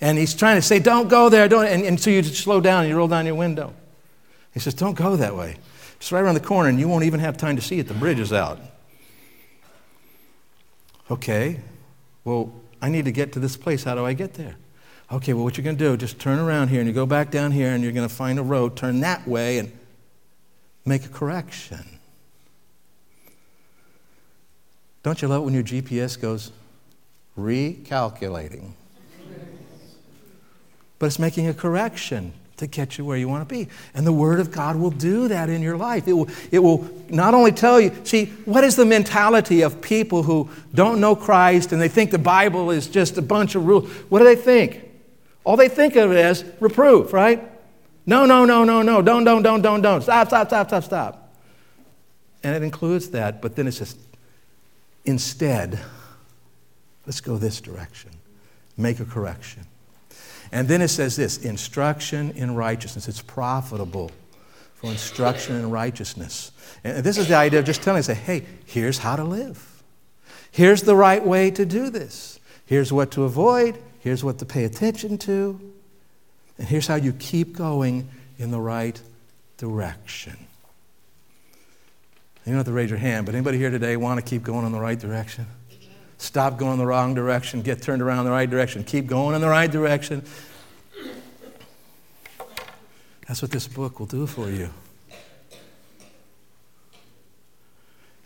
And 0.00 0.18
he's 0.18 0.34
trying 0.34 0.56
to 0.56 0.62
say, 0.62 0.78
Don't 0.78 1.08
go 1.08 1.30
there. 1.30 1.48
Don't. 1.48 1.66
And, 1.66 1.82
and 1.84 1.98
so 1.98 2.10
you 2.10 2.22
slow 2.22 2.60
down 2.60 2.80
and 2.80 2.90
you 2.90 2.96
roll 2.96 3.08
down 3.08 3.24
your 3.24 3.34
window. 3.34 3.72
He 4.52 4.60
says, 4.60 4.74
Don't 4.74 4.94
go 4.94 5.16
that 5.16 5.34
way. 5.34 5.56
It's 5.96 6.12
right 6.12 6.20
around 6.20 6.34
the 6.34 6.40
corner 6.40 6.68
and 6.68 6.78
you 6.78 6.88
won't 6.88 7.04
even 7.04 7.20
have 7.20 7.38
time 7.38 7.56
to 7.56 7.62
see 7.62 7.78
it. 7.78 7.88
The 7.88 7.94
bridge 7.94 8.20
is 8.20 8.32
out. 8.32 8.60
Okay, 11.10 11.60
well, 12.24 12.52
I 12.86 12.88
need 12.88 13.06
to 13.06 13.10
get 13.10 13.32
to 13.32 13.40
this 13.40 13.56
place. 13.56 13.82
How 13.82 13.96
do 13.96 14.06
I 14.06 14.12
get 14.12 14.34
there? 14.34 14.54
Okay, 15.10 15.32
well, 15.32 15.42
what 15.42 15.56
you're 15.56 15.64
going 15.64 15.76
to 15.76 15.84
do, 15.84 15.96
just 15.96 16.20
turn 16.20 16.38
around 16.38 16.68
here 16.68 16.78
and 16.78 16.86
you 16.86 16.94
go 16.94 17.04
back 17.04 17.32
down 17.32 17.50
here 17.50 17.72
and 17.72 17.82
you're 17.82 17.90
going 17.90 18.08
to 18.08 18.14
find 18.14 18.38
a 18.38 18.44
road, 18.44 18.76
turn 18.76 19.00
that 19.00 19.26
way 19.26 19.58
and 19.58 19.72
make 20.84 21.04
a 21.04 21.08
correction. 21.08 21.84
Don't 25.02 25.20
you 25.20 25.26
love 25.26 25.42
it 25.42 25.44
when 25.46 25.54
your 25.54 25.64
GPS 25.64 26.20
goes 26.20 26.52
recalculating? 27.36 28.70
But 31.00 31.06
it's 31.06 31.18
making 31.18 31.48
a 31.48 31.54
correction 31.54 32.34
to 32.56 32.66
get 32.66 32.96
you 32.96 33.04
where 33.04 33.16
you 33.16 33.28
want 33.28 33.46
to 33.46 33.54
be. 33.54 33.68
And 33.94 34.06
the 34.06 34.12
Word 34.12 34.40
of 34.40 34.50
God 34.50 34.76
will 34.76 34.90
do 34.90 35.28
that 35.28 35.48
in 35.48 35.62
your 35.62 35.76
life. 35.76 36.08
It 36.08 36.12
will, 36.12 36.28
it 36.50 36.58
will 36.60 36.88
not 37.08 37.34
only 37.34 37.52
tell 37.52 37.80
you, 37.80 37.92
see, 38.04 38.26
what 38.44 38.64
is 38.64 38.76
the 38.76 38.84
mentality 38.84 39.62
of 39.62 39.80
people 39.80 40.22
who 40.22 40.48
don't 40.74 41.00
know 41.00 41.14
Christ 41.14 41.72
and 41.72 41.80
they 41.80 41.88
think 41.88 42.10
the 42.10 42.18
Bible 42.18 42.70
is 42.70 42.86
just 42.86 43.18
a 43.18 43.22
bunch 43.22 43.54
of 43.54 43.66
rules? 43.66 43.90
What 44.08 44.20
do 44.20 44.24
they 44.24 44.36
think? 44.36 44.82
All 45.44 45.56
they 45.56 45.68
think 45.68 45.96
of 45.96 46.10
it 46.10 46.16
as 46.16 46.44
reproof, 46.60 47.12
right? 47.12 47.42
No, 48.06 48.24
no, 48.24 48.44
no, 48.44 48.64
no, 48.64 48.82
no, 48.82 49.02
don't, 49.02 49.24
don't, 49.24 49.42
don't, 49.42 49.62
don't, 49.62 49.82
don't. 49.82 50.02
Stop, 50.02 50.28
stop, 50.28 50.48
stop, 50.48 50.68
stop, 50.68 50.84
stop. 50.84 51.34
And 52.42 52.54
it 52.54 52.62
includes 52.62 53.10
that, 53.10 53.42
but 53.42 53.56
then 53.56 53.66
it 53.66 53.72
says, 53.72 53.96
instead, 55.04 55.78
let's 57.04 57.20
go 57.20 57.36
this 57.36 57.60
direction. 57.60 58.10
Make 58.76 59.00
a 59.00 59.04
correction. 59.04 59.66
And 60.52 60.68
then 60.68 60.82
it 60.82 60.88
says 60.88 61.16
this 61.16 61.38
instruction 61.38 62.30
in 62.32 62.54
righteousness. 62.54 63.08
It's 63.08 63.22
profitable 63.22 64.10
for 64.74 64.90
instruction 64.90 65.56
in 65.56 65.70
righteousness. 65.70 66.52
And 66.84 67.04
this 67.04 67.18
is 67.18 67.28
the 67.28 67.34
idea 67.34 67.58
of 67.58 67.64
just 67.64 67.82
telling, 67.82 68.02
say, 68.02 68.14
hey, 68.14 68.46
here's 68.66 68.98
how 68.98 69.16
to 69.16 69.24
live. 69.24 69.82
Here's 70.50 70.82
the 70.82 70.96
right 70.96 71.24
way 71.24 71.50
to 71.50 71.66
do 71.66 71.90
this. 71.90 72.38
Here's 72.64 72.92
what 72.92 73.10
to 73.12 73.24
avoid. 73.24 73.78
Here's 74.00 74.22
what 74.22 74.38
to 74.38 74.46
pay 74.46 74.64
attention 74.64 75.18
to. 75.18 75.60
And 76.58 76.66
here's 76.68 76.86
how 76.86 76.94
you 76.94 77.12
keep 77.12 77.56
going 77.56 78.08
in 78.38 78.50
the 78.50 78.60
right 78.60 79.00
direction. 79.58 80.36
You 82.44 82.52
don't 82.52 82.58
have 82.58 82.66
to 82.66 82.72
raise 82.72 82.90
your 82.90 82.98
hand, 82.98 83.26
but 83.26 83.34
anybody 83.34 83.58
here 83.58 83.70
today 83.70 83.96
want 83.96 84.18
to 84.18 84.22
keep 84.22 84.44
going 84.44 84.64
in 84.64 84.72
the 84.72 84.78
right 84.78 84.98
direction? 84.98 85.46
Stop 86.18 86.58
going 86.58 86.78
the 86.78 86.86
wrong 86.86 87.14
direction, 87.14 87.62
get 87.62 87.82
turned 87.82 88.00
around 88.00 88.20
in 88.20 88.24
the 88.26 88.30
right 88.30 88.48
direction, 88.48 88.84
keep 88.84 89.06
going 89.06 89.34
in 89.34 89.40
the 89.40 89.48
right 89.48 89.70
direction. 89.70 90.24
That's 93.28 93.42
what 93.42 93.50
this 93.50 93.66
book 93.66 93.98
will 93.98 94.06
do 94.06 94.26
for 94.26 94.48
you. 94.48 94.70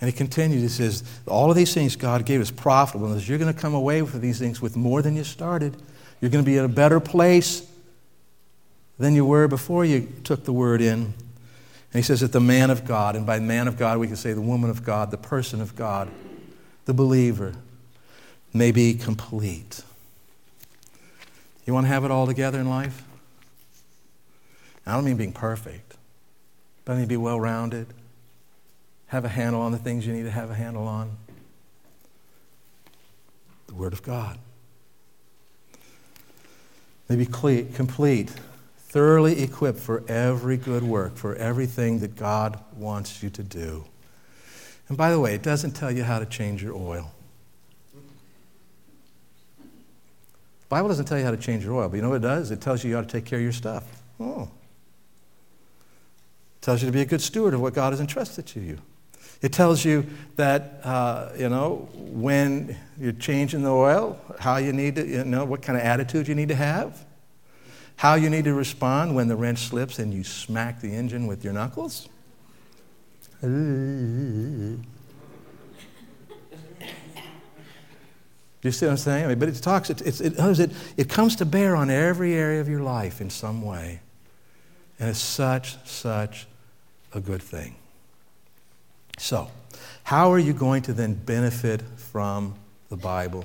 And 0.01 0.09
he 0.09 0.17
continues. 0.17 0.63
he 0.63 0.69
says, 0.69 1.05
All 1.27 1.51
of 1.51 1.57
these 1.57 1.75
things 1.75 1.95
God 1.97 2.25
gave 2.25 2.41
us 2.41 2.51
profitable. 2.51 3.13
And 3.13 3.29
you're 3.29 3.39
going 3.39 3.53
to 3.53 3.59
come 3.59 3.75
away 3.75 4.01
with 4.03 4.21
these 4.21 4.39
things 4.39 4.63
with 4.63 4.77
more 4.77 5.03
than 5.03 5.15
you 5.15 5.25
started. 5.25 5.77
You're 6.21 6.31
going 6.31 6.45
to 6.45 6.51
be 6.51 6.57
in 6.57 6.65
a 6.65 6.69
better 6.69 7.01
place 7.01 7.67
than 8.99 9.15
you 9.15 9.25
were 9.25 9.49
before 9.49 9.85
you 9.85 10.11
took 10.25 10.45
the 10.45 10.53
word 10.53 10.81
in. 10.81 10.99
And 11.03 11.15
he 11.99 12.03
says 12.03 12.21
that 12.21 12.33
the 12.33 12.41
man 12.41 12.71
of 12.71 12.85
God, 12.85 13.17
and 13.17 13.27
by 13.27 13.41
man 13.41 13.67
of 13.67 13.77
God, 13.77 13.99
we 13.99 14.07
can 14.07 14.17
say 14.17 14.33
the 14.33 14.41
woman 14.41 14.71
of 14.71 14.85
God, 14.85 15.11
the 15.11 15.19
person 15.19 15.61
of 15.61 15.75
God, 15.75 16.09
the 16.85 16.95
believer, 16.95 17.55
may 18.53 18.73
be 18.73 18.95
complete. 18.95 19.83
You 21.67 21.75
want 21.75 21.85
to 21.85 21.89
have 21.89 22.05
it 22.05 22.11
all 22.11 22.27
together 22.27 22.59
in 22.59 22.69
life? 22.69 23.05
I 24.87 24.95
don't 24.95 25.05
mean 25.05 25.17
being 25.17 25.33
perfect, 25.33 25.95
but 26.85 26.95
I 26.95 26.97
mean 26.97 27.07
be 27.07 27.17
well 27.17 27.39
rounded, 27.39 27.87
have 29.09 29.25
a 29.25 29.29
handle 29.29 29.61
on 29.61 29.73
the 29.73 29.79
things 29.79 30.07
you 30.07 30.13
need 30.13 30.25
to 30.25 30.31
have 30.31 30.51
a 30.51 30.55
handle 30.55 30.87
on. 30.87 31.17
The 33.69 33.75
Word 33.75 33.93
of 33.93 34.03
God. 34.03 34.39
Maybe 37.09 37.27
complete, 37.27 38.31
thoroughly 38.79 39.43
equipped 39.43 39.79
for 39.79 40.03
every 40.09 40.57
good 40.57 40.83
work, 40.83 41.17
for 41.17 41.35
everything 41.37 42.01
that 42.01 42.17
God 42.17 42.59
wants 42.77 43.23
you 43.23 43.31
to 43.31 43.43
do. 43.43 43.85
And 44.89 44.97
by 44.97 45.13
the 45.13 45.21
way, 45.21 45.35
it 45.35 45.43
doesn't 45.43 45.73
tell 45.73 45.93
you 45.93 46.03
how 46.03 46.19
to 46.19 46.27
change 46.27 46.63
your 46.63 46.75
oil. 46.75 47.13
Bible 50.71 50.89
doesn't 50.89 51.07
tell 51.07 51.19
you 51.19 51.25
how 51.25 51.33
to 51.33 51.37
change 51.37 51.65
your 51.65 51.75
oil, 51.75 51.89
but 51.89 51.97
you 51.97 52.03
know 52.03 52.11
what 52.11 52.17
it 52.17 52.23
does? 52.23 52.53
It 52.53 52.61
tells 52.61 52.85
you 52.85 52.91
you 52.91 52.97
ought 52.97 53.09
to 53.09 53.09
take 53.09 53.25
care 53.25 53.41
of 53.41 53.43
your 53.43 53.53
stuff. 53.53 53.85
Oh. 54.21 54.43
It 56.55 56.63
tells 56.63 56.81
you 56.81 56.87
to 56.87 56.93
be 56.93 57.01
a 57.01 57.05
good 57.05 57.21
steward 57.21 57.55
of 57.55 57.61
what 57.61 57.75
God 57.75 57.93
has 57.93 58.01
entrusted 58.01 58.47
to 58.47 58.61
you. 58.61 58.79
It 59.43 59.53
tells 59.53 59.85
you 59.85 60.07
that, 60.37 60.81
uh, 60.85 61.31
you 61.37 61.49
know, 61.49 61.89
when 61.95 62.77
you're 63.01 63.13
changing 63.13 63.63
the 63.63 63.73
oil, 63.73 64.21
how 64.39 64.59
you 64.59 64.73
need 64.73 64.95
to, 64.95 65.05
you 65.05 65.25
know, 65.25 65.45
what 65.45 65.61
kind 65.61 65.77
of 65.77 65.85
attitude 65.85 66.29
you 66.29 66.37
need 66.37 66.51
to 66.51 66.55
have, 66.55 67.05
how 67.97 68.15
you 68.15 68.31
need 68.31 68.45
to 68.45 68.55
respond 68.55 69.17
when 69.17 69.27
the 69.27 69.35
wrench 69.35 69.59
slips 69.59 69.99
and 69.99 70.15
you 70.15 70.23
smack 70.23 70.81
the 70.81 70.95
engine 70.95 71.27
with 71.27 71.43
your 71.43 71.53
knuckles. 71.53 72.09
Do 78.61 78.69
you 78.69 78.73
see 78.73 78.87
what 78.87 78.93
I'm 78.93 78.99
saying? 78.99 79.25
I 79.25 79.29
mean, 79.29 79.39
but 79.39 79.49
it 79.49 79.55
talks, 79.57 79.89
it, 79.89 80.03
it, 80.03 80.21
it, 80.21 80.73
it 80.97 81.09
comes 81.09 81.37
to 81.37 81.47
bear 81.47 81.75
on 81.75 81.89
every 81.89 82.35
area 82.35 82.61
of 82.61 82.69
your 82.69 82.83
life 82.83 83.21
in 83.21 83.31
some 83.31 83.63
way. 83.63 84.01
And 84.99 85.09
it's 85.09 85.19
such, 85.19 85.83
such 85.87 86.47
a 87.15 87.21
good 87.21 87.43
thing. 87.43 87.77
So, 89.17 89.51
how 90.03 90.31
are 90.33 90.39
you 90.39 90.53
going 90.53 90.83
to 90.83 90.93
then 90.93 91.15
benefit 91.15 91.83
from 91.97 92.55
the 92.91 92.97
Bible? 92.97 93.45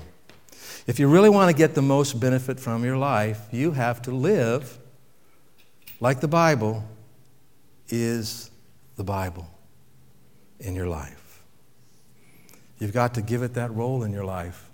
If 0.86 0.98
you 0.98 1.08
really 1.08 1.30
want 1.30 1.50
to 1.50 1.56
get 1.56 1.74
the 1.74 1.82
most 1.82 2.20
benefit 2.20 2.60
from 2.60 2.84
your 2.84 2.98
life, 2.98 3.40
you 3.52 3.72
have 3.72 4.02
to 4.02 4.10
live 4.10 4.78
like 5.98 6.20
the 6.20 6.28
Bible 6.28 6.84
is 7.88 8.50
the 8.96 9.04
Bible 9.04 9.48
in 10.60 10.74
your 10.74 10.88
life. 10.88 11.42
You've 12.78 12.92
got 12.92 13.14
to 13.14 13.22
give 13.22 13.42
it 13.42 13.54
that 13.54 13.74
role 13.74 14.02
in 14.02 14.12
your 14.12 14.24
life. 14.24 14.70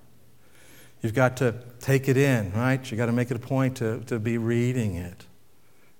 You've 1.02 1.14
got 1.14 1.36
to 1.38 1.54
take 1.80 2.08
it 2.08 2.16
in, 2.16 2.52
right? 2.52 2.90
You've 2.90 2.98
got 2.98 3.06
to 3.06 3.12
make 3.12 3.30
it 3.30 3.36
a 3.36 3.40
point 3.40 3.76
to, 3.78 4.00
to 4.06 4.20
be 4.20 4.38
reading 4.38 4.94
it, 4.94 5.26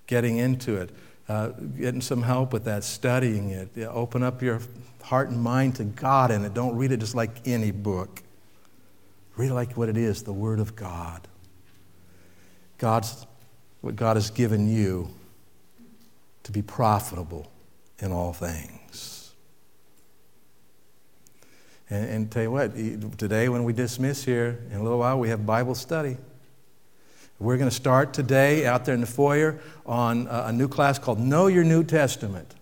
getting 0.07 0.37
into 0.39 0.77
it, 0.77 0.91
uh, 1.29 1.49
getting 1.49 2.01
some 2.01 2.23
help 2.23 2.53
with 2.53 2.65
that, 2.65 2.85
studying 2.85 3.51
it. 3.51 3.71
Yeah, 3.75 3.89
open 3.89 4.23
up 4.23 4.41
your 4.43 4.61
heart 5.03 5.29
and 5.31 5.43
mind 5.43 5.77
to 5.77 5.85
God 5.85 6.31
in 6.31 6.45
it. 6.45 6.55
Don't 6.55 6.77
read 6.77 6.93
it 6.93 6.99
just 6.99 7.17
like 7.17 7.47
any 7.47 7.73
book. 7.73 8.23
Read 9.37 9.51
it 9.51 9.55
like 9.55 9.77
what 9.77 9.89
it 9.89 9.97
is 9.97 10.23
the 10.23 10.33
Word 10.33 10.61
of 10.61 10.77
God. 10.77 11.27
God's, 12.79 13.27
what 13.81 13.97
God 13.97 14.17
has 14.17 14.31
given 14.31 14.73
you 14.73 15.09
to 16.45 16.53
be 16.53 16.63
profitable 16.63 17.51
in 17.99 18.13
all 18.13 18.33
things. 18.33 19.12
And, 21.93 22.09
and 22.09 22.31
tell 22.31 22.43
you 22.43 22.51
what, 22.51 22.75
today 23.19 23.51
when 23.51 23.65
we 23.65 23.75
dismiss 23.75 24.25
here, 24.25 24.59
in 24.71 24.79
a 24.79 24.83
little 24.83 24.99
while, 24.99 25.19
we 25.19 25.29
have 25.29 25.45
Bible 25.45 25.75
study. 25.75 26.17
We're 27.39 27.59
going 27.59 27.69
to 27.69 27.77
start 27.77 28.15
today 28.15 28.65
out 28.65 28.87
there 28.87 28.95
in 28.95 29.03
the 29.03 29.07
foyer 29.07 29.61
on 29.85 30.27
a 30.27 30.53
new 30.53 30.69
class 30.69 30.99
called 30.99 31.21
Know 31.21 31.49
Your 31.49 31.65
New 31.65 31.85
Testament. 31.85 32.55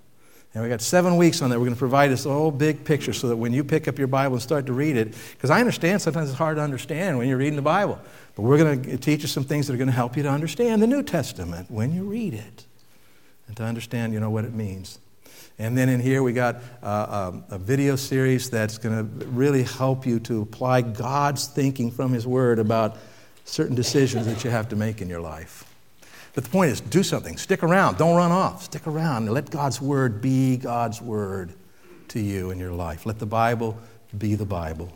And 0.52 0.64
we 0.64 0.68
got 0.68 0.80
seven 0.80 1.16
weeks 1.16 1.42
on 1.42 1.50
that. 1.50 1.60
We're 1.60 1.66
going 1.66 1.76
to 1.76 1.78
provide 1.78 2.10
this 2.10 2.24
whole 2.24 2.50
big 2.50 2.84
picture 2.84 3.12
so 3.12 3.28
that 3.28 3.36
when 3.36 3.52
you 3.52 3.62
pick 3.62 3.86
up 3.86 3.98
your 3.98 4.08
Bible 4.08 4.34
and 4.34 4.42
start 4.42 4.66
to 4.66 4.72
read 4.72 4.96
it, 4.96 5.14
because 5.30 5.50
I 5.50 5.60
understand 5.60 6.02
sometimes 6.02 6.28
it's 6.30 6.38
hard 6.38 6.56
to 6.56 6.62
understand 6.62 7.16
when 7.16 7.28
you're 7.28 7.38
reading 7.38 7.54
the 7.54 7.62
Bible, 7.62 8.00
but 8.34 8.42
we're 8.42 8.58
going 8.58 8.82
to 8.82 8.96
teach 8.96 9.22
you 9.22 9.28
some 9.28 9.44
things 9.44 9.68
that 9.68 9.74
are 9.74 9.78
going 9.78 9.86
to 9.86 9.94
help 9.94 10.16
you 10.16 10.24
to 10.24 10.28
understand 10.28 10.82
the 10.82 10.88
New 10.88 11.04
Testament 11.04 11.70
when 11.70 11.92
you 11.92 12.02
read 12.02 12.34
it 12.34 12.64
and 13.46 13.56
to 13.58 13.62
understand, 13.62 14.12
you 14.12 14.18
know, 14.18 14.30
what 14.30 14.44
it 14.44 14.54
means. 14.54 14.98
And 15.60 15.76
then 15.76 15.90
in 15.90 16.00
here 16.00 16.22
we 16.22 16.32
got 16.32 16.56
uh, 16.82 17.32
um, 17.32 17.44
a 17.50 17.58
video 17.58 17.94
series 17.94 18.48
that's 18.48 18.78
going 18.78 18.96
to 18.96 19.26
really 19.26 19.62
help 19.62 20.06
you 20.06 20.18
to 20.20 20.40
apply 20.40 20.80
God's 20.80 21.48
thinking 21.48 21.90
from 21.90 22.14
His 22.14 22.26
Word 22.26 22.58
about 22.58 22.96
certain 23.44 23.76
decisions 23.76 24.24
that 24.24 24.42
you 24.42 24.48
have 24.48 24.70
to 24.70 24.76
make 24.76 25.02
in 25.02 25.08
your 25.10 25.20
life. 25.20 25.70
But 26.32 26.44
the 26.44 26.50
point 26.50 26.70
is, 26.70 26.80
do 26.80 27.02
something. 27.02 27.36
Stick 27.36 27.62
around. 27.62 27.98
Don't 27.98 28.16
run 28.16 28.32
off. 28.32 28.62
Stick 28.62 28.86
around 28.86 29.30
let 29.30 29.50
God's 29.50 29.82
Word 29.82 30.22
be 30.22 30.56
God's 30.56 31.02
Word 31.02 31.52
to 32.08 32.20
you 32.20 32.50
in 32.50 32.58
your 32.58 32.72
life. 32.72 33.04
Let 33.04 33.18
the 33.18 33.26
Bible 33.26 33.78
be 34.16 34.36
the 34.36 34.46
Bible 34.46 34.90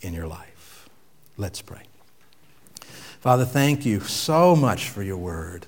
in 0.00 0.14
your 0.14 0.26
life. 0.26 0.88
Let's 1.36 1.60
pray. 1.60 1.82
Father, 3.20 3.44
thank 3.44 3.84
you 3.84 4.00
so 4.00 4.56
much 4.56 4.88
for 4.88 5.02
your 5.02 5.18
Word. 5.18 5.66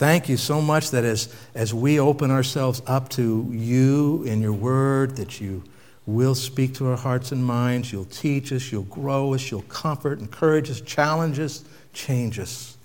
Thank 0.00 0.30
you 0.30 0.38
so 0.38 0.62
much 0.62 0.92
that 0.92 1.04
as, 1.04 1.28
as 1.54 1.74
we 1.74 2.00
open 2.00 2.30
ourselves 2.30 2.80
up 2.86 3.10
to 3.10 3.46
you 3.50 4.22
in 4.22 4.40
your 4.40 4.54
word, 4.54 5.16
that 5.16 5.42
you 5.42 5.62
will 6.06 6.34
speak 6.34 6.72
to 6.76 6.86
our 6.86 6.96
hearts 6.96 7.32
and 7.32 7.44
minds. 7.44 7.92
You'll 7.92 8.06
teach 8.06 8.50
us, 8.50 8.72
you'll 8.72 8.84
grow 8.84 9.34
us, 9.34 9.50
you'll 9.50 9.60
comfort, 9.60 10.18
encourage 10.18 10.70
us, 10.70 10.80
challenge 10.80 11.38
us, 11.38 11.66
change 11.92 12.38
us. 12.38 12.78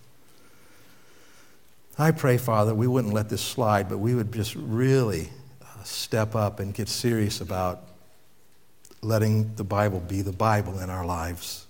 I 1.98 2.12
pray, 2.12 2.38
Father, 2.38 2.76
we 2.76 2.86
wouldn't 2.86 3.14
let 3.14 3.30
this 3.30 3.42
slide, 3.42 3.88
but 3.88 4.00
we 4.00 4.14
would 4.14 4.34
just 4.34 4.54
really 4.54 5.30
uh, 5.62 5.84
step 5.86 6.36
up 6.36 6.60
and 6.60 6.74
get 6.74 6.90
serious 6.90 7.40
about 7.40 7.82
letting 9.02 9.56
the 9.56 9.64
Bible 9.64 10.02
be 10.02 10.22
the 10.22 10.34
Bible 10.34 10.80
in 10.80 10.90
our 10.90 11.06
lives, 11.06 11.66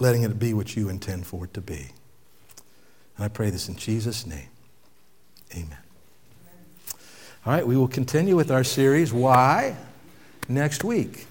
letting 0.00 0.24
it 0.24 0.40
be 0.40 0.54
what 0.54 0.74
you 0.74 0.88
intend 0.88 1.24
for 1.24 1.44
it 1.44 1.54
to 1.54 1.60
be. 1.60 1.90
And 3.18 3.24
I 3.24 3.28
pray 3.28 3.50
this 3.50 3.68
in 3.68 3.76
Jesus' 3.76 4.26
name. 4.26 4.48
Amen. 5.52 5.78
All 7.44 7.52
right, 7.52 7.66
we 7.66 7.76
will 7.76 7.88
continue 7.88 8.36
with 8.36 8.50
our 8.50 8.64
series, 8.64 9.12
Why, 9.12 9.76
next 10.48 10.84
week. 10.84 11.26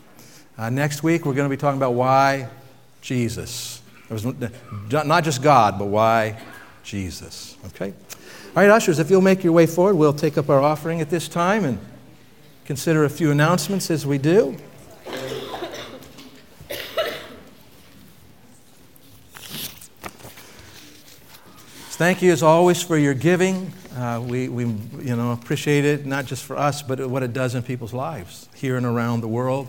Uh, 0.57 0.69
next 0.69 1.01
week, 1.01 1.25
we're 1.25 1.33
going 1.33 1.49
to 1.49 1.55
be 1.55 1.59
talking 1.59 1.77
about 1.77 1.93
why 1.93 2.49
Jesus. 3.01 3.81
It 4.09 4.13
Was 4.13 4.25
not 4.25 5.23
just 5.23 5.41
God, 5.41 5.79
but 5.79 5.85
why 5.85 6.39
Jesus. 6.83 7.55
Okay? 7.67 7.93
All 8.55 8.63
right, 8.63 8.69
ushers, 8.69 8.99
if 8.99 9.09
you'll 9.09 9.21
make 9.21 9.43
your 9.43 9.53
way 9.53 9.65
forward, 9.65 9.95
we'll 9.95 10.13
take 10.13 10.37
up 10.37 10.49
our 10.49 10.61
offering 10.61 10.99
at 10.99 11.09
this 11.09 11.27
time 11.27 11.63
and 11.63 11.79
consider 12.65 13.05
a 13.05 13.09
few 13.09 13.31
announcements 13.31 13.91
as 13.91 14.05
we 14.05 14.17
do. 14.17 14.57
Thank 21.97 22.21
you 22.21 22.31
as 22.31 22.43
always 22.43 22.83
for 22.83 22.95
your 22.95 23.15
giving. 23.15 23.73
Uh, 23.95 24.23
we, 24.23 24.49
we 24.49 24.65
you 24.65 25.15
know, 25.15 25.31
appreciate 25.31 25.83
it, 25.83 26.05
not 26.05 26.27
just 26.27 26.43
for 26.43 26.55
us, 26.55 26.83
but 26.83 27.09
what 27.09 27.23
it 27.23 27.33
does 27.33 27.55
in 27.55 27.63
people's 27.63 27.91
lives 27.91 28.47
here 28.53 28.77
and 28.77 28.85
around 28.85 29.21
the 29.21 29.27
world. 29.27 29.67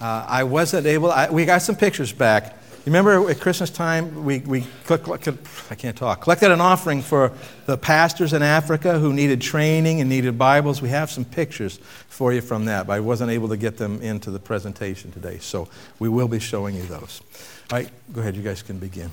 Uh, 0.00 0.26
I 0.26 0.42
wasn't 0.42 0.84
able, 0.88 1.12
I, 1.12 1.30
we 1.30 1.44
got 1.44 1.62
some 1.62 1.76
pictures 1.76 2.12
back. 2.12 2.56
Remember 2.86 3.30
at 3.30 3.38
Christmas 3.38 3.70
time, 3.70 4.24
we, 4.24 4.40
we 4.40 4.66
I 4.90 5.76
can't 5.76 5.96
talk, 5.96 6.22
collected 6.22 6.50
an 6.50 6.60
offering 6.60 7.02
for 7.02 7.30
the 7.66 7.78
pastors 7.78 8.32
in 8.32 8.42
Africa 8.42 8.98
who 8.98 9.12
needed 9.12 9.40
training 9.40 10.00
and 10.00 10.10
needed 10.10 10.36
Bibles. 10.36 10.82
We 10.82 10.88
have 10.88 11.08
some 11.08 11.24
pictures 11.24 11.78
for 12.08 12.32
you 12.32 12.40
from 12.40 12.64
that, 12.64 12.88
but 12.88 12.94
I 12.94 13.00
wasn't 13.00 13.30
able 13.30 13.50
to 13.50 13.56
get 13.56 13.76
them 13.76 14.02
into 14.02 14.32
the 14.32 14.40
presentation 14.40 15.12
today, 15.12 15.38
so 15.38 15.68
we 16.00 16.08
will 16.08 16.26
be 16.26 16.40
showing 16.40 16.74
you 16.74 16.82
those. 16.82 17.22
All 17.70 17.78
right, 17.78 17.88
go 18.12 18.22
ahead, 18.22 18.34
you 18.34 18.42
guys 18.42 18.60
can 18.60 18.80
begin. 18.80 19.12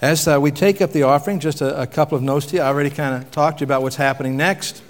As 0.00 0.28
uh, 0.28 0.38
we 0.40 0.52
take 0.52 0.80
up 0.80 0.92
the 0.92 1.02
offering, 1.02 1.40
just 1.40 1.60
a, 1.60 1.82
a 1.82 1.86
couple 1.86 2.16
of 2.16 2.22
notes 2.22 2.46
to 2.46 2.56
you. 2.56 2.62
I 2.62 2.68
already 2.68 2.90
kind 2.90 3.20
of 3.20 3.32
talked 3.32 3.58
to 3.58 3.62
you 3.62 3.66
about 3.66 3.82
what's 3.82 3.96
happening 3.96 4.36
next. 4.36 4.80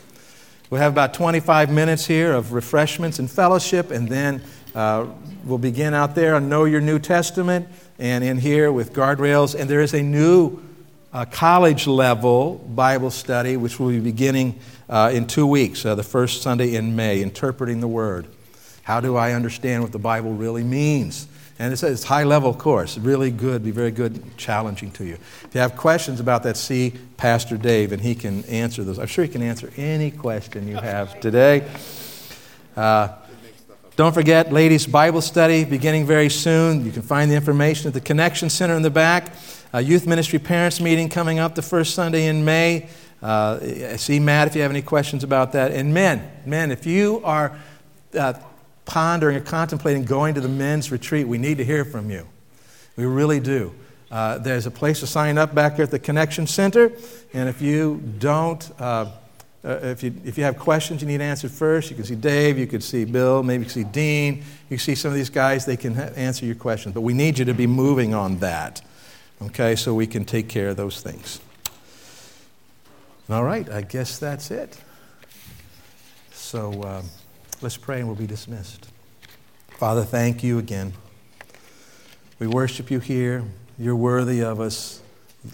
We'll 0.68 0.82
have 0.82 0.92
about 0.92 1.14
25 1.14 1.72
minutes 1.72 2.04
here 2.04 2.34
of 2.34 2.52
refreshments 2.52 3.18
and 3.18 3.30
fellowship, 3.30 3.90
and 3.90 4.06
then 4.06 4.42
uh, 4.74 5.06
we'll 5.46 5.56
begin 5.56 5.94
out 5.94 6.14
there 6.14 6.34
on 6.34 6.50
Know 6.50 6.66
Your 6.66 6.82
New 6.82 6.98
Testament 6.98 7.68
and 7.98 8.22
in 8.22 8.36
here 8.36 8.70
with 8.70 8.92
guardrails. 8.92 9.58
And 9.58 9.70
there 9.70 9.80
is 9.80 9.94
a 9.94 10.02
new 10.02 10.60
uh, 11.14 11.24
college 11.24 11.86
level 11.86 12.56
Bible 12.56 13.10
study 13.10 13.56
which 13.56 13.80
will 13.80 13.88
be 13.88 14.00
beginning 14.00 14.60
uh, 14.90 15.10
in 15.10 15.26
two 15.26 15.46
weeks, 15.46 15.86
uh, 15.86 15.94
the 15.94 16.02
first 16.02 16.42
Sunday 16.42 16.74
in 16.74 16.96
May, 16.96 17.22
interpreting 17.22 17.80
the 17.80 17.88
Word. 17.88 18.26
How 18.82 19.00
do 19.00 19.16
I 19.16 19.32
understand 19.32 19.82
what 19.82 19.92
the 19.92 19.98
Bible 19.98 20.34
really 20.34 20.64
means? 20.64 21.28
And 21.58 21.72
it's 21.72 21.82
a 21.82 21.96
high 22.06 22.22
level 22.22 22.54
course, 22.54 22.96
really 22.98 23.32
good, 23.32 23.64
be 23.64 23.72
very 23.72 23.90
good, 23.90 24.36
challenging 24.36 24.92
to 24.92 25.04
you. 25.04 25.14
If 25.14 25.50
you 25.54 25.60
have 25.60 25.76
questions 25.76 26.20
about 26.20 26.44
that, 26.44 26.56
see 26.56 26.94
Pastor 27.16 27.56
Dave, 27.56 27.90
and 27.90 28.00
he 28.00 28.14
can 28.14 28.44
answer 28.44 28.84
those. 28.84 28.98
I'm 28.98 29.08
sure 29.08 29.24
he 29.24 29.30
can 29.30 29.42
answer 29.42 29.72
any 29.76 30.12
question 30.12 30.68
you 30.68 30.76
have 30.76 31.18
today. 31.18 31.68
Uh, 32.76 33.08
don't 33.96 34.12
forget, 34.14 34.52
ladies' 34.52 34.86
Bible 34.86 35.20
study 35.20 35.64
beginning 35.64 36.06
very 36.06 36.28
soon. 36.28 36.84
You 36.84 36.92
can 36.92 37.02
find 37.02 37.28
the 37.28 37.34
information 37.34 37.88
at 37.88 37.94
the 37.94 38.00
Connection 38.00 38.48
Center 38.48 38.76
in 38.76 38.82
the 38.82 38.90
back. 38.90 39.34
A 39.72 39.80
youth 39.80 40.06
ministry 40.06 40.38
parents 40.38 40.80
meeting 40.80 41.08
coming 41.08 41.40
up 41.40 41.56
the 41.56 41.62
first 41.62 41.96
Sunday 41.96 42.26
in 42.26 42.44
May. 42.44 42.88
Uh, 43.20 43.96
see 43.96 44.20
Matt 44.20 44.46
if 44.46 44.54
you 44.54 44.62
have 44.62 44.70
any 44.70 44.82
questions 44.82 45.24
about 45.24 45.50
that. 45.52 45.72
And 45.72 45.92
men, 45.92 46.30
men, 46.46 46.70
if 46.70 46.86
you 46.86 47.20
are 47.24 47.58
uh, 48.16 48.34
pondering 48.88 49.36
or 49.36 49.40
contemplating 49.40 50.04
going 50.04 50.34
to 50.34 50.40
the 50.40 50.48
men's 50.48 50.90
retreat, 50.90 51.28
we 51.28 51.38
need 51.38 51.58
to 51.58 51.64
hear 51.64 51.84
from 51.84 52.10
you. 52.10 52.26
We 52.96 53.04
really 53.04 53.38
do. 53.38 53.72
Uh, 54.10 54.38
there's 54.38 54.64
a 54.64 54.70
place 54.70 55.00
to 55.00 55.06
sign 55.06 55.36
up 55.36 55.54
back 55.54 55.76
there 55.76 55.84
at 55.84 55.90
the 55.90 55.98
Connection 55.98 56.46
Center. 56.46 56.90
And 57.34 57.50
if 57.50 57.60
you 57.60 58.02
don't, 58.18 58.68
uh, 58.80 59.10
uh, 59.62 59.68
if, 59.82 60.02
you, 60.02 60.14
if 60.24 60.38
you 60.38 60.44
have 60.44 60.58
questions 60.58 61.02
you 61.02 61.06
need 61.06 61.20
answered 61.20 61.50
first, 61.50 61.90
you 61.90 61.96
can 61.96 62.06
see 62.06 62.14
Dave, 62.14 62.58
you 62.58 62.66
could 62.66 62.82
see 62.82 63.04
Bill, 63.04 63.42
maybe 63.42 63.64
you 63.64 63.70
can 63.70 63.84
see 63.84 63.84
Dean, 63.84 64.36
you 64.36 64.76
can 64.76 64.78
see 64.78 64.94
some 64.94 65.10
of 65.10 65.14
these 65.14 65.30
guys, 65.30 65.66
they 65.66 65.76
can 65.76 65.94
ha- 65.94 66.10
answer 66.16 66.46
your 66.46 66.54
questions. 66.54 66.94
But 66.94 67.02
we 67.02 67.12
need 67.12 67.38
you 67.38 67.44
to 67.44 67.54
be 67.54 67.66
moving 67.66 68.14
on 68.14 68.38
that, 68.38 68.80
okay, 69.42 69.76
so 69.76 69.92
we 69.92 70.06
can 70.06 70.24
take 70.24 70.48
care 70.48 70.70
of 70.70 70.78
those 70.78 71.02
things. 71.02 71.40
All 73.28 73.44
right, 73.44 73.68
I 73.68 73.82
guess 73.82 74.18
that's 74.18 74.50
it. 74.50 74.80
So. 76.32 76.82
Um, 76.82 77.04
Let's 77.60 77.76
pray 77.76 77.98
and 77.98 78.06
we'll 78.06 78.16
be 78.16 78.26
dismissed. 78.26 78.88
Father, 79.70 80.04
thank 80.04 80.44
you 80.44 80.58
again. 80.58 80.92
We 82.38 82.46
worship 82.46 82.88
you 82.88 83.00
here. 83.00 83.42
You're 83.78 83.96
worthy 83.96 84.42
of 84.42 84.60
us 84.60 85.02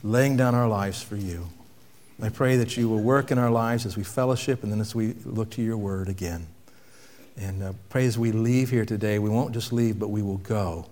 laying 0.02 0.36
down 0.36 0.54
our 0.54 0.68
lives 0.68 1.02
for 1.02 1.16
you. 1.16 1.48
I 2.22 2.28
pray 2.28 2.56
that 2.58 2.76
you 2.76 2.88
will 2.90 3.00
work 3.00 3.30
in 3.30 3.38
our 3.38 3.50
lives 3.50 3.86
as 3.86 3.96
we 3.96 4.04
fellowship 4.04 4.62
and 4.62 4.70
then 4.70 4.80
as 4.80 4.94
we 4.94 5.14
look 5.24 5.50
to 5.50 5.62
your 5.62 5.78
word 5.78 6.08
again. 6.08 6.46
And 7.38 7.62
uh, 7.62 7.72
pray 7.88 8.06
as 8.06 8.18
we 8.18 8.32
leave 8.32 8.70
here 8.70 8.84
today, 8.84 9.18
we 9.18 9.30
won't 9.30 9.52
just 9.52 9.72
leave, 9.72 9.98
but 9.98 10.08
we 10.08 10.20
will 10.20 10.38
go. 10.38 10.86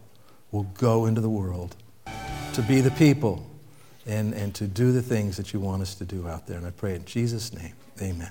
We'll 0.50 0.64
go 0.78 1.06
into 1.06 1.20
the 1.20 1.30
world 1.30 1.76
to 2.54 2.62
be 2.62 2.80
the 2.80 2.90
people 2.92 3.46
and, 4.06 4.32
and 4.32 4.54
to 4.54 4.66
do 4.66 4.92
the 4.92 5.02
things 5.02 5.36
that 5.36 5.52
you 5.52 5.60
want 5.60 5.82
us 5.82 5.94
to 5.96 6.04
do 6.04 6.26
out 6.26 6.46
there. 6.46 6.56
And 6.56 6.66
I 6.66 6.70
pray 6.70 6.94
in 6.94 7.04
Jesus' 7.04 7.52
name, 7.52 7.74
amen. 8.00 8.30